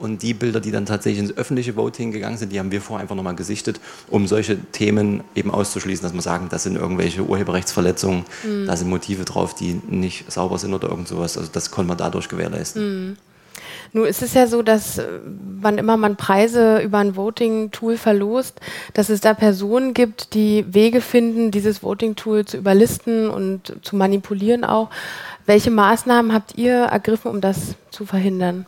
Und 0.00 0.22
die 0.22 0.32
Bilder, 0.32 0.60
die 0.60 0.70
dann 0.70 0.86
tatsächlich 0.86 1.22
ins 1.22 1.36
öffentliche 1.36 1.76
Voting 1.76 2.10
gegangen 2.10 2.38
sind, 2.38 2.52
die 2.52 2.58
haben 2.58 2.72
wir 2.72 2.80
vorher 2.80 3.02
einfach 3.02 3.14
nochmal 3.14 3.34
gesichtet, 3.34 3.80
um 4.08 4.26
solche 4.26 4.58
Themen 4.58 5.22
eben 5.34 5.50
auszuschließen, 5.50 6.02
dass 6.02 6.14
wir 6.14 6.22
sagen, 6.22 6.48
das 6.50 6.62
sind 6.62 6.76
irgendwelche 6.76 7.22
Urheberrechtsverletzungen, 7.22 8.24
mhm. 8.42 8.66
da 8.66 8.78
sind 8.78 8.88
Motive 8.88 9.26
drauf, 9.26 9.54
die 9.54 9.78
nicht 9.90 10.32
sauber 10.32 10.56
sind 10.56 10.72
oder 10.72 10.88
irgend 10.88 11.06
sowas. 11.06 11.36
Also 11.36 11.50
das 11.52 11.70
konnte 11.70 11.88
man 11.88 11.98
dadurch 11.98 12.30
gewährleisten. 12.30 13.08
Mhm. 13.08 13.16
Nun 13.92 14.06
ist 14.06 14.22
es 14.22 14.34
ja 14.34 14.46
so, 14.46 14.62
dass 14.62 14.98
äh, 14.98 15.06
wann 15.60 15.78
immer 15.78 15.96
man 15.96 16.16
Preise 16.16 16.80
über 16.80 16.98
ein 16.98 17.16
Voting-Tool 17.16 17.96
verlost, 17.96 18.60
dass 18.94 19.08
es 19.08 19.20
da 19.20 19.34
Personen 19.34 19.94
gibt, 19.94 20.34
die 20.34 20.64
Wege 20.72 21.00
finden, 21.00 21.50
dieses 21.50 21.82
Voting-Tool 21.82 22.44
zu 22.44 22.56
überlisten 22.56 23.28
und 23.28 23.76
zu 23.82 23.96
manipulieren 23.96 24.64
auch. 24.64 24.90
Welche 25.46 25.70
Maßnahmen 25.70 26.32
habt 26.32 26.56
ihr 26.56 26.74
ergriffen, 26.74 27.30
um 27.30 27.40
das 27.40 27.74
zu 27.90 28.06
verhindern? 28.06 28.66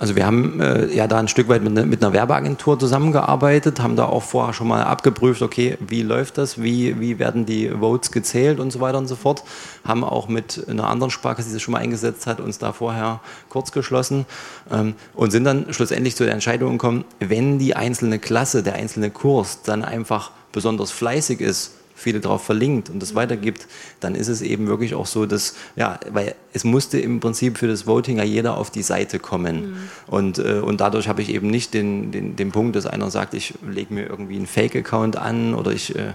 Also 0.00 0.14
wir 0.14 0.26
haben 0.26 0.60
äh, 0.60 0.86
ja 0.94 1.08
da 1.08 1.18
ein 1.18 1.26
Stück 1.26 1.48
weit 1.48 1.64
mit, 1.64 1.72
ne, 1.72 1.84
mit, 1.84 2.04
einer 2.04 2.12
Werbeagentur 2.12 2.78
zusammengearbeitet, 2.78 3.80
haben 3.80 3.96
da 3.96 4.04
auch 4.04 4.22
vorher 4.22 4.54
schon 4.54 4.68
mal 4.68 4.84
abgeprüft, 4.84 5.42
okay, 5.42 5.76
wie 5.80 6.02
läuft 6.02 6.38
das, 6.38 6.62
wie, 6.62 7.00
wie 7.00 7.18
werden 7.18 7.46
die 7.46 7.68
Votes 7.68 8.12
gezählt 8.12 8.60
und 8.60 8.70
so 8.70 8.78
weiter 8.78 8.98
und 8.98 9.08
so 9.08 9.16
fort. 9.16 9.42
Haben 9.84 10.04
auch 10.04 10.28
mit 10.28 10.64
einer 10.68 10.86
anderen 10.86 11.10
Sparkasse, 11.10 11.48
die 11.48 11.54
sich 11.54 11.62
schon 11.64 11.72
mal 11.72 11.78
eingesetzt 11.78 12.28
hat, 12.28 12.38
uns 12.38 12.58
da 12.58 12.72
vorher 12.72 13.20
kurz 13.48 13.72
geschlossen 13.72 14.24
ähm, 14.70 14.94
und 15.14 15.32
sind 15.32 15.42
dann 15.42 15.72
schlussendlich 15.72 16.14
zu 16.14 16.22
der 16.24 16.34
Entscheidung 16.34 16.72
gekommen, 16.72 17.04
wenn 17.18 17.58
die 17.58 17.74
einzelne 17.74 18.20
Klasse, 18.20 18.62
der 18.62 18.74
einzelne 18.74 19.10
Kurs 19.10 19.62
dann 19.62 19.84
einfach 19.84 20.30
besonders 20.52 20.92
fleißig 20.92 21.40
ist, 21.40 21.77
viele 21.98 22.20
darauf 22.20 22.44
verlinkt 22.44 22.90
und 22.90 23.00
das 23.00 23.14
weitergibt, 23.14 23.66
dann 24.00 24.14
ist 24.14 24.28
es 24.28 24.40
eben 24.40 24.68
wirklich 24.68 24.94
auch 24.94 25.06
so, 25.06 25.26
dass, 25.26 25.54
ja, 25.76 25.98
weil 26.10 26.34
es 26.52 26.64
musste 26.64 26.98
im 26.98 27.20
Prinzip 27.20 27.58
für 27.58 27.66
das 27.66 27.86
Voting 27.86 28.18
ja 28.18 28.24
jeder 28.24 28.56
auf 28.56 28.70
die 28.70 28.82
Seite 28.82 29.18
kommen. 29.18 29.70
Mhm. 29.70 29.76
Und, 30.06 30.38
äh, 30.38 30.60
und 30.60 30.80
dadurch 30.80 31.08
habe 31.08 31.22
ich 31.22 31.30
eben 31.30 31.48
nicht 31.48 31.74
den, 31.74 32.12
den, 32.12 32.36
den 32.36 32.52
Punkt, 32.52 32.76
dass 32.76 32.86
einer 32.86 33.10
sagt, 33.10 33.34
ich 33.34 33.54
lege 33.68 33.92
mir 33.92 34.06
irgendwie 34.06 34.36
einen 34.36 34.46
Fake-Account 34.46 35.16
an 35.16 35.54
oder 35.54 35.72
ich 35.72 35.94
äh, 35.96 36.12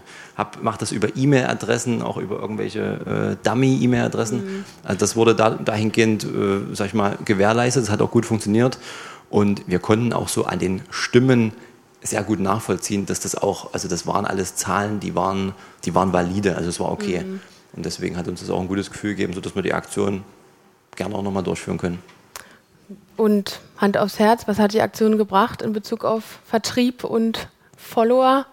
mache 0.61 0.79
das 0.79 0.91
über 0.91 1.09
E-Mail-Adressen, 1.15 2.01
auch 2.01 2.17
über 2.17 2.39
irgendwelche 2.39 3.37
äh, 3.41 3.47
Dummy-E-Mail-Adressen. 3.47 4.37
Mhm. 4.37 4.65
Also 4.83 4.99
das 4.99 5.15
wurde 5.15 5.35
da, 5.35 5.51
dahingehend, 5.51 6.23
äh, 6.23 6.73
sag 6.73 6.87
ich 6.87 6.93
mal, 6.93 7.17
gewährleistet, 7.25 7.83
das 7.83 7.89
hat 7.91 8.01
auch 8.01 8.11
gut 8.11 8.25
funktioniert. 8.25 8.79
Und 9.29 9.63
wir 9.67 9.79
konnten 9.79 10.13
auch 10.13 10.29
so 10.29 10.45
an 10.45 10.59
den 10.59 10.81
Stimmen 10.91 11.53
sehr 12.03 12.23
gut 12.23 12.39
nachvollziehen, 12.39 13.05
dass 13.05 13.21
das 13.21 13.35
auch, 13.35 13.73
also 13.73 13.87
das 13.87 14.05
waren 14.05 14.25
alles 14.25 14.55
Zahlen, 14.55 14.99
die 14.99 15.15
waren, 15.15 15.53
die 15.85 15.95
waren 15.95 16.13
valide, 16.13 16.55
also 16.55 16.69
es 16.69 16.79
war 16.79 16.91
okay. 16.91 17.21
Mhm. 17.21 17.39
Und 17.75 17.85
deswegen 17.85 18.17
hat 18.17 18.27
uns 18.27 18.41
das 18.41 18.49
auch 18.49 18.59
ein 18.59 18.67
gutes 18.67 18.91
Gefühl 18.91 19.11
gegeben, 19.11 19.33
sodass 19.33 19.55
wir 19.55 19.63
die 19.63 19.73
Aktion 19.73 20.23
gerne 20.95 21.15
auch 21.15 21.23
nochmal 21.23 21.43
durchführen 21.43 21.77
können. 21.77 21.99
Und 23.15 23.61
Hand 23.77 23.97
aufs 23.97 24.19
Herz, 24.19 24.47
was 24.47 24.59
hat 24.59 24.73
die 24.73 24.81
Aktion 24.81 25.17
gebracht 25.17 25.61
in 25.61 25.73
Bezug 25.73 26.03
auf 26.03 26.39
Vertrieb 26.45 27.03
und 27.03 27.47
Follower? 27.77 28.45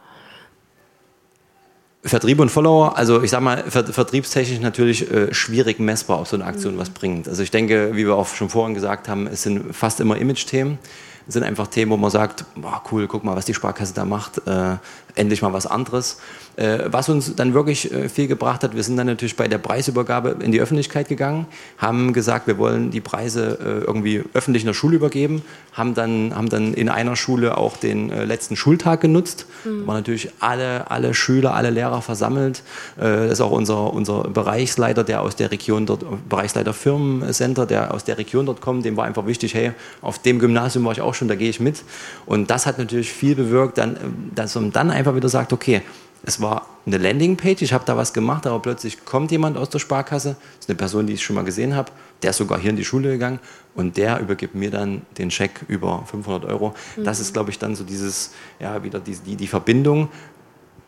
Vertrieb 2.03 2.41
und 2.41 2.51
Follower, 2.51 2.97
also 2.97 3.23
ich 3.23 3.31
sag 3.31 3.43
mal, 3.43 3.63
vertriebstechnisch 3.69 4.61
natürlich 4.61 5.11
äh, 5.11 5.35
schwierig 5.35 5.81
messbar, 5.81 6.21
ob 6.21 6.27
so 6.27 6.37
eine 6.37 6.47
Aktion 6.47 6.75
mhm. 6.75 6.79
was 6.79 6.91
bringt. 6.91 7.29
Also 7.29 7.43
ich 7.43 7.51
denke, 7.51 7.95
wie 7.95 8.07
wir 8.07 8.15
auch 8.15 8.27
schon 8.29 8.49
vorhin 8.49 8.75
gesagt 8.75 9.09
haben, 9.09 9.27
es 9.27 9.43
sind 9.43 9.75
fast 9.75 10.01
immer 10.01 10.17
Image-Themen 10.17 10.79
sind 11.27 11.43
einfach 11.43 11.69
Themen, 11.69 11.93
wo 11.93 11.97
man 11.97 12.11
sagt, 12.11 12.45
boah, 12.55 12.83
cool, 12.91 13.07
guck 13.07 13.25
mal, 13.25 13.37
was 13.37 13.45
die 13.45 13.55
Sparkasse 13.55 13.95
da 13.95 14.05
macht, 14.05 14.47
äh, 14.47 14.77
endlich 15.15 15.43
mal 15.43 15.53
was 15.53 15.67
anderes. 15.67 16.19
Äh, 16.61 16.93
was 16.93 17.09
uns 17.09 17.35
dann 17.37 17.55
wirklich 17.55 17.91
äh, 17.91 18.11
viel 18.11 18.29
gebracht 18.29 18.63
hat, 18.63 18.77
wir 18.77 18.83
sind 18.83 18.99
dann 18.99 19.07
natürlich 19.07 19.35
bei 19.35 19.49
der 19.49 19.57
Preisübergabe 19.57 20.37
in 20.43 20.53
die 20.53 20.61
Öffentlichkeit 20.61 21.09
gegangen, 21.09 21.47
haben 21.79 22.13
gesagt, 22.13 22.47
wir 22.47 22.59
wollen 22.59 22.91
die 22.91 23.01
Preise 23.01 23.59
äh, 23.59 23.87
irgendwie 23.87 24.23
öffentlich 24.35 24.63
in 24.63 24.67
der 24.67 24.75
Schule 24.75 24.97
übergeben, 24.97 25.41
haben 25.73 25.95
dann, 25.95 26.37
haben 26.37 26.51
dann 26.51 26.75
in 26.75 26.91
einer 26.91 27.17
Schule 27.17 27.57
auch 27.57 27.79
den 27.79 28.11
letzten 28.11 28.57
Schultag 28.57 29.01
genutzt, 29.01 29.47
mhm. 29.65 29.87
waren 29.87 29.97
natürlich 29.97 30.31
alle, 30.41 30.91
alle 30.91 31.15
Schüler, 31.15 31.55
alle 31.55 31.71
Lehrer 31.71 32.03
versammelt. 32.03 32.63
das 32.97 33.33
ist 33.33 33.41
auch 33.41 33.53
unser, 33.53 33.93
unser 33.93 34.25
Bereichsleiter, 34.25 35.05
der 35.05 35.23
aus 35.23 35.37
der 35.37 35.51
Region 35.53 35.87
dort, 35.87 36.05
Bereichsleiter 36.29 36.75
Firmencenter, 36.75 37.67
der 37.67 37.95
aus 37.95 38.05
der 38.05 38.19
Region 38.19 38.47
dort 38.47 38.61
kommt, 38.61 38.85
dem 38.85 38.97
war 38.97 39.05
einfach 39.05 39.27
wichtig, 39.27 39.55
hey, 39.55 39.73
auf 40.03 40.19
dem 40.19 40.41
Gymnasium 40.41 40.85
war 40.85 40.93
ich 40.93 41.01
auch 41.01 41.15
schon, 41.15 41.29
da 41.29 41.37
gehe 41.37 41.51
ich 41.51 41.61
mit. 41.61 41.85
Und 42.27 42.51
das 42.51 42.67
hat 42.67 42.79
natürlich 42.79 43.13
viel 43.13 43.37
bewirkt, 43.37 43.79
dann, 43.79 43.97
dass 44.35 44.55
man 44.57 44.73
dann 44.73 44.91
einfach 44.91 45.15
wieder 45.15 45.29
sagt, 45.29 45.53
okay, 45.53 45.83
es 46.23 46.41
war 46.41 46.67
eine 46.87 46.99
Landingpage, 46.99 47.63
ich 47.63 47.73
habe 47.73 47.85
da 47.87 47.97
was 47.97 48.13
gemacht, 48.13 48.47
aber 48.47 48.61
plötzlich 48.61 49.05
kommt 49.05 49.31
jemand 49.31 49.57
aus 49.57 49.71
der 49.71 49.79
Sparkasse, 49.79 50.37
das 50.57 50.67
ist 50.67 50.69
eine 50.69 50.77
Person, 50.77 51.07
die 51.07 51.15
ich 51.15 51.23
schon 51.23 51.37
mal 51.37 51.45
gesehen 51.45 51.75
habe, 51.75 51.93
der 52.23 52.31
ist 52.31 52.37
sogar 52.37 52.59
hier 52.59 52.71
in 52.71 52.77
die 52.77 52.85
Schule 52.85 53.11
gegangen 53.11 53.41
und 53.75 53.97
der 53.97 54.21
übergibt 54.21 54.55
mir 54.55 54.71
dann 54.71 55.03
den 55.17 55.31
Scheck 55.31 55.65
über 55.69 56.05
500 56.07 56.45
Euro. 56.45 56.75
Mhm. 56.97 57.05
Das 57.05 57.21
ist, 57.21 57.33
glaube 57.33 57.51
ich, 57.51 57.59
dann 57.59 57.75
so 57.75 57.85
dieses, 57.85 58.33
ja, 58.59 58.83
wieder 58.83 59.01
die, 59.01 59.17
die, 59.17 59.37
die 59.37 59.47
Verbindung. 59.47 60.09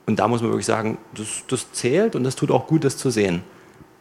Und 0.06 0.18
da 0.18 0.28
muss 0.28 0.42
man 0.42 0.50
wirklich 0.50 0.66
sagen, 0.66 0.98
das, 1.14 1.44
das 1.48 1.72
zählt 1.72 2.16
und 2.16 2.24
das 2.24 2.36
tut 2.36 2.50
auch 2.50 2.66
gut, 2.66 2.84
das 2.84 2.96
zu 2.96 3.10
sehen. 3.10 3.42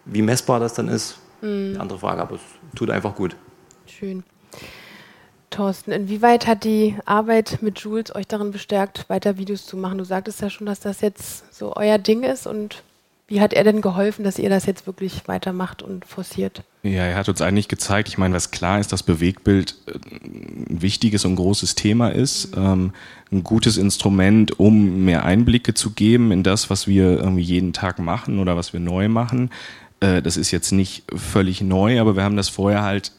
Wie 0.05 0.21
messbar 0.21 0.59
das 0.59 0.73
dann 0.73 0.89
ist, 0.89 1.19
mhm. 1.41 1.77
andere 1.79 1.99
Frage, 1.99 2.21
aber 2.21 2.35
es 2.35 2.41
tut 2.75 2.89
einfach 2.89 3.15
gut. 3.15 3.35
Schön. 3.85 4.23
Thorsten, 5.51 5.91
inwieweit 5.91 6.47
hat 6.47 6.63
die 6.63 6.95
Arbeit 7.05 7.59
mit 7.61 7.79
Jules 7.79 8.15
euch 8.15 8.27
darin 8.27 8.51
bestärkt, 8.51 9.07
weiter 9.09 9.37
Videos 9.37 9.65
zu 9.65 9.77
machen? 9.77 9.99
Du 9.99 10.03
sagtest 10.03 10.41
ja 10.41 10.49
schon, 10.49 10.65
dass 10.65 10.79
das 10.79 11.01
jetzt 11.01 11.53
so 11.53 11.75
euer 11.75 11.99
Ding 11.99 12.23
ist 12.23 12.47
und 12.47 12.83
wie 13.31 13.39
hat 13.39 13.53
er 13.53 13.63
denn 13.63 13.79
geholfen, 13.79 14.25
dass 14.25 14.37
ihr 14.37 14.49
das 14.49 14.65
jetzt 14.65 14.87
wirklich 14.87 15.27
weitermacht 15.27 15.81
und 15.81 16.03
forciert? 16.03 16.63
Ja, 16.83 17.03
er 17.05 17.15
hat 17.15 17.29
uns 17.29 17.41
eigentlich 17.41 17.69
gezeigt, 17.69 18.09
ich 18.09 18.17
meine, 18.17 18.33
was 18.33 18.51
klar 18.51 18.79
ist, 18.81 18.91
dass 18.91 19.03
Bewegtbild 19.03 19.75
äh, 19.85 19.93
ein 19.93 20.81
wichtiges 20.81 21.23
und 21.23 21.37
großes 21.37 21.75
Thema 21.75 22.09
ist, 22.09 22.57
mhm. 22.57 22.91
ein 23.31 23.43
gutes 23.43 23.77
Instrument, 23.77 24.59
um 24.59 25.05
mehr 25.05 25.23
Einblicke 25.23 25.73
zu 25.73 25.91
geben 25.91 26.31
in 26.31 26.43
das, 26.43 26.69
was 26.69 26.87
wir 26.87 27.19
irgendwie 27.19 27.43
jeden 27.43 27.71
Tag 27.71 27.99
machen 27.99 28.39
oder 28.39 28.57
was 28.57 28.73
wir 28.73 28.81
neu 28.81 29.07
machen. 29.07 29.49
Äh, 30.01 30.21
das 30.21 30.35
ist 30.35 30.51
jetzt 30.51 30.71
nicht 30.73 31.03
völlig 31.15 31.61
neu, 31.61 32.01
aber 32.01 32.17
wir 32.17 32.23
haben 32.23 32.35
das 32.35 32.49
vorher 32.49 32.83
halt 32.83 33.13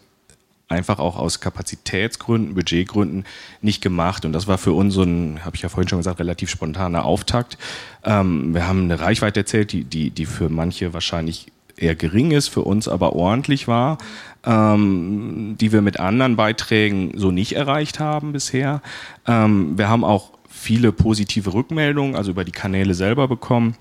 einfach 0.72 0.98
auch 0.98 1.16
aus 1.16 1.40
Kapazitätsgründen, 1.40 2.54
Budgetgründen 2.54 3.24
nicht 3.60 3.82
gemacht. 3.82 4.24
Und 4.24 4.32
das 4.32 4.46
war 4.46 4.58
für 4.58 4.72
uns 4.72 4.94
so 4.94 5.02
ein, 5.02 5.44
habe 5.44 5.54
ich 5.56 5.62
ja 5.62 5.68
vorhin 5.68 5.88
schon 5.88 5.98
gesagt, 6.00 6.18
relativ 6.18 6.50
spontaner 6.50 7.04
Auftakt. 7.04 7.58
Ähm, 8.04 8.54
wir 8.54 8.66
haben 8.66 8.84
eine 8.84 9.00
Reichweite 9.00 9.40
erzählt, 9.40 9.72
die, 9.72 9.84
die, 9.84 10.10
die 10.10 10.26
für 10.26 10.48
manche 10.48 10.92
wahrscheinlich 10.92 11.46
eher 11.76 11.94
gering 11.94 12.30
ist, 12.30 12.48
für 12.48 12.62
uns 12.62 12.88
aber 12.88 13.14
ordentlich 13.14 13.68
war, 13.68 13.98
ähm, 14.44 15.56
die 15.60 15.72
wir 15.72 15.82
mit 15.82 16.00
anderen 16.00 16.36
Beiträgen 16.36 17.12
so 17.16 17.30
nicht 17.30 17.54
erreicht 17.54 18.00
haben 18.00 18.32
bisher. 18.32 18.82
Ähm, 19.26 19.76
wir 19.76 19.88
haben 19.88 20.04
auch 20.04 20.30
viele 20.48 20.92
positive 20.92 21.52
Rückmeldungen, 21.52 22.14
also 22.14 22.30
über 22.30 22.44
die 22.44 22.52
Kanäle 22.52 22.94
selber 22.94 23.26
bekommen, 23.28 23.76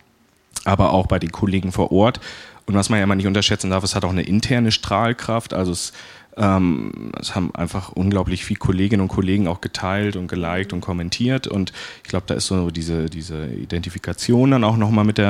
aber 0.65 0.93
auch 0.93 1.07
bei 1.07 1.19
den 1.19 1.31
Kollegen 1.31 1.71
vor 1.71 1.91
Ort. 1.91 2.19
Und 2.65 2.75
was 2.75 2.89
man 2.89 2.99
ja 2.99 3.03
immer 3.03 3.15
nicht 3.15 3.27
unterschätzen 3.27 3.69
darf, 3.69 3.83
es 3.83 3.95
hat 3.95 4.05
auch 4.05 4.11
eine 4.11 4.23
interne 4.23 4.71
Strahlkraft. 4.71 5.53
Also 5.53 5.71
es 5.71 5.93
ähm, 6.37 7.11
es 7.19 7.35
haben 7.35 7.53
einfach 7.55 7.91
unglaublich 7.91 8.45
viele 8.45 8.59
Kolleginnen 8.59 9.01
und 9.01 9.09
Kollegen 9.09 9.47
auch 9.47 9.61
geteilt 9.61 10.15
und 10.15 10.27
geliked 10.27 10.73
und 10.73 10.81
kommentiert. 10.81 11.47
Und 11.47 11.73
ich 12.03 12.09
glaube, 12.09 12.25
da 12.27 12.35
ist 12.35 12.47
so 12.47 12.71
diese, 12.71 13.07
diese 13.07 13.47
Identifikation 13.47 14.51
dann 14.51 14.63
auch 14.63 14.77
nochmal 14.77 15.05
mit, 15.05 15.21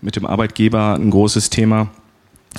mit 0.00 0.16
dem 0.16 0.26
Arbeitgeber 0.26 0.94
ein 0.94 1.10
großes 1.10 1.50
Thema. 1.50 1.88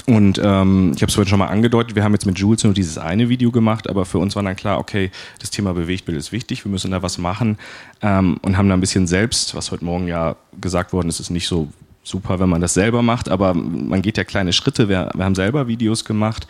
Und 0.05 0.39
ähm, 0.43 0.93
ich 0.95 1.01
habe 1.01 1.09
es 1.09 1.15
vorhin 1.15 1.29
schon 1.29 1.39
mal 1.39 1.47
angedeutet, 1.47 1.95
wir 1.95 2.03
haben 2.03 2.13
jetzt 2.13 2.25
mit 2.25 2.37
Jules 2.37 2.63
nur 2.63 2.73
dieses 2.73 2.97
eine 2.97 3.27
Video 3.27 3.51
gemacht, 3.51 3.89
aber 3.89 4.05
für 4.05 4.19
uns 4.19 4.35
war 4.35 4.43
dann 4.43 4.55
klar, 4.55 4.77
okay, 4.77 5.11
das 5.39 5.49
Thema 5.49 5.73
Bewegtbild 5.73 6.17
ist 6.17 6.31
wichtig, 6.31 6.63
wir 6.63 6.71
müssen 6.71 6.91
da 6.91 7.01
was 7.01 7.17
machen 7.17 7.57
ähm, 8.01 8.37
und 8.43 8.55
haben 8.55 8.69
da 8.69 8.75
ein 8.75 8.81
bisschen 8.81 9.07
selbst, 9.07 9.55
was 9.55 9.71
heute 9.71 9.83
Morgen 9.83 10.07
ja 10.07 10.35
gesagt 10.61 10.93
worden 10.93 11.09
ist, 11.09 11.19
ist 11.19 11.31
nicht 11.31 11.47
so 11.47 11.69
super, 12.09 12.39
wenn 12.39 12.49
man 12.49 12.61
das 12.61 12.73
selber 12.73 13.01
macht, 13.01 13.29
aber 13.29 13.53
man 13.53 14.01
geht 14.01 14.17
ja 14.17 14.23
kleine 14.23 14.51
Schritte. 14.51 14.89
Wir, 14.89 15.09
wir 15.13 15.25
haben 15.25 15.35
selber 15.35 15.67
Videos 15.67 16.03
gemacht. 16.03 16.47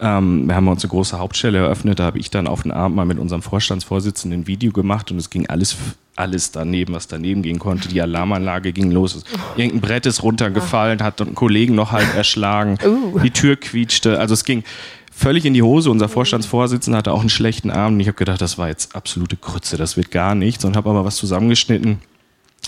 Ähm, 0.00 0.46
wir 0.46 0.54
haben 0.54 0.68
uns 0.68 0.82
eine 0.82 0.90
große 0.90 1.18
Hauptstelle 1.18 1.58
eröffnet. 1.58 1.98
Da 1.98 2.04
habe 2.04 2.18
ich 2.18 2.30
dann 2.30 2.46
auf 2.46 2.62
den 2.62 2.72
Abend 2.72 2.96
mal 2.96 3.04
mit 3.04 3.18
unserem 3.18 3.42
Vorstandsvorsitzenden 3.42 4.40
ein 4.40 4.46
Video 4.46 4.72
gemacht 4.72 5.10
und 5.10 5.18
es 5.18 5.28
ging 5.28 5.46
alles, 5.48 5.76
alles 6.16 6.52
daneben, 6.52 6.94
was 6.94 7.08
daneben 7.08 7.42
gehen 7.42 7.58
konnte. 7.58 7.88
Die 7.88 8.00
Alarmanlage 8.00 8.72
ging 8.72 8.90
los. 8.90 9.24
Irgendein 9.56 9.80
Brett 9.80 10.06
ist 10.06 10.22
runtergefallen, 10.22 11.02
hat 11.02 11.20
einen 11.20 11.34
Kollegen 11.34 11.74
noch 11.74 11.92
halb 11.92 12.14
erschlagen. 12.16 12.78
Uh. 12.90 13.18
Die 13.20 13.30
Tür 13.30 13.56
quietschte. 13.56 14.18
Also 14.18 14.34
es 14.34 14.44
ging 14.44 14.64
völlig 15.12 15.44
in 15.44 15.54
die 15.54 15.62
Hose. 15.62 15.90
Unser 15.90 16.08
Vorstandsvorsitzender 16.08 16.98
hatte 16.98 17.12
auch 17.12 17.20
einen 17.20 17.28
schlechten 17.28 17.70
Abend. 17.70 17.96
Und 17.96 18.00
ich 18.00 18.08
habe 18.08 18.16
gedacht, 18.16 18.40
das 18.40 18.58
war 18.58 18.68
jetzt 18.68 18.96
absolute 18.96 19.36
Krütze, 19.36 19.76
das 19.76 19.96
wird 19.96 20.10
gar 20.10 20.34
nichts. 20.34 20.64
Und 20.64 20.76
habe 20.76 20.90
aber 20.90 21.04
was 21.04 21.16
zusammengeschnitten 21.16 21.98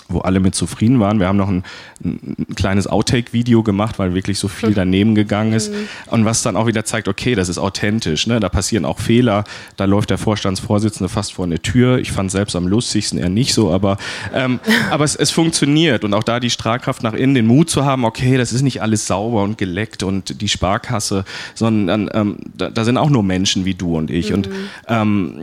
wo 0.09 0.19
alle 0.19 0.39
mit 0.39 0.55
zufrieden 0.55 0.99
waren. 0.99 1.19
Wir 1.19 1.27
haben 1.27 1.37
noch 1.37 1.49
ein, 1.49 1.63
ein 2.03 2.47
kleines 2.55 2.87
Outtake-Video 2.87 3.63
gemacht, 3.63 3.99
weil 3.99 4.13
wirklich 4.13 4.39
so 4.39 4.47
viel 4.47 4.73
daneben 4.73 5.15
gegangen 5.15 5.53
ist. 5.53 5.71
Mhm. 5.71 5.87
Und 6.07 6.25
was 6.25 6.41
dann 6.41 6.55
auch 6.55 6.67
wieder 6.67 6.85
zeigt, 6.85 7.07
okay, 7.07 7.35
das 7.35 7.49
ist 7.49 7.57
authentisch. 7.57 8.27
Ne? 8.27 8.39
Da 8.39 8.49
passieren 8.49 8.85
auch 8.85 8.99
Fehler. 8.99 9.43
Da 9.77 9.85
läuft 9.85 10.09
der 10.09 10.17
Vorstandsvorsitzende 10.17 11.09
fast 11.09 11.33
vor 11.33 11.45
eine 11.45 11.61
Tür. 11.61 11.99
Ich 11.99 12.11
fand 12.11 12.27
es 12.27 12.33
selbst 12.33 12.55
am 12.55 12.67
lustigsten 12.67 13.19
eher 13.19 13.29
nicht 13.29 13.53
so, 13.53 13.71
aber, 13.71 13.97
ähm, 14.33 14.59
aber 14.91 15.03
es, 15.03 15.15
es 15.15 15.31
funktioniert. 15.31 16.03
Und 16.03 16.13
auch 16.13 16.23
da 16.23 16.39
die 16.39 16.49
Strahlkraft 16.49 17.03
nach 17.03 17.13
innen, 17.13 17.35
den 17.35 17.47
Mut 17.47 17.69
zu 17.69 17.85
haben, 17.85 18.05
okay, 18.05 18.37
das 18.37 18.53
ist 18.53 18.61
nicht 18.61 18.81
alles 18.81 19.07
sauber 19.07 19.43
und 19.43 19.57
geleckt 19.57 20.03
und 20.03 20.41
die 20.41 20.49
Sparkasse, 20.49 21.25
sondern 21.55 22.09
ähm, 22.13 22.37
da, 22.55 22.69
da, 22.69 22.83
sind 22.83 22.97
auch 22.97 23.09
nur 23.09 23.23
Menschen 23.23 23.65
wie 23.65 23.73
du 23.73 23.97
und 23.97 24.11
ich. 24.11 24.29
Mhm. 24.29 24.35
Und 24.35 24.49
ähm, 24.87 25.41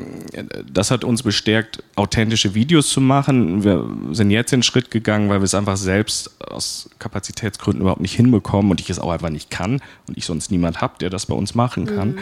das 0.73 0.91
hat 0.91 1.05
uns 1.05 1.23
bestärkt, 1.23 1.83
authentische 2.01 2.55
Videos 2.55 2.89
zu 2.89 3.01
machen. 3.01 3.63
Wir 3.63 3.87
sind 4.13 4.31
jetzt 4.31 4.53
den 4.53 4.63
Schritt 4.63 4.91
gegangen, 4.91 5.29
weil 5.29 5.41
wir 5.41 5.45
es 5.45 5.55
einfach 5.55 5.77
selbst 5.77 6.31
aus 6.51 6.89
Kapazitätsgründen 6.99 7.83
überhaupt 7.83 8.01
nicht 8.01 8.15
hinbekommen 8.15 8.71
und 8.71 8.81
ich 8.81 8.89
es 8.89 8.99
auch 8.99 9.11
einfach 9.11 9.31
nicht 9.31 9.51
kann 9.51 9.81
und 10.09 10.17
ich 10.17 10.25
sonst 10.25 10.51
niemand 10.51 10.81
habe, 10.81 10.95
der 11.01 11.11
das 11.11 11.27
bei 11.27 11.35
uns 11.35 11.55
machen 11.55 11.87
kann. 11.87 12.13
Mhm. 12.13 12.19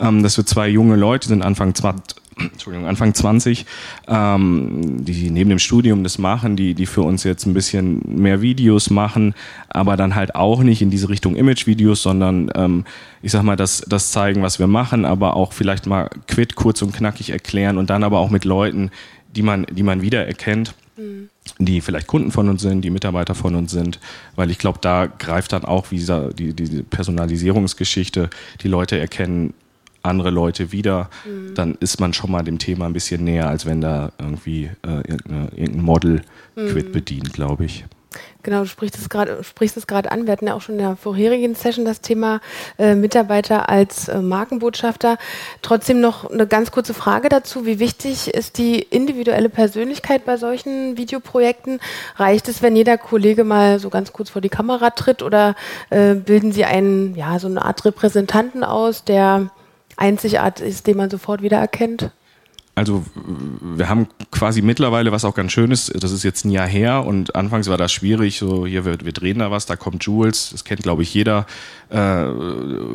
Ähm, 0.00 0.22
dass 0.22 0.36
wir 0.36 0.44
zwei 0.44 0.68
junge 0.68 0.96
Leute 0.96 1.28
sind, 1.28 1.42
Anfang 1.42 1.74
20, 1.74 2.16
Entschuldigung, 2.38 2.86
Anfang 2.86 3.14
20, 3.14 3.66
ähm, 4.08 5.04
die 5.04 5.30
neben 5.30 5.50
dem 5.50 5.58
Studium 5.58 6.02
das 6.02 6.18
machen, 6.18 6.56
die, 6.56 6.74
die 6.74 6.86
für 6.86 7.02
uns 7.02 7.24
jetzt 7.24 7.46
ein 7.46 7.54
bisschen 7.54 8.00
mehr 8.04 8.40
Videos 8.40 8.90
machen, 8.90 9.34
aber 9.68 9.96
dann 9.96 10.14
halt 10.14 10.34
auch 10.34 10.62
nicht 10.62 10.82
in 10.82 10.90
diese 10.90 11.08
Richtung 11.08 11.36
Image-Videos, 11.36 12.02
sondern 12.02 12.50
ähm, 12.54 12.84
ich 13.22 13.32
sag 13.32 13.42
mal, 13.42 13.56
das, 13.56 13.84
das 13.86 14.12
zeigen, 14.12 14.42
was 14.42 14.58
wir 14.58 14.66
machen, 14.66 15.04
aber 15.04 15.36
auch 15.36 15.52
vielleicht 15.52 15.86
mal 15.86 16.10
quid 16.26 16.54
kurz 16.54 16.82
und 16.82 16.92
knackig 16.92 17.30
erklären 17.30 17.78
und 17.78 17.90
dann 17.90 18.04
aber 18.04 18.18
auch 18.18 18.30
mit 18.30 18.44
Leuten, 18.44 18.90
die 19.34 19.42
man, 19.42 19.66
die 19.70 19.82
man 19.82 20.02
wiedererkennt. 20.02 20.74
Mhm. 20.94 21.30
die 21.58 21.80
vielleicht 21.80 22.06
Kunden 22.06 22.30
von 22.30 22.50
uns 22.50 22.60
sind, 22.60 22.82
die 22.82 22.90
Mitarbeiter 22.90 23.34
von 23.34 23.54
uns 23.54 23.72
sind, 23.72 23.98
weil 24.36 24.50
ich 24.50 24.58
glaube, 24.58 24.78
da 24.82 25.06
greift 25.06 25.54
dann 25.54 25.64
auch 25.64 25.86
dieser, 25.86 26.34
die, 26.34 26.52
die 26.52 26.82
Personalisierungsgeschichte, 26.82 28.28
die 28.62 28.68
Leute 28.68 28.98
erkennen 28.98 29.54
andere 30.02 30.30
Leute 30.30 30.72
wieder, 30.72 31.08
mhm. 31.24 31.54
dann 31.54 31.74
ist 31.80 32.00
man 32.00 32.12
schon 32.12 32.30
mal 32.30 32.42
dem 32.42 32.58
Thema 32.58 32.86
ein 32.86 32.92
bisschen 32.92 33.24
näher, 33.24 33.48
als 33.48 33.66
wenn 33.66 33.80
da 33.80 34.12
irgendwie 34.18 34.70
äh, 34.82 35.02
irgendein 35.08 35.82
Model 35.82 36.22
mhm. 36.56 36.68
Quid 36.68 36.92
bedient, 36.92 37.32
glaube 37.32 37.64
ich. 37.64 37.84
Genau, 38.44 38.60
du 38.60 38.66
sprichst 38.66 38.98
es 38.98 39.08
gerade 39.08 39.44
sprichst 39.44 39.76
es 39.76 39.86
gerade 39.86 40.10
an. 40.10 40.26
Wir 40.26 40.32
hatten 40.32 40.48
ja 40.48 40.54
auch 40.54 40.60
schon 40.60 40.74
in 40.74 40.80
der 40.80 40.96
vorherigen 40.96 41.54
Session 41.54 41.84
das 41.84 42.00
Thema 42.00 42.40
äh, 42.76 42.96
Mitarbeiter 42.96 43.68
als 43.68 44.08
äh, 44.08 44.20
Markenbotschafter. 44.20 45.16
Trotzdem 45.62 46.00
noch 46.00 46.28
eine 46.28 46.48
ganz 46.48 46.72
kurze 46.72 46.92
Frage 46.92 47.28
dazu. 47.28 47.66
Wie 47.66 47.78
wichtig 47.78 48.34
ist 48.34 48.58
die 48.58 48.80
individuelle 48.80 49.48
Persönlichkeit 49.48 50.24
bei 50.24 50.38
solchen 50.38 50.96
Videoprojekten? 50.96 51.78
Reicht 52.16 52.48
es, 52.48 52.62
wenn 52.62 52.74
jeder 52.74 52.98
Kollege 52.98 53.44
mal 53.44 53.78
so 53.78 53.90
ganz 53.90 54.12
kurz 54.12 54.30
vor 54.30 54.42
die 54.42 54.48
Kamera 54.48 54.90
tritt 54.90 55.22
oder 55.22 55.54
äh, 55.90 56.14
bilden 56.14 56.50
Sie 56.50 56.64
einen, 56.64 57.14
ja, 57.14 57.38
so 57.38 57.46
eine 57.46 57.64
Art 57.64 57.84
Repräsentanten 57.84 58.64
aus, 58.64 59.04
der 59.04 59.50
einzigartig 59.96 60.66
ist, 60.66 60.88
den 60.88 60.96
man 60.96 61.10
sofort 61.10 61.42
wiedererkennt? 61.42 62.10
Also 62.74 63.04
wir 63.14 63.90
haben 63.90 64.06
quasi 64.30 64.62
mittlerweile, 64.62 65.12
was 65.12 65.26
auch 65.26 65.34
ganz 65.34 65.52
schön 65.52 65.70
ist, 65.70 65.92
das 66.02 66.10
ist 66.10 66.22
jetzt 66.22 66.46
ein 66.46 66.50
Jahr 66.50 66.66
her 66.66 67.04
und 67.04 67.36
anfangs 67.36 67.68
war 67.68 67.76
das 67.76 67.92
schwierig, 67.92 68.38
so 68.38 68.66
hier, 68.66 68.86
wir, 68.86 68.98
wir 69.02 69.12
drehen 69.12 69.40
da 69.40 69.50
was, 69.50 69.66
da 69.66 69.76
kommt 69.76 70.04
Jules, 70.04 70.50
das 70.52 70.64
kennt 70.64 70.82
glaube 70.82 71.02
ich 71.02 71.12
jeder, 71.12 71.46
äh, 71.90 72.24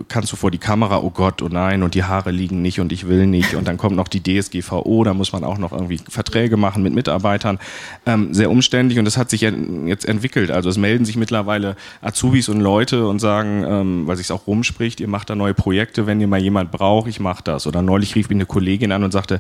kannst 0.08 0.32
du 0.32 0.36
vor 0.36 0.50
die 0.50 0.58
Kamera, 0.58 0.98
oh 1.04 1.12
Gott, 1.12 1.44
oh 1.44 1.50
nein 1.50 1.84
und 1.84 1.94
die 1.94 2.04
Haare 2.04 2.32
liegen 2.32 2.64
nicht 2.64 2.80
und 2.80 2.92
ich 2.92 3.08
will 3.08 3.28
nicht 3.28 3.54
und 3.54 3.68
dann 3.68 3.78
kommt 3.78 3.96
noch 3.96 4.08
die 4.08 4.24
DSGVO, 4.24 5.04
da 5.04 5.14
muss 5.14 5.32
man 5.32 5.44
auch 5.44 5.60
noch 5.60 5.72
irgendwie 5.72 6.00
Verträge 6.10 6.58
machen 6.58 6.82
mit 6.82 6.94
Mitarbeitern, 6.94 7.60
ähm, 8.08 8.34
sehr 8.34 8.50
umständlich 8.50 8.98
und 8.98 9.06
das 9.06 9.18
hat 9.18 9.30
sich 9.30 9.42
jetzt 9.42 10.06
entwickelt, 10.06 10.50
also 10.50 10.70
es 10.70 10.78
melden 10.78 11.06
sich 11.06 11.18
mittlerweile 11.18 11.76
Azubis 12.02 12.50
und 12.50 12.62
Leute 12.62 13.08
und 13.08 13.20
sagen, 13.20 13.64
ähm, 13.68 14.08
weil 14.08 14.16
sich 14.16 14.32
auch 14.32 14.48
rumspricht, 14.48 15.00
ihr 15.00 15.08
macht 15.08 15.30
da 15.30 15.36
neue 15.36 15.54
Projekte, 15.54 16.08
wenn 16.08 16.20
ihr 16.20 16.28
mal 16.28 16.42
jemand 16.42 16.72
braucht, 16.72 17.08
ich 17.08 17.20
mach 17.20 17.42
das. 17.42 17.68
Oder 17.68 17.82
neulich 17.82 18.16
rief 18.16 18.30
mich 18.30 18.38
eine 18.38 18.46
Kollegin 18.46 18.92
an 18.92 19.04
und 19.04 19.12
sagte, 19.12 19.40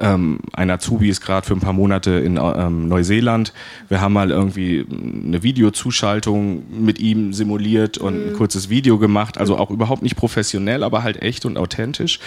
ähm, 0.00 0.40
ein 0.52 0.70
Azubi 0.70 1.08
ist 1.08 1.20
gerade 1.20 1.46
für 1.46 1.54
ein 1.54 1.60
paar 1.60 1.72
Monate 1.72 2.12
in 2.12 2.38
ähm, 2.38 2.88
Neuseeland. 2.88 3.52
Wir 3.88 4.00
haben 4.00 4.14
mal 4.14 4.30
irgendwie 4.30 4.86
eine 4.90 5.42
Videozuschaltung 5.42 6.62
mit 6.70 6.98
ihm 6.98 7.32
simuliert 7.32 7.98
und 7.98 8.14
mhm. 8.14 8.28
ein 8.28 8.32
kurzes 8.34 8.70
Video 8.70 8.98
gemacht. 8.98 9.38
Also 9.38 9.58
auch 9.58 9.70
überhaupt 9.70 10.02
nicht 10.02 10.16
professionell, 10.16 10.82
aber 10.82 11.02
halt 11.02 11.22
echt 11.22 11.44
und 11.44 11.58
authentisch. 11.58 12.18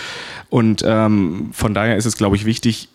Und 0.49 0.84
ähm, 0.86 1.49
von 1.51 1.74
daher 1.74 1.97
ist 1.97 2.05
es, 2.05 2.15
glaube 2.15 2.36
ich, 2.36 2.45
wichtig, 2.45 2.89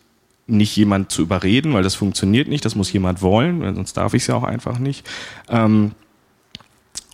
nicht 0.47 0.75
jemand 0.77 1.13
zu 1.13 1.23
überreden, 1.23 1.75
weil 1.75 1.83
das 1.83 1.95
funktioniert 1.95 2.49
nicht. 2.49 2.65
Das 2.65 2.75
muss 2.75 2.93
jemand 2.93 3.21
wollen, 3.21 3.75
sonst 3.75 3.97
darf 3.97 4.15
ich 4.15 4.23
es 4.23 4.29
ja 4.29 4.35
auch 4.35 4.45
einfach 4.45 4.79
nicht. 4.79 5.07
Ähm, 5.49 5.93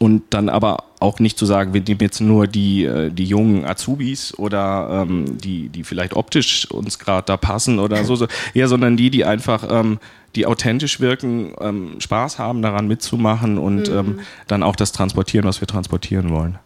und 0.05 0.23
dann 0.29 0.51
aber 0.51 0.85
auch 1.01 1.19
nicht 1.19 1.39
zu 1.39 1.47
sagen, 1.47 1.73
wir 1.73 1.81
nehmen 1.81 2.01
jetzt 2.01 2.21
nur 2.21 2.47
die, 2.47 2.85
äh, 2.85 3.11
die 3.11 3.25
jungen 3.25 3.65
Azubis 3.65 4.39
oder 4.39 5.07
ähm, 5.09 5.39
die, 5.39 5.71
die 5.71 5.83
vielleicht 5.83 6.13
optisch 6.13 6.71
uns 6.71 6.99
gerade 6.99 7.25
da 7.25 7.39
passen 7.39 7.79
oder 7.79 8.05
so, 8.05 8.15
so, 8.15 8.27
eher, 8.55 8.69
sondern 8.69 8.99
die, 8.99 9.09
die 9.09 9.25
einfach, 9.25 9.67
ähm, 9.67 9.99
die 10.37 10.45
authentisch 10.45 11.01
wirken, 11.01 11.55
ähm, 11.59 12.01
Spaß 12.01 12.39
haben, 12.39 12.61
daran 12.61 12.87
mitzumachen 12.87 13.57
und 13.57 13.89
mhm. 13.89 13.97
ähm, 13.97 14.21
dann 14.47 14.63
auch 14.63 14.77
das 14.77 14.93
transportieren, 14.93 15.47
was 15.47 15.63
wir 15.63 15.69
transportieren 15.69 16.29
wollen. 16.29 16.59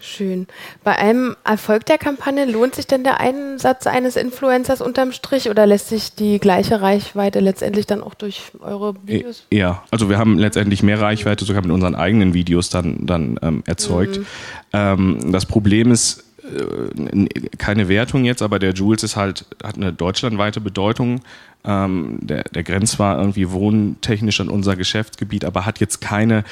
Schön. 0.00 0.46
Bei 0.84 0.96
einem 0.96 1.34
Erfolg 1.44 1.84
der 1.86 1.98
Kampagne 1.98 2.44
lohnt 2.44 2.76
sich 2.76 2.86
denn 2.86 3.02
der 3.02 3.18
Einsatz 3.18 3.88
eines 3.88 4.14
Influencers 4.14 4.80
unterm 4.80 5.10
Strich 5.10 5.50
oder 5.50 5.66
lässt 5.66 5.88
sich 5.88 6.14
die 6.14 6.38
gleiche 6.38 6.80
Reichweite 6.80 7.40
letztendlich 7.40 7.86
dann 7.86 8.02
auch 8.02 8.14
durch 8.14 8.52
eure 8.60 8.94
Videos? 9.04 9.44
Ja, 9.52 9.82
also 9.90 10.08
wir 10.08 10.18
haben 10.18 10.38
letztendlich 10.38 10.84
mehr 10.84 11.00
Reichweite 11.00 11.44
sogar 11.44 11.62
mit 11.62 11.72
unseren 11.72 11.96
eigenen 11.96 12.32
Videos 12.32 12.70
dann, 12.70 13.06
dann 13.06 13.40
ähm, 13.42 13.64
erzeugt. 13.66 14.18
Mhm. 14.18 14.26
Ähm, 14.72 15.32
das 15.32 15.46
Problem 15.46 15.90
ist, 15.90 16.22
äh, 16.44 17.26
keine 17.58 17.88
Wertung 17.88 18.24
jetzt, 18.24 18.42
aber 18.42 18.60
der 18.60 18.74
Jules 18.74 19.02
ist 19.02 19.16
halt, 19.16 19.46
hat 19.64 19.76
eine 19.76 19.92
deutschlandweite 19.92 20.60
Bedeutung. 20.60 21.22
Ähm, 21.64 22.18
der, 22.22 22.44
der 22.44 22.62
grenzt 22.62 22.94
zwar 22.94 23.18
irgendwie 23.18 23.50
wohntechnisch 23.50 24.40
an 24.40 24.48
unser 24.48 24.76
Geschäftsgebiet, 24.76 25.44
aber 25.44 25.66
hat 25.66 25.80
jetzt 25.80 26.00
keine 26.00 26.44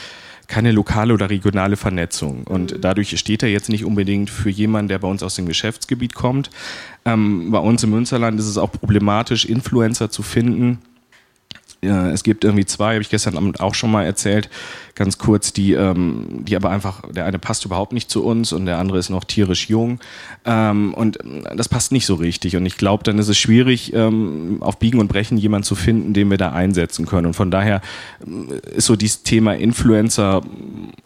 keine 0.46 0.72
lokale 0.72 1.12
oder 1.14 1.30
regionale 1.30 1.76
Vernetzung. 1.76 2.44
Und 2.44 2.72
mhm. 2.72 2.80
dadurch 2.80 3.18
steht 3.18 3.42
er 3.42 3.48
jetzt 3.48 3.68
nicht 3.68 3.84
unbedingt 3.84 4.30
für 4.30 4.50
jemanden, 4.50 4.88
der 4.88 4.98
bei 4.98 5.08
uns 5.08 5.22
aus 5.22 5.34
dem 5.34 5.46
Geschäftsgebiet 5.46 6.14
kommt. 6.14 6.50
Ähm, 7.04 7.50
bei 7.50 7.58
uns 7.58 7.82
im 7.82 7.90
Münsterland 7.90 8.38
ist 8.38 8.46
es 8.46 8.58
auch 8.58 8.72
problematisch, 8.72 9.44
Influencer 9.44 10.10
zu 10.10 10.22
finden 10.22 10.78
es 11.82 12.22
gibt 12.24 12.44
irgendwie 12.44 12.64
zwei, 12.64 12.94
habe 12.94 13.02
ich 13.02 13.10
gestern 13.10 13.36
Abend 13.36 13.60
auch 13.60 13.74
schon 13.74 13.90
mal 13.90 14.04
erzählt, 14.04 14.48
ganz 14.96 15.18
kurz, 15.18 15.52
die, 15.52 15.74
ähm, 15.74 16.42
die 16.44 16.56
aber 16.56 16.70
einfach, 16.70 17.02
der 17.12 17.26
eine 17.26 17.38
passt 17.38 17.64
überhaupt 17.64 17.92
nicht 17.92 18.10
zu 18.10 18.24
uns 18.24 18.52
und 18.52 18.66
der 18.66 18.78
andere 18.78 18.98
ist 18.98 19.10
noch 19.10 19.24
tierisch 19.24 19.68
jung. 19.68 20.00
Ähm, 20.44 20.94
und 20.94 21.18
das 21.54 21.68
passt 21.68 21.92
nicht 21.92 22.06
so 22.06 22.14
richtig. 22.14 22.56
Und 22.56 22.64
ich 22.66 22.76
glaube, 22.76 23.04
dann 23.04 23.18
ist 23.18 23.28
es 23.28 23.38
schwierig, 23.38 23.92
ähm, 23.92 24.56
auf 24.60 24.78
Biegen 24.78 24.98
und 24.98 25.08
Brechen 25.08 25.36
jemanden 25.36 25.64
zu 25.64 25.74
finden, 25.74 26.14
den 26.14 26.30
wir 26.30 26.38
da 26.38 26.52
einsetzen 26.52 27.06
können. 27.06 27.26
Und 27.26 27.34
von 27.34 27.50
daher 27.50 27.82
äh, 28.26 28.76
ist 28.76 28.86
so 28.86 28.96
dieses 28.96 29.22
Thema 29.22 29.54
Influencer 29.54 30.42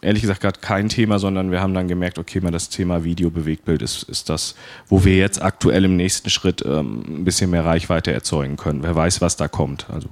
ehrlich 0.01 0.21
gesagt 0.21 0.41
gerade 0.41 0.59
kein 0.61 0.89
Thema, 0.89 1.19
sondern 1.19 1.51
wir 1.51 1.61
haben 1.61 1.73
dann 1.73 1.87
gemerkt, 1.87 2.17
okay, 2.17 2.39
mal 2.39 2.51
das 2.51 2.69
Thema 2.69 3.03
Video-Bewegtbild 3.03 3.81
ist, 3.81 4.03
ist 4.03 4.29
das, 4.29 4.55
wo 4.87 5.03
wir 5.03 5.17
jetzt 5.17 5.41
aktuell 5.41 5.85
im 5.85 5.97
nächsten 5.97 6.29
Schritt 6.29 6.63
ähm, 6.65 7.03
ein 7.07 7.23
bisschen 7.25 7.51
mehr 7.51 7.65
Reichweite 7.65 8.11
erzeugen 8.11 8.55
können. 8.55 8.83
Wer 8.83 8.95
weiß, 8.95 9.21
was 9.21 9.35
da 9.35 9.47
kommt. 9.47 9.87
Also 9.91 10.07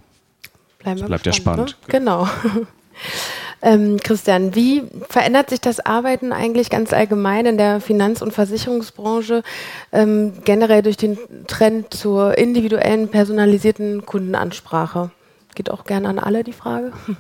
Bleiben 0.80 1.06
bleibt 1.06 1.26
ja 1.26 1.34
spannend. 1.34 1.78
Ne? 1.82 1.88
Genau. 1.88 2.28
Ähm, 3.62 3.98
Christian, 3.98 4.56
wie 4.56 4.84
verändert 5.10 5.50
sich 5.50 5.60
das 5.60 5.82
Arbeiten 5.82 6.32
eigentlich 6.32 6.70
ganz 6.70 6.94
allgemein 6.94 7.46
in 7.46 7.58
der 7.58 7.82
Finanz- 7.82 8.22
und 8.22 8.32
Versicherungsbranche 8.32 9.44
ähm, 9.92 10.34
generell 10.46 10.82
durch 10.82 10.96
den 10.96 11.18
Trend 11.48 11.94
zur 11.94 12.38
individuellen, 12.38 13.10
personalisierten 13.10 14.06
Kundenansprache? 14.06 15.12
Geht 15.56 15.70
auch 15.72 15.84
gerne 15.84 16.08
an 16.08 16.20
alle 16.20 16.44
die 16.44 16.54
Frage. 16.54 16.94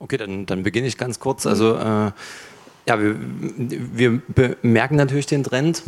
Okay, 0.00 0.16
dann, 0.16 0.46
dann 0.46 0.62
beginne 0.62 0.86
ich 0.86 0.96
ganz 0.96 1.18
kurz. 1.18 1.44
Also 1.44 1.74
äh, 1.74 2.12
ja, 2.86 3.00
wir, 3.00 3.16
wir 3.18 4.22
bemerken 4.28 4.94
natürlich 4.94 5.26
den 5.26 5.42
Trend. 5.42 5.82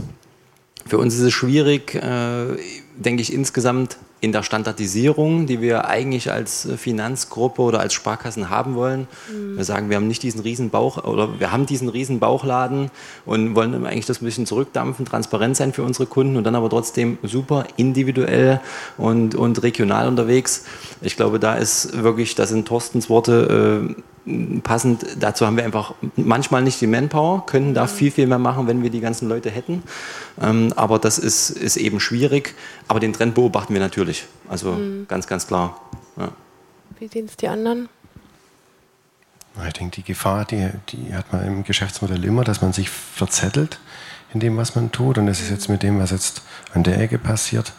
Für 0.84 0.98
uns 0.98 1.14
ist 1.14 1.20
es 1.20 1.32
schwierig, 1.32 1.94
äh, 1.94 2.57
denke 2.96 3.22
ich, 3.22 3.32
insgesamt 3.32 3.98
in 4.21 4.33
der 4.33 4.43
Standardisierung, 4.43 5.47
die 5.47 5.61
wir 5.61 5.87
eigentlich 5.87 6.31
als 6.31 6.68
Finanzgruppe 6.77 7.62
oder 7.62 7.81
als 7.81 7.95
Sparkassen 7.95 8.51
haben 8.51 8.75
wollen. 8.75 9.09
Mhm. 9.33 9.57
Wir 9.57 9.64
sagen, 9.64 9.89
wir 9.89 9.97
haben 9.97 10.09
nicht 10.09 10.23
diesen 10.23 10.41
riesen 10.41 10.71
Bauch 10.71 11.05
oder 11.05 11.41
wir 11.41 11.53
haben 11.53 11.64
diesen 11.64 11.89
riesen 11.89 12.21
Bauchladen 12.21 12.91
und 13.25 13.55
wollen 13.55 13.87
eigentlich 13.87 14.07
das 14.07 14.21
ein 14.21 14.27
bisschen 14.27 14.45
zurückdampfen, 14.45 15.07
transparent 15.07 15.57
sein 15.57 15.73
für 15.73 15.83
unsere 15.83 16.07
Kunden 16.07 16.37
und 16.37 16.45
dann 16.45 16.55
aber 16.55 16.68
trotzdem 16.68 17.18
super 17.23 17.64
individuell 17.77 18.61
und, 18.99 19.35
und 19.35 19.62
regional 19.62 20.07
unterwegs. 20.07 20.64
Ich 21.01 21.16
glaube, 21.16 21.39
da 21.39 21.55
ist 21.55 22.03
wirklich, 22.03 22.35
das 22.35 22.51
sind 22.51 22.68
Thorstens 22.68 23.09
Worte, 23.09 23.89
äh, 23.97 24.03
passend 24.62 25.05
dazu 25.18 25.47
haben 25.47 25.57
wir 25.57 25.64
einfach 25.64 25.95
manchmal 26.16 26.62
nicht 26.62 26.81
die 26.81 26.87
Manpower, 26.87 27.45
können 27.47 27.74
da 27.74 27.87
viel, 27.87 28.11
viel 28.11 28.26
mehr 28.26 28.39
machen, 28.39 28.66
wenn 28.66 28.83
wir 28.83 28.91
die 28.91 29.01
ganzen 29.01 29.28
Leute 29.28 29.51
hätten. 29.51 29.83
Ähm, 30.41 30.72
aber 30.76 30.99
das 30.99 31.18
ist, 31.18 31.51
ist 31.51 31.76
eben 31.76 32.01
schwierig. 32.01 32.55
Aber 32.89 33.01
den 33.01 33.12
Trend 33.12 33.35
beobachten 33.35 33.74
wir 33.74 33.81
natürlich. 33.81 34.26
Also 34.49 34.72
mhm. 34.72 35.07
ganz, 35.09 35.26
ganz 35.26 35.47
klar. 35.47 35.81
Ja. 36.16 36.31
Wie 36.99 37.09
sehen 37.09 37.26
es 37.26 37.37
die 37.37 37.49
anderen? 37.49 37.89
Ich 39.66 39.72
denke, 39.74 39.97
die 39.97 40.03
Gefahr, 40.03 40.45
die, 40.45 40.70
die 40.91 41.14
hat 41.14 41.33
man 41.33 41.47
im 41.47 41.64
Geschäftsmodell 41.64 42.24
immer, 42.24 42.45
dass 42.45 42.62
man 42.62 42.72
sich 42.72 42.89
verzettelt 42.89 43.81
in 44.33 44.41
dem, 44.41 44.57
was 44.57 44.74
man 44.74 44.93
tut. 44.93 45.18
Und 45.18 45.26
das 45.26 45.41
ist 45.41 45.51
jetzt 45.51 45.68
mit 45.68 45.83
dem, 45.83 45.99
was 45.99 46.11
jetzt 46.11 46.43
an 46.72 46.83
der 46.83 46.99
Ecke 46.99 47.18
passiert, 47.18 47.72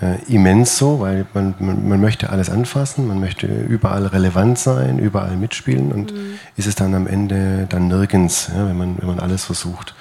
äh, 0.00 0.16
immens 0.32 0.78
so, 0.78 1.00
weil 1.00 1.26
man, 1.34 1.54
man, 1.58 1.88
man, 1.88 2.00
möchte 2.00 2.30
alles 2.30 2.48
anfassen, 2.48 3.06
man 3.06 3.20
möchte 3.20 3.46
überall 3.46 4.06
relevant 4.06 4.58
sein, 4.58 4.98
überall 4.98 5.36
mitspielen 5.36 5.92
und 5.92 6.12
mhm. 6.12 6.38
ist 6.56 6.66
es 6.66 6.74
dann 6.74 6.94
am 6.94 7.06
Ende 7.06 7.66
dann 7.68 7.88
nirgends, 7.88 8.50
ja, 8.54 8.66
wenn, 8.66 8.78
man, 8.78 8.98
wenn 8.98 9.08
man 9.08 9.20
alles 9.20 9.44
versucht. 9.44 9.94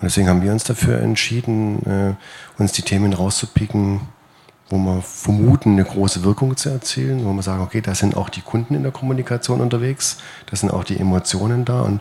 Und 0.00 0.06
deswegen 0.06 0.28
haben 0.28 0.42
wir 0.42 0.50
uns 0.50 0.64
dafür 0.64 1.00
entschieden, 1.00 1.86
äh, 1.86 2.60
uns 2.60 2.72
die 2.72 2.82
Themen 2.82 3.12
rauszupicken, 3.12 4.00
wo 4.68 4.76
wir 4.78 5.02
vermuten, 5.02 5.72
eine 5.72 5.84
große 5.84 6.24
Wirkung 6.24 6.56
zu 6.56 6.70
erzielen, 6.70 7.24
wo 7.24 7.32
wir 7.32 7.42
sagen, 7.42 7.62
okay, 7.62 7.80
da 7.80 7.94
sind 7.94 8.16
auch 8.16 8.28
die 8.28 8.40
Kunden 8.40 8.74
in 8.74 8.82
der 8.82 8.90
Kommunikation 8.90 9.60
unterwegs, 9.60 10.16
da 10.50 10.56
sind 10.56 10.72
auch 10.72 10.82
die 10.82 10.98
Emotionen 10.98 11.64
da 11.64 11.82
und, 11.82 12.00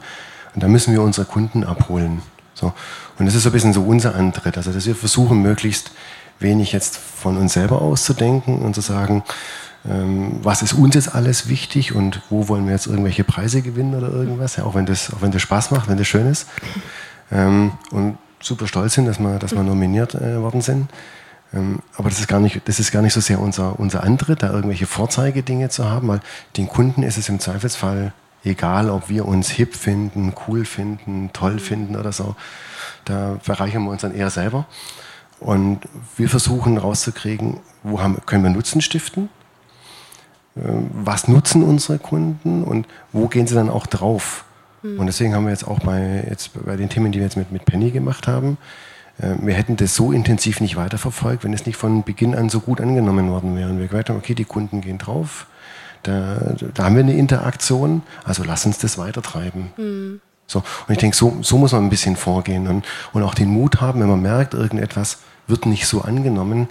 und 0.55 0.63
da 0.63 0.67
müssen 0.67 0.93
wir 0.93 1.01
unsere 1.01 1.27
Kunden 1.27 1.63
abholen. 1.63 2.21
So. 2.55 2.73
Und 3.19 3.25
das 3.25 3.35
ist 3.35 3.43
so 3.43 3.49
ein 3.49 3.51
bisschen 3.51 3.73
so 3.73 3.83
unser 3.83 4.15
Antritt, 4.15 4.57
also 4.57 4.71
dass 4.71 4.85
wir 4.85 4.95
versuchen, 4.95 5.41
möglichst 5.41 5.91
wenig 6.41 6.71
jetzt 6.71 6.97
von 6.97 7.37
uns 7.37 7.53
selber 7.53 7.81
auszudenken 7.81 8.59
und 8.59 8.73
zu 8.73 8.81
sagen, 8.81 9.23
ähm, 9.87 10.39
was 10.43 10.61
ist 10.61 10.73
uns 10.73 10.95
jetzt 10.95 11.13
alles 11.13 11.47
wichtig 11.49 11.93
und 11.95 12.21
wo 12.29 12.47
wollen 12.47 12.65
wir 12.65 12.73
jetzt 12.73 12.87
irgendwelche 12.87 13.23
Preise 13.23 13.61
gewinnen 13.61 13.95
oder 13.95 14.09
irgendwas, 14.11 14.55
ja, 14.55 14.63
auch, 14.63 14.75
wenn 14.75 14.85
das, 14.85 15.11
auch 15.13 15.21
wenn 15.21 15.31
das 15.31 15.41
Spaß 15.41 15.71
macht, 15.71 15.89
wenn 15.89 15.97
das 15.97 16.07
schön 16.07 16.27
ist. 16.27 16.47
Ähm, 17.31 17.71
und 17.91 18.17
super 18.39 18.67
stolz 18.67 18.93
sind, 18.93 19.05
dass 19.05 19.19
wir, 19.19 19.39
dass 19.39 19.53
wir 19.53 19.63
nominiert 19.63 20.15
äh, 20.15 20.41
worden 20.41 20.61
sind. 20.61 20.89
Ähm, 21.53 21.79
aber 21.97 22.09
das 22.09 22.19
ist, 22.19 22.27
gar 22.27 22.39
nicht, 22.39 22.61
das 22.65 22.79
ist 22.79 22.91
gar 22.91 23.01
nicht 23.01 23.13
so 23.13 23.21
sehr 23.21 23.39
unser, 23.39 23.79
unser 23.79 24.03
Antritt, 24.03 24.43
da 24.43 24.51
irgendwelche 24.51 24.85
Vorzeigedinge 24.85 25.69
zu 25.69 25.89
haben, 25.89 26.07
weil 26.07 26.21
den 26.57 26.67
Kunden 26.67 27.03
ist 27.03 27.17
es 27.17 27.29
im 27.29 27.39
Zweifelsfall 27.39 28.13
egal, 28.43 28.89
ob 28.89 29.09
wir 29.09 29.27
uns 29.27 29.49
hip 29.49 29.75
finden, 29.75 30.33
cool 30.47 30.65
finden, 30.65 31.29
toll 31.33 31.59
finden 31.59 31.95
oder 31.95 32.11
so. 32.11 32.35
Da 33.05 33.37
verreichern 33.41 33.83
wir 33.83 33.91
uns 33.91 34.01
dann 34.01 34.15
eher 34.15 34.29
selber. 34.29 34.65
Und 35.41 35.79
wir 36.17 36.29
versuchen 36.29 36.77
rauszukriegen, 36.77 37.57
wo 37.83 37.99
haben, 37.99 38.17
können 38.25 38.43
wir 38.43 38.51
Nutzen 38.51 38.79
stiften, 38.79 39.29
was 40.55 41.27
nutzen 41.27 41.63
unsere 41.63 41.97
Kunden 41.97 42.63
und 42.63 42.87
wo 43.11 43.27
gehen 43.27 43.47
sie 43.47 43.55
dann 43.55 43.69
auch 43.69 43.87
drauf. 43.87 44.45
Mhm. 44.83 44.99
Und 44.99 45.07
deswegen 45.07 45.33
haben 45.33 45.45
wir 45.45 45.51
jetzt 45.51 45.67
auch 45.67 45.79
bei, 45.79 46.25
jetzt 46.29 46.51
bei 46.65 46.75
den 46.75 46.89
Themen, 46.89 47.11
die 47.11 47.19
wir 47.19 47.25
jetzt 47.25 47.37
mit, 47.37 47.51
mit 47.51 47.65
Penny 47.65 47.89
gemacht 47.89 48.27
haben, 48.27 48.57
äh, 49.19 49.33
wir 49.41 49.55
hätten 49.55 49.77
das 49.77 49.95
so 49.95 50.11
intensiv 50.11 50.61
nicht 50.61 50.75
weiterverfolgt, 50.75 51.43
wenn 51.43 51.53
es 51.53 51.65
nicht 51.65 51.77
von 51.77 52.03
Beginn 52.03 52.35
an 52.35 52.49
so 52.49 52.59
gut 52.59 52.81
angenommen 52.81 53.31
worden 53.31 53.55
wäre. 53.55 53.69
Und 53.69 53.79
wir 53.79 53.87
gesagt 53.87 54.09
haben, 54.09 54.17
okay, 54.17 54.35
die 54.35 54.45
Kunden 54.45 54.81
gehen 54.81 54.97
drauf, 54.97 55.47
da, 56.03 56.55
da 56.73 56.85
haben 56.85 56.95
wir 56.95 57.03
eine 57.03 57.15
Interaktion, 57.15 58.03
also 58.23 58.43
lass 58.43 58.65
uns 58.65 58.77
das 58.77 58.97
weitertreiben. 58.97 59.71
Mhm. 59.77 60.21
So, 60.47 60.59
und 60.59 60.91
ich 60.91 60.97
denke, 60.97 61.15
so, 61.15 61.37
so 61.41 61.57
muss 61.57 61.71
man 61.71 61.85
ein 61.85 61.89
bisschen 61.89 62.17
vorgehen 62.17 62.67
und, 62.67 62.85
und 63.13 63.23
auch 63.23 63.33
den 63.33 63.47
Mut 63.47 63.79
haben, 63.79 64.01
wenn 64.01 64.09
man 64.09 64.21
merkt, 64.21 64.53
irgendetwas 64.53 65.19
wird 65.47 65.65
nicht 65.65 65.87
so 65.87 66.01
angenommen, 66.01 66.67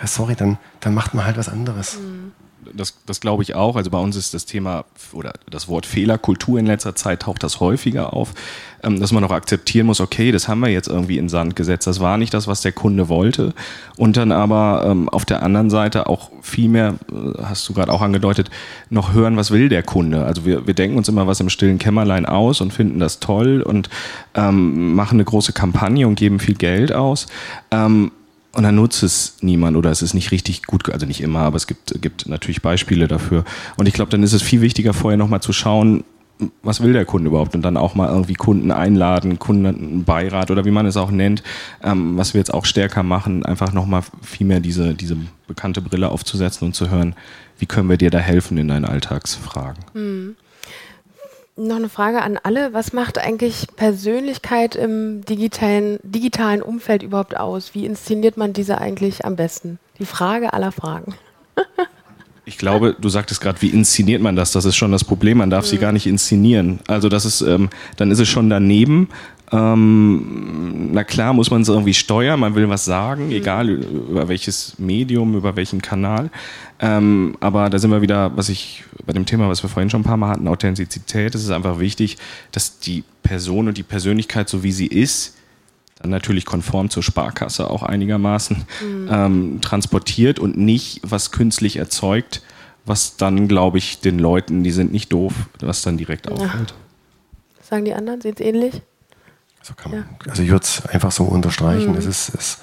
ja 0.00 0.06
sorry, 0.06 0.34
dann, 0.34 0.58
dann 0.80 0.94
macht 0.94 1.14
man 1.14 1.24
halt 1.24 1.36
was 1.36 1.48
anderes. 1.48 1.98
Mhm 1.98 2.32
das, 2.74 2.94
das 3.06 3.20
glaube 3.20 3.42
ich 3.42 3.54
auch. 3.54 3.76
Also 3.76 3.90
bei 3.90 3.98
uns 3.98 4.16
ist 4.16 4.34
das 4.34 4.46
Thema 4.46 4.84
oder 5.12 5.32
das 5.50 5.68
Wort 5.68 5.86
Fehlerkultur 5.86 6.58
in 6.58 6.66
letzter 6.66 6.94
Zeit 6.94 7.22
taucht 7.22 7.42
das 7.42 7.60
häufiger 7.60 8.12
auf, 8.12 8.34
ähm, 8.82 9.00
dass 9.00 9.12
man 9.12 9.24
auch 9.24 9.30
akzeptieren 9.30 9.86
muss, 9.86 10.00
okay, 10.00 10.32
das 10.32 10.48
haben 10.48 10.60
wir 10.60 10.68
jetzt 10.68 10.88
irgendwie 10.88 11.18
in 11.18 11.28
Sand 11.28 11.56
gesetzt. 11.56 11.86
Das 11.86 12.00
war 12.00 12.16
nicht 12.16 12.32
das, 12.34 12.46
was 12.46 12.60
der 12.60 12.72
Kunde 12.72 13.08
wollte. 13.08 13.54
Und 13.96 14.16
dann 14.16 14.32
aber 14.32 14.84
ähm, 14.86 15.08
auf 15.08 15.24
der 15.24 15.42
anderen 15.42 15.70
Seite 15.70 16.06
auch 16.06 16.30
viel 16.42 16.68
mehr, 16.68 16.94
äh, 17.10 17.42
hast 17.42 17.68
du 17.68 17.74
gerade 17.74 17.92
auch 17.92 18.02
angedeutet, 18.02 18.50
noch 18.90 19.12
hören, 19.12 19.36
was 19.36 19.50
will 19.50 19.68
der 19.68 19.82
Kunde. 19.82 20.24
Also 20.24 20.44
wir, 20.44 20.66
wir 20.66 20.74
denken 20.74 20.96
uns 20.96 21.08
immer 21.08 21.26
was 21.26 21.40
im 21.40 21.50
stillen 21.50 21.78
Kämmerlein 21.78 22.26
aus 22.26 22.60
und 22.60 22.72
finden 22.72 23.00
das 23.00 23.20
toll 23.20 23.62
und 23.62 23.88
ähm, 24.34 24.94
machen 24.94 25.16
eine 25.16 25.24
große 25.24 25.52
Kampagne 25.52 26.06
und 26.06 26.14
geben 26.14 26.38
viel 26.38 26.54
Geld 26.54 26.92
aus. 26.92 27.26
Ähm, 27.70 28.12
und 28.52 28.62
dann 28.62 28.74
nutzt 28.74 29.02
es 29.02 29.36
niemand 29.40 29.76
oder 29.76 29.90
es 29.90 30.02
ist 30.02 30.14
nicht 30.14 30.32
richtig 30.32 30.64
gut, 30.64 30.90
also 30.90 31.06
nicht 31.06 31.20
immer, 31.20 31.40
aber 31.40 31.56
es 31.56 31.66
gibt, 31.66 32.00
gibt 32.00 32.28
natürlich 32.28 32.62
Beispiele 32.62 33.06
dafür. 33.06 33.44
Und 33.76 33.86
ich 33.86 33.94
glaube, 33.94 34.10
dann 34.10 34.22
ist 34.22 34.32
es 34.32 34.42
viel 34.42 34.60
wichtiger, 34.60 34.94
vorher 34.94 35.18
nochmal 35.18 35.40
zu 35.40 35.52
schauen, 35.52 36.04
was 36.62 36.82
will 36.82 36.92
der 36.92 37.04
Kunde 37.04 37.28
überhaupt 37.28 37.54
und 37.54 37.62
dann 37.62 37.76
auch 37.76 37.94
mal 37.94 38.08
irgendwie 38.08 38.34
Kunden 38.34 38.70
einladen, 38.70 39.38
Kundenbeirat 39.38 40.50
oder 40.50 40.64
wie 40.64 40.70
man 40.70 40.86
es 40.86 40.96
auch 40.96 41.10
nennt, 41.10 41.42
ähm, 41.82 42.16
was 42.16 42.34
wir 42.34 42.38
jetzt 42.38 42.54
auch 42.54 42.64
stärker 42.64 43.02
machen, 43.02 43.44
einfach 43.44 43.72
nochmal 43.72 44.02
viel 44.22 44.46
mehr 44.46 44.60
diese, 44.60 44.94
diese 44.94 45.16
bekannte 45.46 45.82
Brille 45.82 46.08
aufzusetzen 46.08 46.66
und 46.66 46.74
zu 46.74 46.90
hören, 46.90 47.14
wie 47.58 47.66
können 47.66 47.88
wir 47.88 47.96
dir 47.96 48.10
da 48.10 48.18
helfen 48.18 48.56
in 48.56 48.68
deinen 48.68 48.84
Alltagsfragen. 48.84 49.84
Mhm. 49.94 50.36
Noch 51.60 51.76
eine 51.76 51.88
Frage 51.88 52.22
an 52.22 52.38
alle. 52.40 52.72
Was 52.72 52.92
macht 52.92 53.18
eigentlich 53.18 53.66
Persönlichkeit 53.74 54.76
im 54.76 55.24
digitalen, 55.24 55.98
digitalen 56.04 56.62
Umfeld 56.62 57.02
überhaupt 57.02 57.36
aus? 57.36 57.74
Wie 57.74 57.84
inszeniert 57.84 58.36
man 58.36 58.52
diese 58.52 58.78
eigentlich 58.78 59.24
am 59.24 59.34
besten? 59.34 59.80
Die 59.98 60.06
Frage 60.06 60.52
aller 60.52 60.72
Fragen. 60.72 61.14
Ich 62.44 62.56
glaube, 62.56 62.96
du 62.98 63.10
sagtest 63.10 63.42
gerade, 63.42 63.60
wie 63.60 63.68
inszeniert 63.68 64.22
man 64.22 64.34
das? 64.34 64.52
Das 64.52 64.64
ist 64.64 64.74
schon 64.74 64.90
das 64.90 65.04
Problem. 65.04 65.36
Man 65.36 65.50
darf 65.50 65.66
mhm. 65.66 65.68
sie 65.68 65.76
gar 65.76 65.92
nicht 65.92 66.06
inszenieren. 66.06 66.80
Also 66.86 67.10
das 67.10 67.26
ist, 67.26 67.42
ähm, 67.42 67.68
dann 67.98 68.10
ist 68.10 68.20
es 68.20 68.28
schon 68.30 68.48
daneben. 68.48 69.10
Ähm, 69.50 70.92
na 70.92 71.04
klar, 71.04 71.32
muss 71.32 71.50
man 71.50 71.62
es 71.62 71.68
irgendwie 71.68 71.94
steuern. 71.94 72.40
Man 72.40 72.54
will 72.54 72.68
was 72.68 72.84
sagen, 72.84 73.26
mhm. 73.26 73.32
egal 73.32 73.68
über 73.68 74.28
welches 74.28 74.78
Medium, 74.78 75.34
über 75.34 75.56
welchen 75.56 75.80
Kanal. 75.80 76.30
Ähm, 76.80 77.36
aber 77.40 77.70
da 77.70 77.78
sind 77.78 77.90
wir 77.90 78.02
wieder, 78.02 78.36
was 78.36 78.48
ich 78.48 78.84
bei 79.06 79.12
dem 79.12 79.26
Thema, 79.26 79.48
was 79.48 79.62
wir 79.62 79.70
vorhin 79.70 79.90
schon 79.90 80.02
ein 80.02 80.04
paar 80.04 80.16
Mal 80.16 80.30
hatten, 80.30 80.48
Authentizität. 80.48 81.34
Es 81.34 81.42
ist 81.42 81.50
einfach 81.50 81.78
wichtig, 81.78 82.18
dass 82.52 82.78
die 82.78 83.04
Person 83.22 83.68
und 83.68 83.78
die 83.78 83.82
Persönlichkeit, 83.82 84.48
so 84.48 84.62
wie 84.62 84.72
sie 84.72 84.86
ist, 84.86 85.36
dann 86.00 86.10
natürlich 86.10 86.44
konform 86.44 86.90
zur 86.90 87.02
Sparkasse 87.02 87.68
auch 87.70 87.82
einigermaßen 87.82 88.64
mhm. 88.82 89.08
ähm, 89.10 89.60
transportiert 89.60 90.38
und 90.38 90.56
nicht 90.56 91.00
was 91.02 91.32
künstlich 91.32 91.76
erzeugt, 91.76 92.42
was 92.84 93.16
dann, 93.16 93.48
glaube 93.48 93.78
ich, 93.78 94.00
den 94.00 94.18
Leuten, 94.18 94.62
die 94.62 94.70
sind 94.70 94.92
nicht 94.92 95.12
doof, 95.12 95.32
was 95.60 95.82
dann 95.82 95.96
direkt 95.96 96.30
auffällt. 96.30 96.74
Sagen 97.60 97.84
die 97.84 97.94
anderen, 97.94 98.20
sehen 98.20 98.34
es 98.38 98.40
ähnlich? 98.40 98.82
So 99.62 99.74
kann 99.74 99.92
man, 99.92 100.00
ja. 100.24 100.30
Also 100.30 100.42
ich 100.42 100.50
würde 100.50 100.64
es 100.64 100.86
einfach 100.86 101.12
so 101.12 101.24
unterstreichen. 101.24 101.92
Mhm. 101.92 101.98
Es 101.98 102.06
ist, 102.06 102.34
es, 102.34 102.58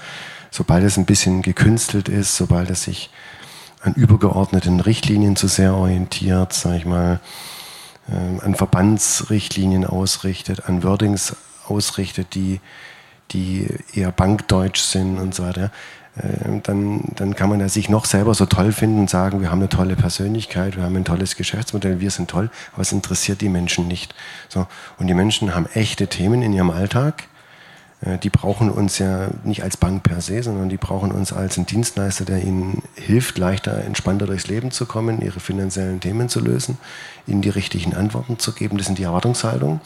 sobald 0.51 0.83
es 0.83 0.97
ein 0.97 1.05
bisschen 1.05 1.41
gekünstelt 1.41 2.09
ist, 2.09 2.35
sobald 2.35 2.69
es 2.69 2.83
sich 2.83 3.09
an 3.81 3.93
übergeordneten 3.93 4.79
Richtlinien 4.79 5.35
zu 5.35 5.47
sehr 5.47 5.75
orientiert, 5.75 6.53
sage 6.53 6.77
ich 6.77 6.85
mal, 6.85 7.19
äh, 8.09 8.43
an 8.43 8.55
Verbandsrichtlinien 8.55 9.85
ausrichtet, 9.85 10.67
an 10.67 10.83
Wordings 10.83 11.35
ausrichtet, 11.67 12.33
die, 12.33 12.59
die 13.31 13.67
eher 13.93 14.11
bankdeutsch 14.11 14.81
sind 14.81 15.19
und 15.19 15.35
so 15.35 15.43
weiter, 15.43 15.71
dann, 16.63 17.01
dann 17.15 17.35
kann 17.35 17.49
man 17.49 17.59
ja 17.59 17.67
sich 17.67 17.89
noch 17.89 18.05
selber 18.05 18.33
so 18.33 18.45
toll 18.45 18.71
finden 18.71 18.99
und 18.99 19.09
sagen, 19.09 19.41
wir 19.41 19.51
haben 19.51 19.59
eine 19.59 19.69
tolle 19.69 19.95
Persönlichkeit, 19.95 20.77
wir 20.77 20.83
haben 20.83 20.95
ein 20.95 21.03
tolles 21.03 21.35
Geschäftsmodell, 21.35 21.99
wir 21.99 22.09
sind 22.09 22.29
toll, 22.29 22.49
aber 22.73 22.81
es 22.83 22.91
interessiert 22.93 23.41
die 23.41 23.49
Menschen 23.49 23.87
nicht. 23.87 24.15
So, 24.47 24.65
und 24.97 25.07
die 25.07 25.13
Menschen 25.13 25.53
haben 25.53 25.65
echte 25.73 26.07
Themen 26.07 26.41
in 26.41 26.53
ihrem 26.53 26.69
Alltag, 26.69 27.25
äh, 28.01 28.17
die 28.17 28.29
brauchen 28.29 28.69
uns 28.69 28.97
ja 28.97 29.27
nicht 29.43 29.63
als 29.63 29.77
Bank 29.77 30.03
per 30.03 30.21
se, 30.21 30.41
sondern 30.41 30.69
die 30.69 30.77
brauchen 30.77 31.11
uns 31.11 31.33
als 31.33 31.57
einen 31.57 31.65
Dienstleister, 31.65 32.23
der 32.23 32.41
ihnen 32.41 32.83
hilft, 32.95 33.37
leichter, 33.37 33.83
entspannter 33.83 34.25
durchs 34.25 34.47
Leben 34.47 34.71
zu 34.71 34.85
kommen, 34.85 35.21
ihre 35.21 35.39
finanziellen 35.39 35.99
Themen 35.99 36.29
zu 36.29 36.39
lösen, 36.39 36.77
ihnen 37.27 37.41
die 37.41 37.49
richtigen 37.49 37.93
Antworten 37.93 38.39
zu 38.39 38.53
geben. 38.53 38.77
Das 38.77 38.87
sind 38.87 38.97
die 38.97 39.03
Erwartungshaltungen. 39.03 39.81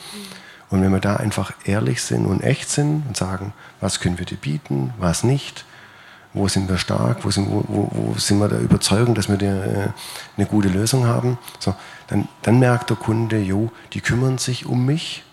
Und 0.70 0.84
wenn 0.84 0.92
wir 0.92 1.00
da 1.00 1.16
einfach 1.16 1.54
ehrlich 1.66 2.04
sind 2.04 2.28
und 2.28 2.44
echt 2.44 2.70
sind 2.70 3.04
und 3.08 3.18
sagen, 3.18 3.54
was 3.80 4.00
können 4.00 4.20
wir 4.20 4.28
dir 4.28 4.38
bieten, 4.38 4.94
was 5.00 5.24
nicht, 5.24 5.66
wo 6.34 6.48
sind 6.48 6.70
wir 6.70 6.78
stark, 6.78 7.26
wo 7.26 7.32
sind, 7.32 7.50
wo, 7.50 7.90
wo 7.92 8.14
sind 8.18 8.40
wir 8.40 8.48
der 8.48 8.60
Überzeugung, 8.60 9.16
dass 9.16 9.30
wir 9.30 9.38
dir, 9.38 9.64
äh, 9.64 9.88
eine 10.38 10.46
gute 10.46 10.70
Lösung 10.70 11.08
haben, 11.08 11.38
so, 11.60 11.76
dann, 12.08 12.28
dann 12.44 12.60
merkt 12.60 12.90
der 12.90 12.98
Kunde, 12.98 13.40
jo, 13.40 13.72
die 13.94 14.02
kümmern 14.02 14.38
sich 14.38 14.66
um 14.66 14.86
mich 14.86 15.24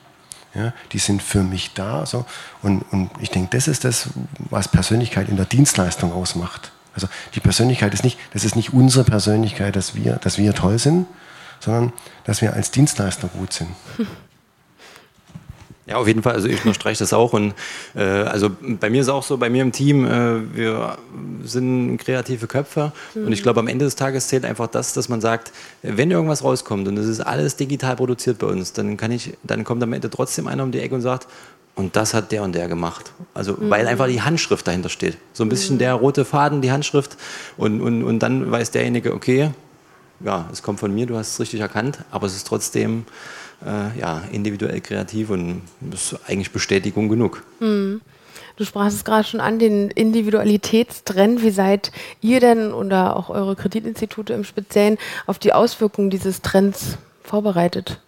ja, 0.56 0.72
die 0.92 0.98
sind 0.98 1.22
für 1.22 1.42
mich 1.42 1.74
da. 1.74 2.06
So. 2.06 2.24
Und, 2.62 2.80
und 2.90 3.10
ich 3.20 3.30
denke, 3.30 3.54
das 3.54 3.68
ist 3.68 3.84
das, 3.84 4.08
was 4.50 4.68
Persönlichkeit 4.68 5.28
in 5.28 5.36
der 5.36 5.44
Dienstleistung 5.44 6.12
ausmacht. 6.12 6.72
Also 6.94 7.08
die 7.34 7.40
Persönlichkeit 7.40 7.92
ist 7.92 8.04
nicht, 8.04 8.18
das 8.32 8.44
ist 8.44 8.56
nicht 8.56 8.72
unsere 8.72 9.04
Persönlichkeit, 9.04 9.76
dass 9.76 9.94
wir, 9.94 10.14
dass 10.14 10.38
wir 10.38 10.54
toll 10.54 10.78
sind, 10.78 11.06
sondern 11.60 11.92
dass 12.24 12.40
wir 12.40 12.54
als 12.54 12.70
Dienstleister 12.70 13.28
gut 13.28 13.52
sind. 13.52 13.68
Ja, 15.86 15.96
auf 15.98 16.08
jeden 16.08 16.22
Fall. 16.22 16.34
Also 16.34 16.48
ich 16.48 16.58
unterstreiche 16.58 16.98
das 16.98 17.12
auch. 17.12 17.32
Und 17.32 17.54
äh, 17.94 18.02
also 18.02 18.50
bei 18.60 18.90
mir 18.90 19.00
ist 19.00 19.08
auch 19.08 19.22
so, 19.22 19.36
bei 19.36 19.48
mir 19.48 19.62
im 19.62 19.70
Team, 19.70 20.04
äh, 20.04 20.54
wir 20.54 20.98
sind 21.44 21.98
kreative 21.98 22.48
Köpfe. 22.48 22.92
Mhm. 23.14 23.26
Und 23.26 23.32
ich 23.32 23.42
glaube, 23.42 23.60
am 23.60 23.68
Ende 23.68 23.84
des 23.84 23.94
Tages 23.94 24.26
zählt 24.26 24.44
einfach 24.44 24.66
das, 24.66 24.94
dass 24.94 25.08
man 25.08 25.20
sagt, 25.20 25.52
wenn 25.82 26.10
irgendwas 26.10 26.42
rauskommt 26.42 26.88
und 26.88 26.96
es 26.96 27.06
ist 27.06 27.20
alles 27.20 27.54
digital 27.56 27.94
produziert 27.96 28.38
bei 28.38 28.48
uns, 28.48 28.72
dann 28.72 28.96
kann 28.96 29.12
ich, 29.12 29.34
dann 29.44 29.62
kommt 29.62 29.82
am 29.82 29.92
Ende 29.92 30.10
trotzdem 30.10 30.48
einer 30.48 30.64
um 30.64 30.72
die 30.72 30.80
Ecke 30.80 30.96
und 30.96 31.02
sagt, 31.02 31.28
und 31.76 31.94
das 31.94 32.14
hat 32.14 32.32
der 32.32 32.42
und 32.42 32.54
der 32.54 32.68
gemacht. 32.68 33.12
Also, 33.34 33.52
mhm. 33.52 33.70
weil 33.70 33.86
einfach 33.86 34.08
die 34.08 34.22
Handschrift 34.22 34.66
dahinter 34.66 34.88
steht. 34.88 35.18
So 35.34 35.44
ein 35.44 35.48
bisschen 35.48 35.76
mhm. 35.76 35.80
der 35.80 35.94
rote 35.94 36.24
Faden, 36.24 36.62
die 36.62 36.72
Handschrift. 36.72 37.16
Und, 37.56 37.80
und, 37.80 38.02
und 38.02 38.18
dann 38.20 38.50
weiß 38.50 38.72
derjenige, 38.72 39.14
okay, 39.14 39.50
ja, 40.20 40.48
es 40.50 40.62
kommt 40.62 40.80
von 40.80 40.92
mir, 40.92 41.06
du 41.06 41.16
hast 41.16 41.34
es 41.34 41.40
richtig 41.40 41.60
erkannt, 41.60 41.98
aber 42.10 42.26
es 42.26 42.34
ist 42.34 42.46
trotzdem 42.46 43.04
äh, 43.64 43.98
ja, 43.98 44.22
individuell 44.32 44.80
kreativ 44.80 45.30
und 45.30 45.62
das 45.80 46.12
ist 46.12 46.20
eigentlich 46.28 46.52
Bestätigung 46.52 47.08
genug. 47.08 47.42
Mhm. 47.60 48.00
Du 48.56 48.64
sprachst 48.64 48.96
es 48.96 49.04
gerade 49.04 49.28
schon 49.28 49.40
an, 49.40 49.58
den 49.58 49.90
Individualitätstrend. 49.90 51.42
Wie 51.42 51.50
seid 51.50 51.92
ihr 52.22 52.40
denn 52.40 52.72
oder 52.72 53.16
auch 53.16 53.28
eure 53.28 53.54
Kreditinstitute 53.54 54.32
im 54.32 54.44
Speziellen 54.44 54.96
auf 55.26 55.38
die 55.38 55.52
Auswirkungen 55.52 56.08
dieses 56.08 56.40
Trends 56.40 56.96
vorbereitet? 57.22 58.00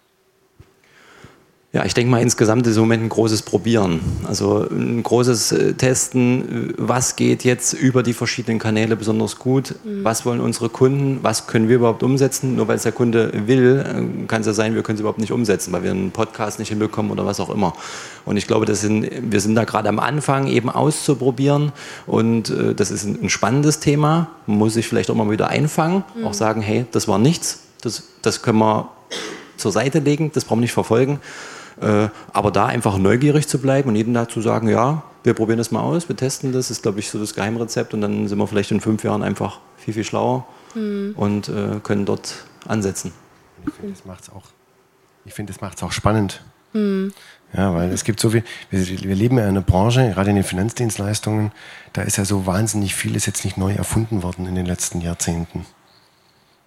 Ja, 1.71 1.85
ich 1.85 1.93
denke 1.93 2.09
mal, 2.09 2.19
insgesamt 2.19 2.65
ist 2.65 2.77
im 2.77 2.81
Moment 2.81 3.03
ein 3.03 3.09
großes 3.09 3.43
Probieren. 3.43 3.99
Also 4.27 4.65
ein 4.71 5.03
großes 5.03 5.51
äh, 5.51 5.73
Testen, 5.73 6.73
was 6.77 7.15
geht 7.15 7.43
jetzt 7.43 7.73
über 7.73 8.01
die 8.01 8.13
verschiedenen 8.13 8.57
Kanäle 8.57 8.95
besonders 8.95 9.37
gut, 9.37 9.75
mhm. 9.83 10.03
was 10.03 10.25
wollen 10.25 10.39
unsere 10.39 10.69
Kunden, 10.69 11.19
was 11.21 11.45
können 11.45 11.69
wir 11.69 11.75
überhaupt 11.75 12.01
umsetzen. 12.01 12.55
Nur 12.55 12.67
weil 12.67 12.77
es 12.77 12.83
der 12.83 12.91
Kunde 12.91 13.31
will, 13.45 13.85
äh, 13.85 14.25
kann 14.25 14.41
es 14.41 14.47
ja 14.47 14.53
sein, 14.53 14.73
wir 14.73 14.81
können 14.81 14.95
es 14.95 15.01
überhaupt 15.01 15.19
nicht 15.19 15.31
umsetzen, 15.31 15.71
weil 15.71 15.83
wir 15.83 15.91
einen 15.91 16.09
Podcast 16.09 16.57
nicht 16.57 16.69
hinbekommen 16.69 17.11
oder 17.11 17.27
was 17.27 17.39
auch 17.39 17.51
immer. 17.51 17.73
Und 18.25 18.35
ich 18.37 18.47
glaube, 18.47 18.65
das 18.65 18.81
sind, 18.81 19.07
wir 19.31 19.39
sind 19.39 19.53
da 19.53 19.63
gerade 19.63 19.89
am 19.89 19.99
Anfang 19.99 20.47
eben 20.47 20.71
auszuprobieren 20.71 21.71
und 22.07 22.49
äh, 22.49 22.73
das 22.73 22.89
ist 22.89 23.03
ein, 23.03 23.29
spannendes 23.29 23.79
Thema. 23.79 24.31
Muss 24.47 24.73
sich 24.73 24.87
vielleicht 24.87 25.11
auch 25.11 25.15
mal 25.15 25.29
wieder 25.29 25.49
einfangen, 25.49 26.03
mhm. 26.15 26.25
auch 26.25 26.33
sagen, 26.33 26.61
hey, 26.61 26.87
das 26.91 27.07
war 27.07 27.19
nichts, 27.19 27.59
das, 27.81 28.05
das 28.23 28.41
können 28.41 28.57
wir 28.57 28.89
zur 29.57 29.71
Seite 29.71 29.99
legen, 29.99 30.31
das 30.33 30.45
brauchen 30.45 30.59
wir 30.59 30.63
nicht 30.63 30.73
verfolgen. 30.73 31.19
Äh, 31.81 32.09
aber 32.33 32.51
da 32.51 32.65
einfach 32.65 32.97
neugierig 32.97 33.47
zu 33.47 33.59
bleiben 33.59 33.89
und 33.89 33.95
jedem 33.95 34.13
dazu 34.13 34.41
sagen, 34.41 34.67
ja, 34.67 35.03
wir 35.23 35.33
probieren 35.33 35.57
das 35.57 35.71
mal 35.71 35.81
aus, 35.81 36.07
wir 36.07 36.15
testen 36.15 36.51
das, 36.53 36.71
ist, 36.71 36.81
glaube 36.81 36.99
ich, 36.99 37.09
so 37.09 37.19
das 37.19 37.33
Geheimrezept 37.33 37.93
und 37.93 38.01
dann 38.01 38.27
sind 38.27 38.37
wir 38.37 38.47
vielleicht 38.47 38.71
in 38.71 38.81
fünf 38.81 39.03
Jahren 39.03 39.23
einfach 39.23 39.59
viel, 39.77 39.93
viel 39.93 40.03
schlauer 40.03 40.47
mhm. 40.75 41.13
und 41.15 41.49
äh, 41.49 41.79
können 41.83 42.05
dort 42.05 42.45
ansetzen. 42.67 43.11
Ich 43.65 43.73
finde, 43.73 43.93
das 43.93 44.05
macht 44.05 44.23
es 44.23 44.29
auch, 44.29 44.43
ich 45.25 45.33
find, 45.33 45.49
das 45.49 45.61
macht's 45.61 45.83
auch 45.83 45.91
spannend. 45.91 46.41
Mhm. 46.73 47.13
Ja, 47.53 47.73
weil 47.73 47.91
es 47.91 48.03
gibt 48.03 48.19
so 48.19 48.29
viel, 48.29 48.43
wir, 48.69 48.87
wir 48.87 49.15
leben 49.15 49.37
ja 49.37 49.43
in 49.43 49.49
einer 49.49 49.61
Branche, 49.61 50.11
gerade 50.11 50.29
in 50.29 50.35
den 50.35 50.45
Finanzdienstleistungen, 50.45 51.51
da 51.93 52.03
ist 52.03 52.17
ja 52.17 52.25
so 52.25 52.45
wahnsinnig 52.45 52.93
vieles 52.93 53.25
jetzt 53.25 53.43
nicht 53.43 53.57
neu 53.57 53.73
erfunden 53.73 54.21
worden 54.21 54.45
in 54.45 54.55
den 54.55 54.67
letzten 54.67 55.01
Jahrzehnten. 55.01 55.65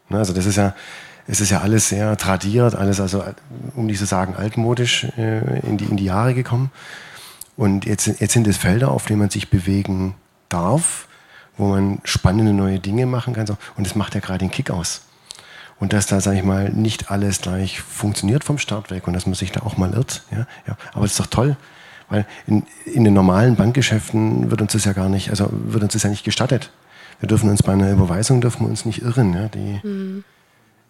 Ne, 0.09 0.19
also 0.19 0.33
das 0.33 0.45
ist 0.45 0.57
ja, 0.57 0.75
es 1.27 1.41
ist 1.41 1.51
ja 1.51 1.61
alles 1.61 1.89
sehr 1.89 2.17
tradiert, 2.17 2.75
alles 2.75 3.01
also, 3.01 3.23
um 3.75 3.87
nicht 3.87 3.99
zu 3.99 4.07
sagen, 4.07 4.35
altmodisch 4.35 5.05
äh, 5.17 5.61
in, 5.61 5.79
die, 5.79 5.85
in 5.85 5.97
die 5.97 6.05
Jahre 6.05 6.35
gekommen. 6.35 6.71
Und 7.57 7.85
jetzt, 7.85 8.07
jetzt 8.07 8.33
sind 8.33 8.47
es 8.47 8.57
Felder, 8.57 8.91
auf 8.91 9.07
denen 9.07 9.21
man 9.21 9.31
sich 9.31 9.51
bewegen 9.51 10.15
darf, 10.49 11.07
wo 11.57 11.69
man 11.69 12.01
spannende 12.05 12.53
neue 12.53 12.81
Dinge 12.81 13.07
machen 13.07 13.35
kann. 13.35 13.49
Und 13.77 13.87
das 13.87 13.95
macht 13.95 14.15
ja 14.15 14.21
gerade 14.21 14.39
den 14.39 14.51
Kick 14.51 14.71
aus. 14.71 15.03
Und 15.79 15.93
dass 15.93 16.07
da, 16.07 16.21
sage 16.21 16.39
ich 16.39 16.45
mal, 16.45 16.71
nicht 16.71 17.11
alles 17.11 17.41
gleich 17.41 17.81
funktioniert 17.81 18.45
vom 18.45 18.59
Start 18.59 18.91
weg 18.91 19.07
und 19.07 19.15
dass 19.15 19.27
man 19.27 19.35
sich 19.35 19.53
da 19.53 19.63
auch 19.63 19.77
mal 19.77 19.93
irrt. 19.93 20.23
Ja, 20.31 20.47
ja. 20.67 20.77
Aber 20.93 21.03
das 21.03 21.13
ist 21.13 21.21
doch 21.21 21.27
toll, 21.27 21.57
weil 22.09 22.27
in, 22.47 22.65
in 22.85 23.05
den 23.05 23.15
normalen 23.15 23.57
Bankgeschäften 23.57 24.51
wird 24.51 24.63
uns 24.63 24.73
das 24.73 24.85
ja 24.85 24.93
gar 24.93 25.09
nicht, 25.09 25.31
also 25.31 25.49
wird 25.51 25.83
uns 25.83 25.93
das 25.93 26.05
ja 26.05 26.11
nicht 26.11 26.25
gestattet. 26.25 26.71
Wir 27.21 27.27
dürfen 27.27 27.51
uns 27.51 27.63
bei 27.63 27.73
einer 27.73 27.91
Überweisung 27.91 28.41
dürfen 28.41 28.65
wir 28.65 28.71
uns 28.71 28.85
nicht 28.85 29.03
irren. 29.03 29.35
Ja, 29.35 29.49
die, 29.49 29.81
mhm. 29.83 30.25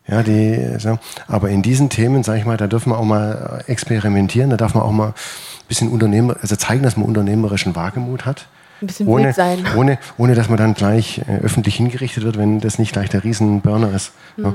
Ja, 0.07 0.23
die, 0.23 0.79
so. 0.79 0.99
Aber 1.29 1.51
in 1.51 1.63
diesen 1.63 1.89
Themen, 1.89 2.23
sage 2.23 2.41
ich 2.41 2.45
mal, 2.45 2.57
da 2.57 2.67
dürfen 2.67 2.91
wir 2.91 2.99
auch 2.99 3.05
mal 3.05 3.63
experimentieren, 3.67 4.51
da 4.51 4.57
darf 4.57 4.75
man 4.75 4.83
auch 4.83 4.93
mal 4.93 5.09
ein 5.09 5.69
bisschen 5.69 5.89
Unternehmer, 5.91 6.37
also 6.41 6.57
zeigen, 6.57 6.83
dass 6.83 6.97
man 6.97 7.07
unternehmerischen 7.07 7.77
Wagemut 7.77 8.27
hat. 8.27 8.47
Ein 8.81 8.89
bisschen 8.89 9.07
ohne, 9.07 9.33
sein. 9.33 9.65
Ohne, 9.77 9.99
ohne, 10.19 10.35
dass 10.35 10.49
man 10.49 10.59
dann 10.59 10.75
gleich 10.75 11.23
äh, 11.29 11.39
öffentlich 11.39 11.77
hingerichtet 11.77 12.25
wird, 12.25 12.37
wenn 12.37 12.59
das 12.59 12.81
nicht 12.81 12.93
gleich 12.93 13.09
der 13.09 13.23
Riesenburner 13.23 13.95
ist. 13.95 14.13
Mhm. 14.37 14.45
Ja. 14.45 14.53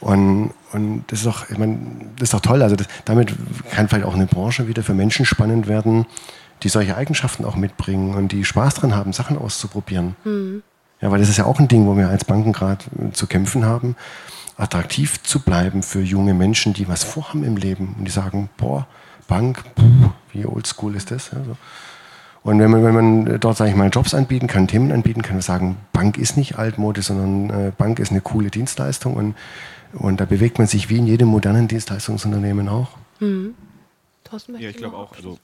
Und, 0.00 0.50
und 0.72 1.04
das 1.08 1.18
ist 1.18 1.26
doch, 1.26 1.50
ich 1.50 1.58
meine, 1.58 1.76
das 2.16 2.28
ist 2.28 2.34
doch 2.34 2.40
toll. 2.40 2.62
Also 2.62 2.76
das, 2.76 2.86
damit 3.04 3.34
kann 3.70 3.88
vielleicht 3.88 4.06
auch 4.06 4.14
eine 4.14 4.26
Branche 4.26 4.68
wieder 4.68 4.82
für 4.82 4.94
Menschen 4.94 5.26
spannend 5.26 5.68
werden, 5.68 6.06
die 6.62 6.70
solche 6.70 6.96
Eigenschaften 6.96 7.44
auch 7.44 7.56
mitbringen 7.56 8.14
und 8.14 8.32
die 8.32 8.46
Spaß 8.46 8.74
dran 8.74 8.96
haben, 8.96 9.12
Sachen 9.12 9.36
auszuprobieren. 9.36 10.16
Mhm. 10.24 10.62
Ja, 11.02 11.10
weil 11.10 11.20
das 11.20 11.28
ist 11.28 11.36
ja 11.36 11.44
auch 11.44 11.60
ein 11.60 11.68
Ding, 11.68 11.86
wo 11.86 11.96
wir 11.96 12.08
als 12.08 12.24
Banken 12.24 12.54
gerade 12.54 12.84
äh, 12.98 13.12
zu 13.12 13.26
kämpfen 13.26 13.66
haben, 13.66 13.96
attraktiv 14.58 15.22
zu 15.22 15.40
bleiben 15.40 15.82
für 15.82 16.00
junge 16.00 16.34
Menschen, 16.34 16.74
die 16.74 16.88
was 16.88 17.04
vorhaben 17.04 17.44
im 17.44 17.56
Leben 17.56 17.94
und 17.98 18.04
die 18.04 18.10
sagen, 18.10 18.50
boah, 18.56 18.86
Bank, 19.28 19.62
puh, 19.74 20.10
wie 20.32 20.44
oldschool 20.44 20.94
ist 20.96 21.10
das? 21.10 21.30
Ja, 21.30 21.38
so. 21.44 21.56
Und 22.42 22.58
wenn 22.60 22.70
man, 22.70 22.84
wenn 22.84 22.94
man 22.94 23.40
dort, 23.40 23.56
sage 23.56 23.70
ich 23.70 23.76
mal, 23.76 23.90
Jobs 23.90 24.14
anbieten 24.14 24.46
kann, 24.46 24.68
Themen 24.68 24.90
anbieten 24.90 25.22
kann, 25.22 25.36
wir 25.36 25.42
sagen, 25.42 25.76
Bank 25.92 26.18
ist 26.18 26.36
nicht 26.36 26.58
altmodisch, 26.58 27.06
sondern 27.06 27.50
äh, 27.50 27.72
Bank 27.76 27.98
ist 27.98 28.10
eine 28.10 28.20
coole 28.20 28.50
Dienstleistung 28.50 29.14
und, 29.14 29.34
und 29.92 30.20
da 30.20 30.24
bewegt 30.24 30.58
man 30.58 30.66
sich 30.66 30.88
wie 30.88 30.98
in 30.98 31.06
jedem 31.06 31.28
modernen 31.28 31.68
Dienstleistungsunternehmen 31.68 32.68
auch. 32.68 32.90
Mhm. 33.20 33.54
Ja, 34.58 34.68
ich 34.68 34.76
glaube 34.76 34.96
auch. 34.96 35.14
Also 35.14 35.38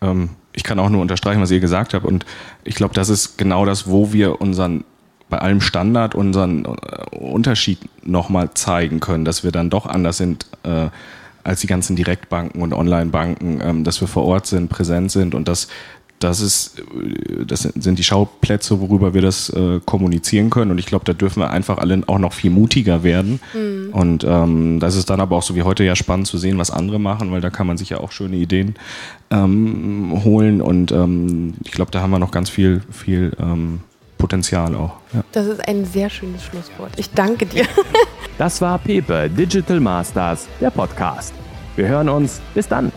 ähm, 0.00 0.30
ich 0.52 0.62
kann 0.62 0.78
auch 0.78 0.88
nur 0.88 1.00
unterstreichen, 1.00 1.40
was 1.40 1.50
ihr 1.50 1.60
gesagt 1.60 1.94
habt. 1.94 2.04
Und 2.04 2.26
ich 2.64 2.74
glaube, 2.74 2.94
das 2.94 3.08
ist 3.08 3.38
genau 3.38 3.64
das, 3.64 3.88
wo 3.88 4.12
wir 4.12 4.40
unseren 4.40 4.84
bei 5.28 5.38
allem 5.38 5.60
Standard 5.60 6.14
unseren 6.14 6.64
äh, 6.64 7.16
Unterschied 7.16 7.78
nochmal 8.04 8.50
zeigen 8.54 9.00
können, 9.00 9.24
dass 9.24 9.44
wir 9.44 9.52
dann 9.52 9.70
doch 9.70 9.86
anders 9.86 10.16
sind 10.18 10.46
äh, 10.62 10.88
als 11.42 11.60
die 11.60 11.66
ganzen 11.66 11.96
Direktbanken 11.96 12.60
und 12.62 12.72
Online-Banken, 12.72 13.60
ähm, 13.62 13.84
dass 13.84 14.00
wir 14.00 14.08
vor 14.08 14.24
Ort 14.24 14.46
sind, 14.46 14.68
präsent 14.68 15.10
sind 15.10 15.34
und 15.34 15.48
dass 15.48 15.68
das 16.18 16.40
ist, 16.40 16.78
äh, 16.78 17.44
das 17.44 17.62
sind 17.62 17.98
die 17.98 18.04
Schauplätze, 18.04 18.80
worüber 18.80 19.14
wir 19.14 19.22
das 19.22 19.50
äh, 19.50 19.80
kommunizieren 19.84 20.50
können. 20.50 20.70
Und 20.70 20.78
ich 20.78 20.86
glaube, 20.86 21.04
da 21.04 21.12
dürfen 21.12 21.40
wir 21.40 21.50
einfach 21.50 21.78
alle 21.78 22.02
auch 22.06 22.18
noch 22.18 22.32
viel 22.32 22.50
mutiger 22.50 23.02
werden. 23.02 23.40
Mhm. 23.54 23.92
Und 23.92 24.24
ähm, 24.24 24.80
das 24.80 24.96
ist 24.96 25.10
dann 25.10 25.20
aber 25.20 25.36
auch 25.36 25.42
so 25.42 25.56
wie 25.56 25.62
heute 25.62 25.84
ja 25.84 25.96
spannend 25.96 26.26
zu 26.26 26.38
sehen, 26.38 26.58
was 26.58 26.70
andere 26.70 26.98
machen, 26.98 27.32
weil 27.32 27.40
da 27.40 27.50
kann 27.50 27.66
man 27.66 27.76
sich 27.76 27.90
ja 27.90 27.98
auch 27.98 28.12
schöne 28.12 28.36
Ideen 28.36 28.74
ähm, 29.30 30.20
holen. 30.24 30.60
Und 30.60 30.92
ähm, 30.92 31.54
ich 31.64 31.72
glaube, 31.72 31.90
da 31.90 32.00
haben 32.00 32.10
wir 32.10 32.18
noch 32.18 32.30
ganz 32.30 32.50
viel, 32.50 32.82
viel 32.90 33.32
ähm, 33.38 33.80
Potenzial 34.18 34.74
auch. 34.74 34.96
Ja. 35.12 35.22
Das 35.32 35.46
ist 35.46 35.66
ein 35.68 35.84
sehr 35.84 36.10
schönes 36.10 36.44
Schlusswort. 36.44 36.92
Ich 36.96 37.10
danke 37.10 37.46
dir. 37.46 37.66
das 38.38 38.60
war 38.60 38.78
Pepe 38.78 39.28
Digital 39.28 39.80
Masters, 39.80 40.46
der 40.60 40.70
Podcast. 40.70 41.34
Wir 41.76 41.88
hören 41.88 42.08
uns. 42.08 42.40
Bis 42.54 42.66
dann. 42.66 42.90